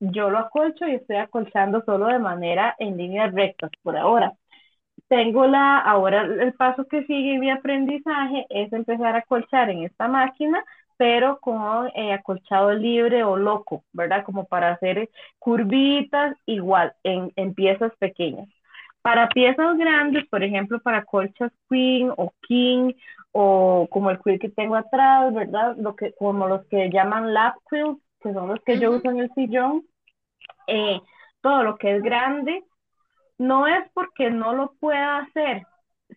yo 0.00 0.30
lo 0.30 0.38
acolcho 0.38 0.86
y 0.88 0.94
estoy 0.96 1.16
acolchando 1.16 1.82
solo 1.84 2.06
de 2.08 2.18
manera 2.18 2.74
en 2.78 2.96
líneas 2.96 3.32
rectas 3.34 3.70
por 3.82 3.96
ahora. 3.96 4.32
Tengo 5.08 5.46
la, 5.46 5.78
ahora 5.78 6.22
el 6.22 6.52
paso 6.54 6.86
que 6.88 7.04
sigue 7.06 7.38
mi 7.38 7.50
aprendizaje 7.50 8.46
es 8.50 8.72
empezar 8.72 9.14
a 9.14 9.18
acolchar 9.20 9.70
en 9.70 9.84
esta 9.84 10.08
máquina, 10.08 10.64
pero 10.96 11.38
con 11.40 11.88
eh, 11.94 12.12
acolchado 12.12 12.72
libre 12.74 13.22
o 13.24 13.36
loco, 13.36 13.84
¿verdad? 13.92 14.24
Como 14.24 14.46
para 14.46 14.72
hacer 14.72 15.08
curvitas 15.38 16.36
igual 16.46 16.94
en, 17.04 17.32
en 17.36 17.54
piezas 17.54 17.92
pequeñas. 17.98 18.48
Para 19.06 19.28
piezas 19.28 19.78
grandes, 19.78 20.26
por 20.26 20.42
ejemplo, 20.42 20.80
para 20.80 21.04
colchas 21.04 21.52
queen 21.70 22.10
o 22.16 22.32
king 22.48 22.92
o 23.30 23.86
como 23.88 24.10
el 24.10 24.18
quilt 24.18 24.40
que 24.40 24.48
tengo 24.48 24.74
atrás, 24.74 25.32
¿verdad? 25.32 25.76
Lo 25.78 25.94
que, 25.94 26.12
como 26.14 26.48
los 26.48 26.66
que 26.66 26.90
llaman 26.90 27.32
lap 27.32 27.54
quilts, 27.70 28.02
que 28.20 28.32
son 28.32 28.48
los 28.48 28.60
que 28.64 28.80
yo 28.80 28.90
Ujú. 28.90 28.98
uso 28.98 29.10
en 29.12 29.20
el 29.20 29.32
sillón, 29.34 29.84
eh, 30.66 31.00
todo 31.40 31.62
lo 31.62 31.76
que 31.78 31.94
es 31.94 32.02
grande, 32.02 32.64
no 33.38 33.68
es 33.68 33.88
porque 33.94 34.28
no 34.32 34.54
lo 34.54 34.72
pueda 34.80 35.18
hacer, 35.18 35.62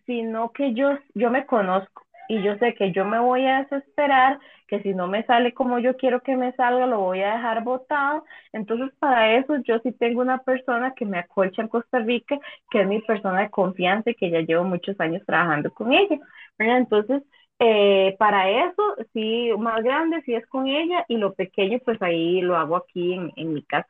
sino 0.04 0.50
que 0.50 0.74
yo, 0.74 0.98
yo 1.14 1.30
me 1.30 1.46
conozco 1.46 2.02
y 2.28 2.42
yo 2.42 2.56
sé 2.56 2.74
que 2.74 2.90
yo 2.90 3.04
me 3.04 3.20
voy 3.20 3.46
a 3.46 3.62
desesperar, 3.62 4.40
que 4.70 4.82
si 4.82 4.94
no 4.94 5.08
me 5.08 5.24
sale 5.26 5.52
como 5.54 5.80
yo 5.80 5.96
quiero 5.96 6.22
que 6.22 6.36
me 6.36 6.52
salga, 6.54 6.86
lo 6.86 7.00
voy 7.00 7.22
a 7.22 7.34
dejar 7.34 7.64
botado. 7.64 8.24
Entonces, 8.52 8.90
para 9.00 9.36
eso 9.36 9.56
yo 9.64 9.80
sí 9.80 9.92
tengo 9.92 10.22
una 10.22 10.38
persona 10.38 10.94
que 10.94 11.04
me 11.06 11.18
acolcha 11.18 11.62
en 11.62 11.68
Costa 11.68 11.98
Rica, 12.00 12.38
que 12.70 12.82
es 12.82 12.88
mi 12.88 13.02
persona 13.02 13.40
de 13.42 13.50
confianza 13.50 14.10
y 14.10 14.14
que 14.14 14.30
ya 14.30 14.40
llevo 14.42 14.64
muchos 14.64 14.98
años 15.00 15.22
trabajando 15.26 15.72
con 15.72 15.92
ella. 15.92 16.18
¿verdad? 16.58 16.78
Entonces, 16.78 17.22
eh, 17.58 18.16
para 18.18 18.48
eso, 18.66 18.82
sí, 19.12 19.50
más 19.58 19.82
grande, 19.82 20.22
sí 20.24 20.34
es 20.34 20.46
con 20.46 20.66
ella 20.68 21.04
y 21.08 21.16
lo 21.18 21.34
pequeño, 21.34 21.78
pues 21.84 22.00
ahí 22.02 22.40
lo 22.40 22.56
hago 22.56 22.76
aquí 22.76 23.14
en, 23.14 23.32
en 23.36 23.52
mi 23.54 23.62
casa. 23.64 23.88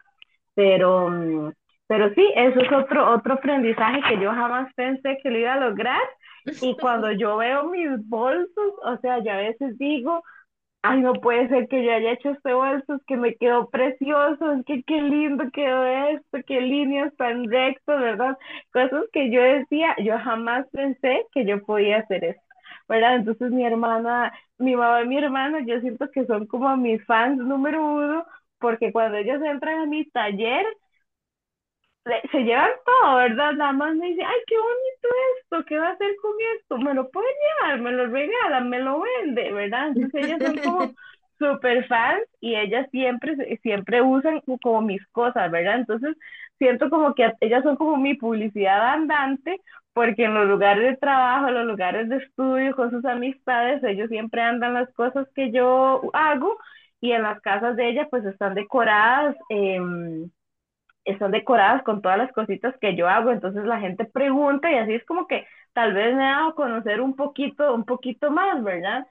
Pero, 0.54 1.10
mm, 1.10 1.52
pero 1.86 2.12
sí, 2.14 2.26
eso 2.36 2.60
es 2.60 2.72
otro, 2.72 3.12
otro 3.14 3.34
aprendizaje 3.34 4.00
que 4.08 4.20
yo 4.22 4.30
jamás 4.32 4.72
pensé 4.74 5.18
que 5.22 5.30
lo 5.30 5.38
iba 5.38 5.54
a 5.54 5.60
lograr. 5.60 6.00
Y 6.60 6.76
cuando 6.76 7.12
yo 7.12 7.36
veo 7.38 7.64
mis 7.70 7.88
bolsos, 8.08 8.72
o 8.84 8.96
sea, 8.98 9.22
yo 9.22 9.32
a 9.32 9.36
veces 9.36 9.78
digo, 9.78 10.22
ay, 10.82 11.00
no 11.00 11.12
puede 11.14 11.48
ser 11.48 11.68
que 11.68 11.84
yo 11.84 11.92
haya 11.92 12.12
hecho 12.12 12.30
este 12.30 12.54
bolso, 12.54 12.94
es 12.94 13.02
que 13.06 13.16
me 13.16 13.34
quedó 13.36 13.68
precioso, 13.70 14.52
es 14.52 14.64
que 14.64 14.82
qué 14.84 15.00
lindo 15.02 15.44
quedó 15.52 15.84
esto, 15.86 16.38
qué 16.46 16.60
líneas 16.60 17.14
tan 17.16 17.44
rectas, 17.50 18.00
¿verdad? 18.00 18.38
Cosas 18.72 19.04
que 19.12 19.30
yo 19.30 19.42
decía, 19.42 19.94
yo 19.98 20.18
jamás 20.18 20.66
pensé 20.72 21.26
que 21.32 21.44
yo 21.46 21.62
podía 21.64 21.98
hacer 21.98 22.24
eso, 22.24 22.40
¿verdad? 22.88 23.16
Entonces 23.16 23.50
mi 23.50 23.64
hermana, 23.64 24.32
mi 24.58 24.74
mamá 24.76 25.02
y 25.02 25.08
mi 25.08 25.18
hermana, 25.18 25.60
yo 25.66 25.80
siento 25.80 26.10
que 26.10 26.26
son 26.26 26.46
como 26.46 26.76
mis 26.76 27.04
fans 27.06 27.38
número 27.38 27.84
uno, 27.84 28.24
porque 28.58 28.92
cuando 28.92 29.18
ellos 29.18 29.42
entran 29.42 29.80
a 29.80 29.86
mi 29.86 30.04
taller, 30.10 30.64
le- 30.64 30.79
se 32.32 32.38
llevan 32.44 32.70
todo, 32.84 33.16
¿verdad? 33.16 33.52
Nada 33.52 33.72
más 33.72 33.94
me 33.96 34.08
dice, 34.08 34.22
ay, 34.24 34.38
qué 34.46 34.56
bonito 34.56 35.08
esto, 35.40 35.64
¿qué 35.66 35.78
va 35.78 35.88
a 35.88 35.92
hacer 35.92 36.10
con 36.22 36.32
esto? 36.56 36.78
Me 36.78 36.94
lo 36.94 37.10
pueden 37.10 37.30
llevar, 37.60 37.80
me 37.80 37.92
lo 37.92 38.06
regalan, 38.08 38.68
me 38.70 38.80
lo 38.80 39.00
vende, 39.00 39.52
¿verdad? 39.52 39.88
Entonces 39.88 40.14
ellas 40.22 40.40
son 40.42 40.58
como 40.60 40.92
super 41.38 41.86
fans 41.86 42.22
y 42.40 42.56
ellas 42.56 42.88
siempre, 42.90 43.36
siempre 43.62 44.02
usan 44.02 44.40
como 44.62 44.82
mis 44.82 45.06
cosas, 45.08 45.50
¿verdad? 45.50 45.76
Entonces 45.76 46.16
siento 46.58 46.90
como 46.90 47.14
que 47.14 47.30
ellas 47.40 47.62
son 47.62 47.76
como 47.76 47.96
mi 47.96 48.14
publicidad 48.14 48.88
andante, 48.94 49.60
porque 49.92 50.24
en 50.24 50.34
los 50.34 50.48
lugares 50.48 50.84
de 50.92 50.96
trabajo, 50.96 51.48
en 51.48 51.54
los 51.54 51.66
lugares 51.66 52.08
de 52.08 52.16
estudio, 52.18 52.74
con 52.76 52.90
sus 52.90 53.04
amistades, 53.04 53.82
ellos 53.84 54.08
siempre 54.08 54.40
andan 54.42 54.74
las 54.74 54.92
cosas 54.94 55.26
que 55.34 55.50
yo 55.52 56.02
hago 56.14 56.58
y 57.00 57.12
en 57.12 57.22
las 57.22 57.40
casas 57.40 57.76
de 57.76 57.88
ellas 57.90 58.08
pues 58.10 58.24
están 58.24 58.54
decoradas. 58.54 59.36
em, 59.50 60.30
están 61.10 61.30
decoradas 61.32 61.82
con 61.84 62.02
todas 62.02 62.18
las 62.18 62.32
cositas 62.32 62.74
que 62.80 62.96
yo 62.96 63.08
hago, 63.08 63.30
entonces 63.30 63.64
la 63.64 63.80
gente 63.80 64.04
pregunta 64.04 64.70
y 64.70 64.76
así 64.76 64.94
es 64.94 65.04
como 65.04 65.26
que 65.26 65.46
tal 65.72 65.94
vez 65.94 66.14
me 66.16 66.26
a 66.28 66.52
conocer 66.56 67.00
un 67.00 67.16
poquito, 67.16 67.74
un 67.74 67.84
poquito 67.84 68.30
más, 68.30 68.62
¿verdad? 68.62 69.06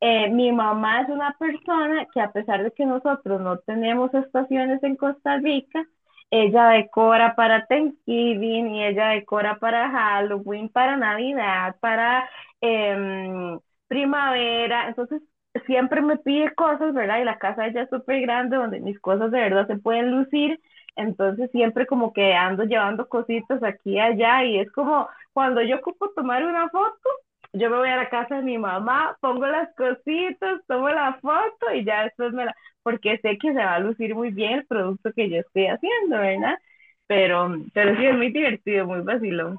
Eh, 0.00 0.30
mi 0.30 0.52
mamá 0.52 1.02
es 1.02 1.08
una 1.08 1.34
persona 1.38 2.06
que 2.12 2.20
a 2.20 2.32
pesar 2.32 2.62
de 2.62 2.72
que 2.72 2.84
nosotros 2.86 3.40
no 3.40 3.58
tenemos 3.60 4.12
estaciones 4.14 4.82
en 4.82 4.96
Costa 4.96 5.38
Rica, 5.38 5.84
ella 6.30 6.68
decora 6.68 7.34
para 7.36 7.66
Thanksgiving 7.66 8.74
y 8.74 8.84
ella 8.84 9.08
decora 9.10 9.58
para 9.58 9.90
Halloween, 9.90 10.68
para 10.68 10.96
Navidad, 10.96 11.76
para 11.80 12.28
eh, 12.60 13.58
primavera, 13.88 14.88
entonces 14.88 15.22
siempre 15.66 16.02
me 16.02 16.16
pide 16.18 16.54
cosas, 16.54 16.92
¿verdad? 16.94 17.20
Y 17.20 17.24
la 17.24 17.38
casa 17.38 17.66
ella 17.66 17.82
es 17.82 17.90
súper 17.90 18.20
grande 18.22 18.56
donde 18.56 18.80
mis 18.80 18.98
cosas 19.00 19.30
de 19.30 19.40
verdad 19.40 19.66
se 19.66 19.76
pueden 19.76 20.10
lucir 20.10 20.60
entonces 20.96 21.50
siempre 21.52 21.86
como 21.86 22.12
que 22.12 22.34
ando 22.34 22.64
llevando 22.64 23.08
cositas 23.08 23.62
aquí 23.62 23.92
y 23.94 24.00
allá 24.00 24.44
y 24.44 24.58
es 24.60 24.70
como 24.72 25.08
cuando 25.32 25.62
yo 25.62 25.76
ocupo 25.76 26.10
tomar 26.10 26.44
una 26.44 26.68
foto, 26.70 27.08
yo 27.52 27.70
me 27.70 27.78
voy 27.78 27.88
a 27.88 27.96
la 27.96 28.08
casa 28.10 28.36
de 28.36 28.42
mi 28.42 28.58
mamá, 28.58 29.16
pongo 29.20 29.46
las 29.46 29.74
cositas, 29.76 30.60
tomo 30.66 30.88
la 30.90 31.14
foto 31.20 31.72
y 31.74 31.84
ya 31.84 32.04
después 32.04 32.32
me 32.32 32.44
la, 32.46 32.54
porque 32.82 33.18
sé 33.18 33.38
que 33.38 33.52
se 33.52 33.58
va 33.58 33.74
a 33.74 33.78
lucir 33.80 34.14
muy 34.14 34.30
bien 34.32 34.52
el 34.60 34.66
producto 34.66 35.12
que 35.14 35.28
yo 35.30 35.38
estoy 35.40 35.66
haciendo, 35.66 36.18
¿verdad? 36.18 36.58
Pero, 37.06 37.48
pero 37.74 37.96
sí 37.96 38.06
es 38.06 38.16
muy 38.16 38.32
divertido, 38.32 38.86
muy 38.86 39.00
vacilón. 39.02 39.58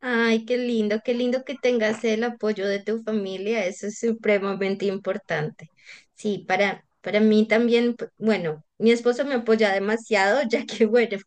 Ay, 0.00 0.44
qué 0.46 0.58
lindo, 0.58 1.00
qué 1.04 1.14
lindo 1.14 1.44
que 1.44 1.54
tengas 1.56 2.02
el 2.04 2.24
apoyo 2.24 2.66
de 2.66 2.80
tu 2.82 3.02
familia, 3.04 3.64
eso 3.66 3.86
es 3.86 3.98
supremamente 4.00 4.84
importante. 4.86 5.70
Sí, 6.14 6.44
para, 6.48 6.84
para 7.02 7.20
mí 7.20 7.46
también, 7.48 7.94
p- 7.96 8.08
bueno, 8.18 8.64
mi 8.78 8.92
esposo 8.92 9.24
me 9.26 9.34
apoya 9.34 9.72
demasiado, 9.72 10.42
ya 10.50 10.66
que, 10.66 10.86
bueno, 10.86 11.18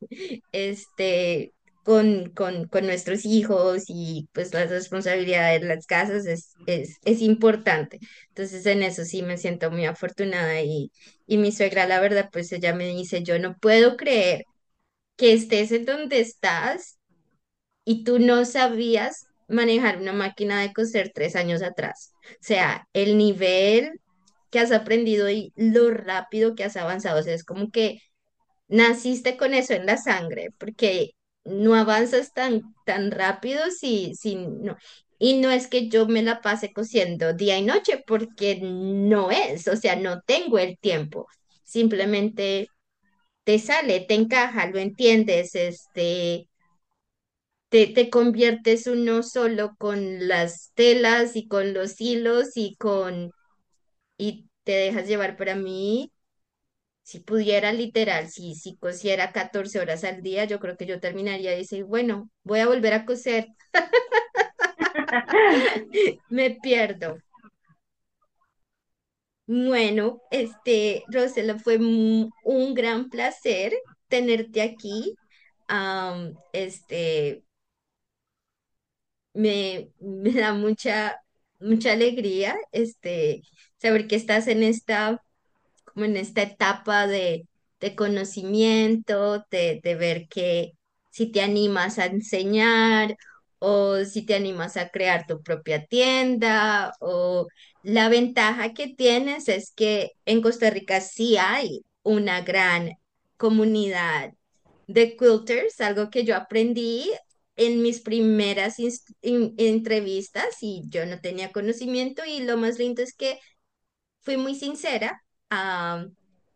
este, 0.51 1.53
con, 1.83 2.31
con, 2.31 2.67
con 2.67 2.85
nuestros 2.87 3.25
hijos 3.25 3.83
y 3.87 4.29
pues 4.33 4.53
las 4.53 4.69
responsabilidades 4.69 5.61
de 5.61 5.67
las 5.67 5.85
casas 5.85 6.25
es, 6.25 6.57
es, 6.65 6.97
es 7.03 7.21
importante. 7.21 7.99
Entonces, 8.29 8.65
en 8.65 8.83
eso 8.83 9.05
sí 9.05 9.21
me 9.23 9.37
siento 9.37 9.71
muy 9.71 9.85
afortunada 9.85 10.61
y, 10.61 10.91
y 11.27 11.37
mi 11.37 11.51
suegra, 11.51 11.87
la 11.87 11.99
verdad, 11.99 12.29
pues 12.31 12.51
ella 12.51 12.73
me 12.75 12.87
dice, 12.87 13.23
yo 13.23 13.39
no 13.39 13.55
puedo 13.59 13.97
creer 13.97 14.45
que 15.17 15.33
estés 15.33 15.71
en 15.73 15.85
donde 15.85 16.19
estás 16.21 16.99
y 17.85 18.03
tú 18.03 18.19
no 18.19 18.45
sabías 18.45 19.29
manejar 19.47 19.97
una 20.01 20.13
máquina 20.13 20.61
de 20.61 20.73
coser 20.73 21.11
tres 21.13 21.35
años 21.35 21.61
atrás. 21.61 22.15
O 22.23 22.35
sea, 22.41 22.87
el 22.93 23.17
nivel 23.17 23.99
que 24.55 24.61
has 24.61 24.71
aprendido 24.71 25.29
y 25.29 25.51
lo 25.57 25.91
rápido 25.91 26.55
que 26.55 26.63
has 26.63 26.77
avanzado, 26.77 27.19
o 27.19 27.23
sea, 27.23 27.33
es 27.35 27.43
como 27.43 27.71
que 27.71 27.99
naciste 28.67 29.37
con 29.37 29.53
eso 29.53 29.73
en 29.73 29.85
la 29.85 29.97
sangre, 29.97 30.49
porque 30.57 31.11
no 31.45 31.75
avanzas 31.75 32.33
tan, 32.33 32.61
tan 32.85 33.11
rápido 33.11 33.61
si, 33.71 34.15
si 34.15 34.35
no. 34.37 34.77
Y 35.19 35.39
no 35.39 35.51
es 35.51 35.67
que 35.67 35.89
yo 35.89 36.07
me 36.07 36.23
la 36.23 36.41
pase 36.41 36.73
cosiendo 36.73 37.33
día 37.33 37.57
y 37.57 37.63
noche, 37.65 38.03
porque 38.07 38.59
no 38.61 39.31
es, 39.31 39.67
o 39.67 39.75
sea, 39.77 39.95
no 39.97 40.21
tengo 40.21 40.59
el 40.59 40.77
tiempo. 40.79 41.27
Simplemente 41.63 42.69
te 43.45 43.59
sale, 43.59 44.01
te 44.01 44.15
encaja, 44.15 44.67
lo 44.67 44.79
entiendes, 44.79 45.55
este, 45.55 46.49
te, 47.69 47.87
te 47.87 48.09
conviertes 48.09 48.87
uno 48.87 49.23
solo 49.23 49.75
con 49.77 50.27
las 50.27 50.71
telas 50.75 51.35
y 51.35 51.47
con 51.47 51.73
los 51.73 51.99
hilos 52.01 52.51
y 52.55 52.75
con, 52.77 53.31
y 54.17 54.49
te 54.63 54.73
dejas 54.73 55.07
llevar 55.07 55.37
para 55.37 55.55
mí. 55.55 56.11
Si 57.03 57.19
pudiera 57.21 57.73
literal, 57.73 58.29
si, 58.29 58.55
si 58.55 58.77
cosiera 58.77 59.31
14 59.33 59.79
horas 59.79 60.03
al 60.03 60.21
día, 60.23 60.45
yo 60.45 60.59
creo 60.59 60.77
que 60.77 60.85
yo 60.87 60.99
terminaría 60.99 61.53
y 61.55 61.59
decir, 61.59 61.85
bueno, 61.85 62.29
voy 62.43 62.59
a 62.61 62.67
volver 62.67 62.93
a 62.93 63.05
coser, 63.05 63.47
me 66.29 66.51
pierdo. 66.61 67.17
Bueno, 69.47 70.21
este, 70.31 71.03
Rosela, 71.07 71.57
fue 71.59 71.77
un 71.77 72.73
gran 72.73 73.09
placer 73.09 73.73
tenerte 74.07 74.61
aquí. 74.61 75.15
Este, 76.53 77.43
me, 79.33 79.89
me 79.99 80.31
da 80.33 80.53
mucha, 80.53 81.15
mucha 81.59 81.91
alegría, 81.93 82.55
este, 82.71 83.41
saber 83.87 84.07
que 84.07 84.15
estás 84.15 84.47
en 84.47 84.63
esta 84.63 85.21
como 85.85 86.05
en 86.05 86.17
esta 86.17 86.41
etapa 86.43 87.07
de, 87.07 87.47
de 87.79 87.95
conocimiento, 87.95 89.45
de, 89.51 89.79
de 89.83 89.95
ver 89.95 90.27
que 90.29 90.73
si 91.09 91.31
te 91.31 91.41
animas 91.41 91.99
a 91.99 92.05
enseñar 92.07 93.15
o 93.59 94.03
si 94.05 94.25
te 94.25 94.35
animas 94.35 94.77
a 94.77 94.89
crear 94.89 95.25
tu 95.27 95.41
propia 95.43 95.85
tienda 95.85 96.93
o 96.99 97.47
la 97.83 98.09
ventaja 98.09 98.73
que 98.73 98.87
tienes 98.95 99.47
es 99.49 99.71
que 99.75 100.11
en 100.25 100.41
Costa 100.41 100.69
Rica 100.69 101.01
sí 101.01 101.37
hay 101.37 101.81
una 102.03 102.41
gran 102.41 102.91
comunidad 103.37 104.33
de 104.87 105.15
quilters, 105.17 105.81
algo 105.81 106.09
que 106.09 106.23
yo 106.25 106.35
aprendí 106.35 107.11
en 107.55 107.81
mis 107.81 108.01
primeras 108.01 108.75
entrevistas 109.21 110.57
y 110.61 110.83
yo 110.89 111.05
no 111.05 111.19
tenía 111.21 111.51
conocimiento 111.51 112.23
y 112.25 112.41
lo 112.41 112.57
más 112.57 112.77
lindo 112.79 113.01
es 113.01 113.13
que 113.15 113.39
fui 114.25 114.37
muy 114.37 114.55
sincera 114.55 115.21
ah, 115.51 116.05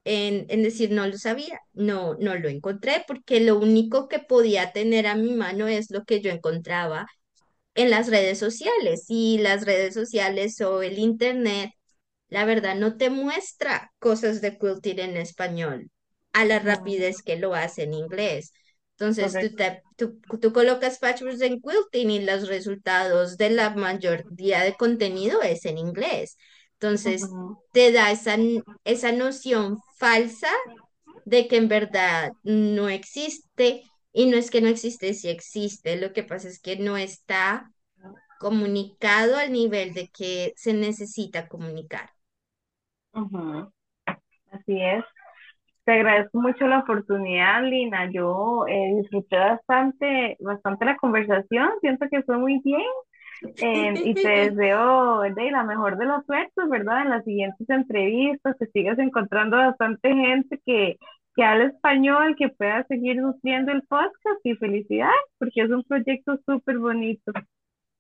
en, 0.05 0.45
en 0.49 0.63
decir 0.63 0.91
no 0.91 1.07
lo 1.07 1.17
sabía, 1.17 1.59
no, 1.74 2.15
no 2.15 2.36
lo 2.36 2.49
encontré, 2.49 3.03
porque 3.07 3.39
lo 3.41 3.57
único 3.59 4.07
que 4.09 4.20
podía 4.20 4.72
tener 4.74 5.07
a 5.07 5.15
mi 5.15 5.34
mano 5.34 5.67
es 5.67 5.91
lo 5.91 6.03
que 6.05 6.22
yo 6.22 6.32
encontraba 6.32 7.07
en 7.76 7.89
las 7.89 8.07
redes 8.09 8.39
sociales 8.39 9.05
y 9.09 9.38
las 9.39 9.65
redes 9.65 9.93
sociales 9.93 10.59
o 10.61 10.82
el 10.82 10.99
internet 10.99 11.72
la 12.30 12.45
verdad 12.45 12.76
no 12.76 12.97
te 12.97 13.09
muestra 13.09 13.91
cosas 13.99 14.41
de 14.41 14.57
quilting 14.57 14.99
en 14.99 15.17
español 15.17 15.89
a 16.34 16.45
la 16.45 16.59
rapidez 16.59 17.22
que 17.24 17.38
lo 17.38 17.55
hace 17.55 17.84
en 17.84 17.93
inglés. 17.93 18.53
Entonces 18.97 19.38
tú, 19.39 19.55
te, 19.55 19.82
tú, 19.97 20.20
tú 20.41 20.53
colocas 20.53 20.99
patchworks 20.99 21.41
en 21.41 21.61
quilting 21.61 22.11
y 22.11 22.20
los 22.26 22.47
resultados 22.47 23.38
de 23.38 23.49
la 23.51 23.72
mayoría 23.72 24.63
de 24.63 24.76
contenido 24.76 25.41
es 25.41 25.65
en 25.65 25.78
inglés. 25.78 26.38
Entonces 26.80 27.36
te 27.71 27.91
da 27.91 28.11
esa, 28.11 28.38
esa 28.84 29.11
noción 29.11 29.80
falsa 29.97 30.49
de 31.25 31.47
que 31.47 31.57
en 31.57 31.67
verdad 31.69 32.34
no 32.43 32.89
existe 32.89 33.84
y 34.13 34.27
no 34.27 34.38
es 34.38 34.51
que 34.51 34.61
no 34.61 34.67
existe, 34.69 35.13
sí 35.13 35.30
existe. 35.30 35.97
Lo 35.97 36.13
que 36.13 36.23
pasa 36.23 36.47
es 36.49 36.59
que 36.61 36.77
no 36.77 36.97
está 36.97 37.71
comunicado 38.38 39.38
al 39.38 39.51
nivel 39.53 39.93
de 39.93 40.09
que 40.09 40.53
se 40.57 40.73
necesita 40.73 41.47
comunicar. 41.49 42.11
ujú, 43.13 43.71
Así 44.51 44.82
es. 44.82 45.05
Te 45.86 45.93
agradezco 45.93 46.39
mucho 46.41 46.67
la 46.67 46.80
oportunidad, 46.80 47.63
Lina. 47.63 48.11
Yo 48.11 48.65
eh, 48.67 48.95
disfruté 49.01 49.38
bastante, 49.38 50.38
bastante 50.41 50.86
la 50.86 50.97
conversación. 50.97 51.69
Siento 51.82 52.07
que 52.11 52.23
fue 52.23 52.38
muy 52.38 52.61
bien 52.63 52.84
y 53.41 54.13
te 54.13 54.51
deseo 54.51 55.21
de 55.21 55.51
la 55.51 55.63
mejor 55.63 55.97
de 55.97 56.05
las 56.05 56.25
suertes, 56.25 56.69
¿verdad? 56.69 57.03
En 57.03 57.09
las 57.09 57.23
siguientes 57.23 57.69
entrevistas, 57.69 58.55
que 58.59 58.67
sigas 58.67 58.99
encontrando 58.99 59.57
bastante 59.57 60.09
gente 60.09 60.59
que, 60.65 60.97
que 61.35 61.43
habla 61.43 61.65
español, 61.65 62.35
que 62.37 62.49
pueda 62.49 62.85
seguir 62.87 63.17
nutriendo 63.17 63.71
el 63.71 63.83
podcast 63.83 64.39
y 64.43 64.55
felicidades, 64.55 65.15
porque 65.37 65.61
es 65.61 65.69
un 65.69 65.83
proyecto 65.83 66.37
súper 66.45 66.77
bonito. 66.79 67.31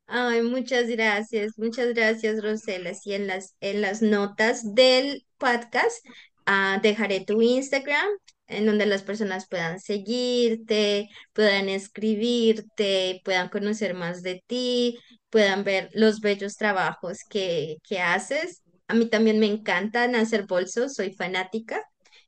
Ay, 0.07 0.41
muchas 0.41 0.87
gracias, 0.89 1.57
muchas 1.57 1.93
gracias, 1.93 2.43
Rosela. 2.43 2.93
Sí, 2.93 3.13
en 3.13 3.27
las, 3.27 3.55
en 3.61 3.81
las 3.81 4.01
notas 4.01 4.73
del 4.73 5.23
podcast 5.37 6.03
ah, 6.45 6.79
dejaré 6.81 7.23
tu 7.23 7.41
Instagram 7.41 8.07
en 8.49 8.65
donde 8.65 8.85
las 8.85 9.03
personas 9.03 9.47
puedan 9.49 9.79
seguirte, 9.79 11.09
puedan 11.33 11.69
escribirte, 11.69 13.21
puedan 13.23 13.49
conocer 13.49 13.93
más 13.93 14.23
de 14.23 14.43
ti, 14.47 14.99
puedan 15.29 15.63
ver 15.63 15.89
los 15.93 16.19
bellos 16.21 16.57
trabajos 16.57 17.19
que, 17.29 17.77
que 17.87 17.99
haces. 18.01 18.63
A 18.87 18.95
mí 18.95 19.07
también 19.09 19.39
me 19.39 19.45
encantan 19.47 20.15
hacer 20.15 20.45
bolsos, 20.47 20.95
soy 20.95 21.13
fanática 21.13 21.81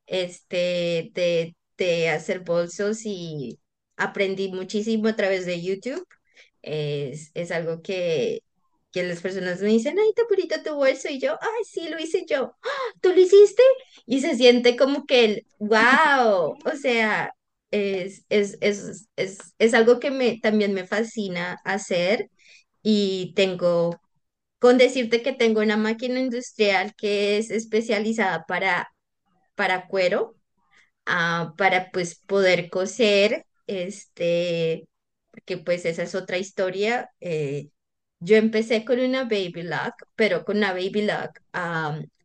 este, 0.05 1.11
de, 1.13 1.55
de 1.77 2.09
hacer 2.09 2.41
bolsos 2.41 3.01
y 3.05 3.59
aprendí 3.97 4.49
muchísimo 4.51 5.07
a 5.07 5.15
través 5.15 5.45
de 5.45 5.61
YouTube. 5.61 6.05
Es, 6.61 7.31
es 7.33 7.51
algo 7.51 7.81
que, 7.81 8.41
que 8.91 9.03
las 9.03 9.21
personas 9.21 9.61
me 9.61 9.69
dicen, 9.69 9.97
ay, 9.99 10.11
bonito 10.29 10.61
tu 10.63 10.75
bolso, 10.75 11.09
y 11.09 11.19
yo, 11.19 11.33
ay, 11.41 11.63
sí, 11.65 11.89
lo 11.89 11.99
hice 11.99 12.25
yo, 12.27 12.55
"Ah, 12.63 12.69
¿tú 13.01 13.09
lo 13.09 13.19
hiciste? 13.21 13.61
Y 14.05 14.21
se 14.21 14.35
siente 14.35 14.75
como 14.77 15.05
que 15.05 15.25
el, 15.25 15.47
wow, 15.59 16.57
o 16.65 16.75
sea, 16.81 17.31
es, 17.71 18.25
es, 18.29 18.57
es, 18.61 19.07
es, 19.15 19.39
es 19.59 19.73
algo 19.73 19.99
que 19.99 20.11
me, 20.11 20.39
también 20.41 20.73
me 20.73 20.85
fascina 20.87 21.57
hacer 21.65 22.29
y 22.83 23.33
tengo, 23.35 24.01
con 24.59 24.77
decirte 24.77 25.21
que 25.23 25.33
tengo 25.33 25.61
una 25.61 25.77
máquina 25.77 26.19
industrial 26.19 26.93
que 26.97 27.37
es 27.37 27.51
especializada 27.51 28.45
para, 28.47 28.89
para 29.55 29.87
cuero 29.87 30.35
ah, 31.05 31.53
para 31.57 31.91
pues 31.91 32.15
poder 32.25 32.69
coser, 32.69 33.45
este, 33.67 34.87
porque 35.31 35.57
pues 35.57 35.85
esa 35.85 36.03
es 36.03 36.15
otra 36.15 36.37
historia. 36.37 37.09
eh, 37.19 37.69
yo 38.21 38.37
empecé 38.37 38.85
con 38.85 38.99
una 39.01 39.23
Baby 39.25 39.63
Lock, 39.63 39.95
pero 40.15 40.45
con 40.45 40.57
una 40.59 40.73
Baby 40.73 41.03
Lock 41.03 41.41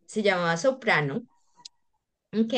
se 0.07 0.23
llamaba 0.23 0.57
Soprano, 0.57 1.23
¿ok? 2.33 2.55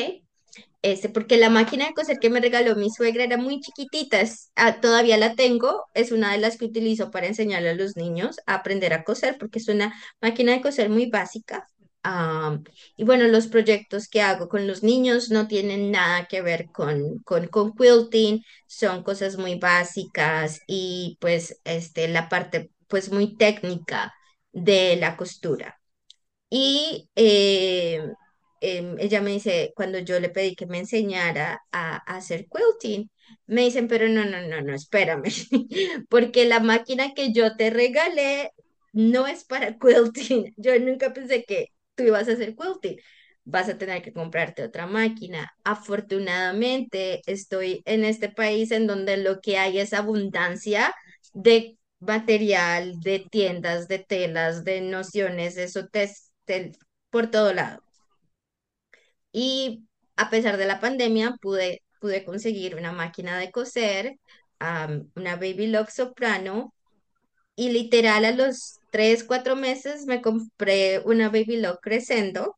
Este, 0.83 1.09
porque 1.09 1.37
la 1.37 1.49
máquina 1.49 1.87
de 1.87 1.93
coser 1.93 2.19
que 2.19 2.29
me 2.29 2.41
regaló 2.41 2.75
mi 2.75 2.89
suegra 2.91 3.23
era 3.25 3.37
muy 3.37 3.61
chiquitita, 3.61 4.21
es- 4.21 4.51
ah, 4.55 4.81
todavía 4.81 5.17
la 5.17 5.35
tengo, 5.35 5.85
es 5.95 6.11
una 6.11 6.31
de 6.33 6.39
las 6.39 6.57
que 6.57 6.65
utilizo 6.65 7.11
para 7.11 7.27
enseñarle 7.27 7.69
a 7.71 7.75
los 7.75 7.97
niños 7.97 8.37
a 8.47 8.55
aprender 8.55 8.93
a 8.93 9.03
coser, 9.05 9.37
porque 9.39 9.59
es 9.59 9.67
una 9.69 9.93
máquina 10.21 10.53
de 10.53 10.61
coser 10.61 10.89
muy 10.89 11.07
básica. 11.09 11.67
Y 12.97 13.03
bueno, 13.03 13.27
los 13.27 13.47
proyectos 13.47 14.07
que 14.07 14.21
hago 14.21 14.49
con 14.49 14.67
los 14.67 14.83
niños 14.83 15.29
no 15.29 15.47
tienen 15.47 15.91
nada 15.91 16.25
que 16.27 16.41
ver 16.41 16.69
con, 16.71 17.19
con, 17.19 17.47
con 17.47 17.73
quilting, 17.75 18.43
son 18.67 19.03
cosas 19.03 19.37
muy 19.37 19.55
básicas 19.55 20.61
y 20.67 21.17
pues 21.21 21.59
este, 21.63 22.07
la 22.07 22.29
parte 22.29 22.71
pues 22.89 23.11
muy 23.11 23.37
técnica 23.37 24.13
de 24.51 24.97
la 24.97 25.17
costura. 25.17 25.79
Y 26.49 27.09
eh, 27.15 28.01
em, 28.61 28.95
ella 28.99 29.21
me 29.21 29.31
dice, 29.31 29.71
cuando 29.75 29.99
yo 29.99 30.19
le 30.19 30.29
pedí 30.29 30.55
que 30.55 30.65
me 30.67 30.79
enseñara 30.79 31.61
a, 31.71 31.97
a 31.97 32.17
hacer 32.17 32.47
quilting, 32.47 33.09
me 33.47 33.63
dicen, 33.63 33.87
pero 33.87 34.07
no, 34.09 34.25
no, 34.25 34.41
no, 34.47 34.61
no, 34.61 34.73
espérame, 34.75 35.23
porque 36.09 36.45
la 36.45 36.59
máquina 36.59 37.13
que 37.13 37.31
yo 37.33 37.55
te 37.55 37.69
regalé 37.69 38.51
no 38.93 39.27
es 39.27 39.43
para 39.45 39.77
quilting. 39.79 40.53
Yo 40.57 40.77
nunca 40.79 41.13
pensé 41.13 41.43
que 41.45 41.67
tú 41.95 42.03
ibas 42.03 42.27
a 42.29 42.33
hacer 42.33 42.55
quilting. 42.55 42.97
Vas 43.45 43.69
a 43.69 43.77
tener 43.77 44.01
que 44.01 44.13
comprarte 44.13 44.63
otra 44.63 44.85
máquina. 44.87 45.51
Afortunadamente, 45.63 47.21
estoy 47.25 47.81
en 47.85 48.03
este 48.05 48.29
país 48.29 48.71
en 48.71 48.85
donde 48.87 49.17
lo 49.17 49.39
que 49.41 49.57
hay 49.57 49.79
es 49.79 49.93
abundancia 49.93 50.93
de 51.33 51.77
material, 51.99 52.99
de 53.01 53.19
tiendas, 53.31 53.87
de 53.87 53.99
telas, 53.99 54.63
de 54.65 54.81
nociones, 54.81 55.57
eso 55.57 55.87
te, 55.87 56.11
por 57.09 57.29
todo 57.31 57.53
lado. 57.53 57.81
Y 59.31 59.85
a 60.15 60.29
pesar 60.29 60.57
de 60.57 60.65
la 60.65 60.79
pandemia, 60.79 61.35
pude, 61.41 61.83
pude 61.99 62.23
conseguir 62.25 62.75
una 62.75 62.91
máquina 62.91 63.37
de 63.39 63.51
coser, 63.51 64.15
una 65.15 65.35
Baby 65.35 65.67
Lock 65.67 65.89
Soprano, 65.89 66.73
y 67.55 67.71
literal 67.71 68.25
a 68.25 68.31
los 68.33 68.81
tres, 68.91 69.23
cuatro 69.25 69.55
meses 69.57 70.05
me 70.07 70.21
compré 70.21 71.01
una 71.05 71.29
Baby 71.29 71.57
Lock 71.57 71.79
Crescendo, 71.81 72.57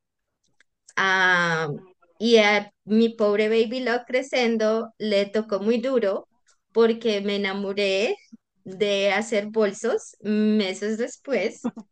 y 2.20 2.38
a- 2.38 2.72
mi 2.86 3.10
pobre 3.10 3.50
Baby 3.50 3.82
Lock 3.82 4.04
creciendo 4.08 4.94
le 4.98 5.26
tocó 5.28 5.60
muy 5.60 5.78
duro 5.80 6.28
porque 6.72 7.22
me 7.22 7.36
enamoré 7.38 8.16
de 8.64 9.12
hacer 9.12 9.48
bolsos 9.48 10.16
meses 10.22 10.98
después 10.98 11.62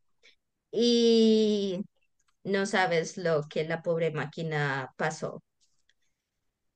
y 0.72 1.82
no 2.44 2.66
sabes 2.66 3.18
lo 3.18 3.44
que 3.50 3.66
la 3.66 3.82
pobre 3.84 4.12
máquina 4.12 4.94
pasó. 4.98 5.44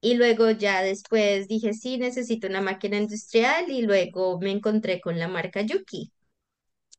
Y 0.01 0.15
luego 0.15 0.51
ya 0.51 0.81
después 0.83 1.47
dije, 1.47 1.73
sí, 1.73 1.97
necesito 1.97 2.47
una 2.47 2.61
máquina 2.61 2.97
industrial 2.97 3.71
y 3.71 3.81
luego 3.83 4.39
me 4.39 4.51
encontré 4.51 4.99
con 5.01 5.17
la 5.17 5.27
marca 5.29 5.61
Yuki. 5.61 6.11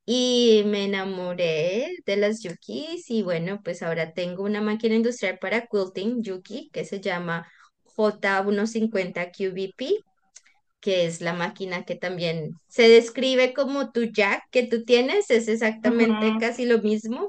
Y 0.07 0.63
me 0.67 0.85
enamoré 0.85 1.97
de 2.07 2.17
las 2.17 2.43
Yukis 2.43 3.11
y 3.11 3.23
bueno, 3.23 3.61
pues 3.65 3.83
ahora 3.83 4.13
tengo 4.15 4.43
una 4.45 4.61
máquina 4.61 4.95
industrial 4.97 5.39
para 5.39 5.67
quilting 5.67 6.23
Yuki 6.23 6.71
que 6.73 6.85
se 6.85 7.01
llama 7.01 7.47
J150 7.97 9.31
QVP, 9.33 10.05
que 10.85 11.07
es 11.07 11.23
la 11.23 11.33
máquina 11.33 11.87
que 11.87 11.95
también 11.95 12.51
se 12.69 12.91
describe 12.91 13.55
como 13.55 13.91
tu 13.91 14.03
jack 14.03 14.43
que 14.51 14.67
tú 14.67 14.85
tienes, 14.85 15.31
es 15.31 15.49
exactamente 15.49 16.35
casi 16.39 16.67
lo 16.67 16.83
mismo. 16.83 17.27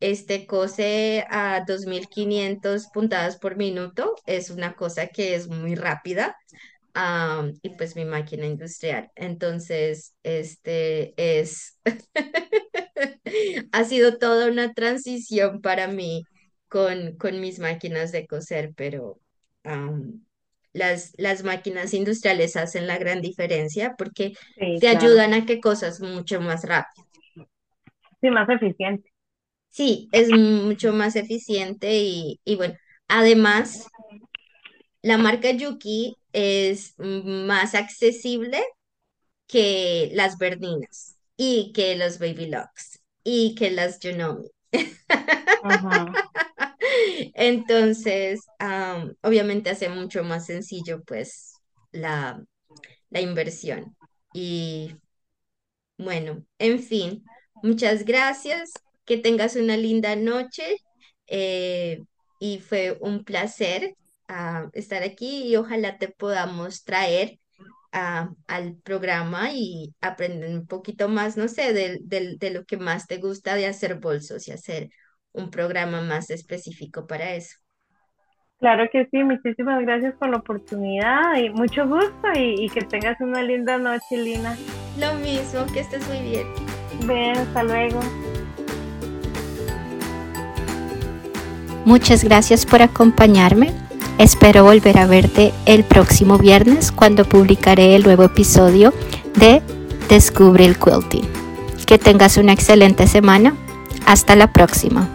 Este 0.00 0.44
cose 0.44 1.24
a 1.30 1.62
2500 1.64 2.88
puntadas 2.92 3.36
por 3.36 3.56
minuto, 3.56 4.16
es 4.26 4.50
una 4.50 4.74
cosa 4.74 5.06
que 5.06 5.36
es 5.36 5.46
muy 5.46 5.76
rápida 5.76 6.36
y 7.62 7.70
pues 7.76 7.94
mi 7.94 8.04
máquina 8.04 8.46
industrial. 8.46 9.08
Entonces, 9.14 10.16
este 10.24 11.14
es, 11.16 11.78
ha 13.70 13.84
sido 13.84 14.18
toda 14.18 14.50
una 14.50 14.72
transición 14.72 15.60
para 15.60 15.86
mí 15.86 16.24
con, 16.66 17.16
con 17.18 17.40
mis 17.40 17.60
máquinas 17.60 18.10
de 18.10 18.26
coser, 18.26 18.72
pero 18.74 19.20
las, 20.72 21.12
las 21.18 21.42
máquinas 21.44 21.94
industriales 21.94 22.56
hacen 22.56 22.86
la 22.86 22.98
gran 22.98 23.20
diferencia 23.20 23.94
porque 23.98 24.32
te 24.78 24.88
ayudan 24.88 25.34
a 25.34 25.46
que 25.46 25.60
cosas 25.60 26.00
mucho 26.00 26.40
más 26.40 26.64
rápido. 26.64 27.06
Sí, 28.20 28.30
más 28.30 28.48
eficiente. 28.48 29.10
Sí, 29.70 30.08
es 30.12 30.28
mucho 30.30 30.92
más 30.92 31.16
eficiente 31.16 32.00
y, 32.02 32.40
y 32.44 32.56
bueno, 32.56 32.74
además 33.08 33.86
la 35.02 35.18
marca 35.18 35.50
Yuki 35.50 36.16
es 36.32 36.94
más 36.98 37.74
accesible 37.74 38.62
que 39.46 40.10
las 40.14 40.38
Berninas 40.38 41.16
y 41.36 41.72
que 41.74 41.96
los 41.96 42.18
Baby 42.18 42.46
Locks 42.46 43.00
y 43.24 43.54
que 43.54 43.70
las 43.70 43.98
Junomi. 44.02 44.48
Entonces, 47.34 48.40
obviamente 49.22 49.70
hace 49.70 49.88
mucho 49.88 50.24
más 50.24 50.46
sencillo 50.46 51.02
pues 51.04 51.54
la, 51.92 52.42
la 53.10 53.20
inversión. 53.20 53.96
Y 54.34 54.94
bueno, 55.98 56.44
en 56.58 56.80
fin, 56.80 57.24
muchas 57.62 58.04
gracias, 58.04 58.72
que 59.04 59.18
tengas 59.18 59.56
una 59.56 59.76
linda 59.76 60.16
noche 60.16 60.76
eh, 61.26 62.00
y 62.38 62.58
fue 62.60 62.96
un 63.00 63.24
placer 63.24 63.94
estar 64.74 65.02
aquí 65.02 65.48
y 65.48 65.56
ojalá 65.56 65.98
te 65.98 66.08
podamos 66.08 66.84
traer 66.84 67.38
al 67.92 68.76
programa 68.84 69.50
y 69.52 69.94
aprender 70.00 70.50
un 70.50 70.66
poquito 70.66 71.08
más, 71.08 71.36
no 71.36 71.48
sé, 71.48 71.72
de, 71.72 71.98
de 72.02 72.50
lo 72.50 72.64
que 72.64 72.76
más 72.76 73.06
te 73.08 73.18
gusta 73.18 73.56
de 73.56 73.66
hacer 73.66 73.96
bolsos 73.98 74.46
y 74.48 74.52
hacer 74.52 74.90
un 75.32 75.50
programa 75.50 76.02
más 76.02 76.30
específico 76.30 77.06
para 77.06 77.34
eso. 77.34 77.56
Claro 78.58 78.88
que 78.92 79.06
sí, 79.10 79.24
muchísimas 79.24 79.80
gracias 79.80 80.14
por 80.16 80.28
la 80.28 80.36
oportunidad 80.36 81.36
y 81.36 81.48
mucho 81.48 81.88
gusto 81.88 82.28
y, 82.34 82.64
y, 82.64 82.68
que 82.68 82.82
tengas 82.82 83.18
una 83.20 83.42
linda 83.42 83.78
noche, 83.78 84.18
Lina. 84.18 84.54
Lo 84.98 85.14
mismo, 85.14 85.64
que 85.72 85.80
estés 85.80 86.06
muy 86.08 86.20
bien. 86.20 86.46
Bien, 87.06 87.38
hasta 87.38 87.62
luego. 87.62 88.00
Muchas 91.86 92.22
gracias 92.22 92.66
por 92.66 92.82
acompañarme. 92.82 93.72
Espero 94.18 94.64
volver 94.64 94.98
a 94.98 95.06
verte 95.06 95.54
el 95.64 95.82
próximo 95.82 96.36
viernes 96.36 96.92
cuando 96.92 97.24
publicaré 97.24 97.96
el 97.96 98.02
nuevo 98.02 98.24
episodio 98.24 98.92
de 99.36 99.62
Descubre 100.10 100.66
el 100.66 100.76
Quilting. 100.78 101.26
Que 101.86 101.98
tengas 101.98 102.36
una 102.36 102.52
excelente 102.52 103.06
semana. 103.06 103.54
Hasta 104.04 104.36
la 104.36 104.52
próxima. 104.52 105.08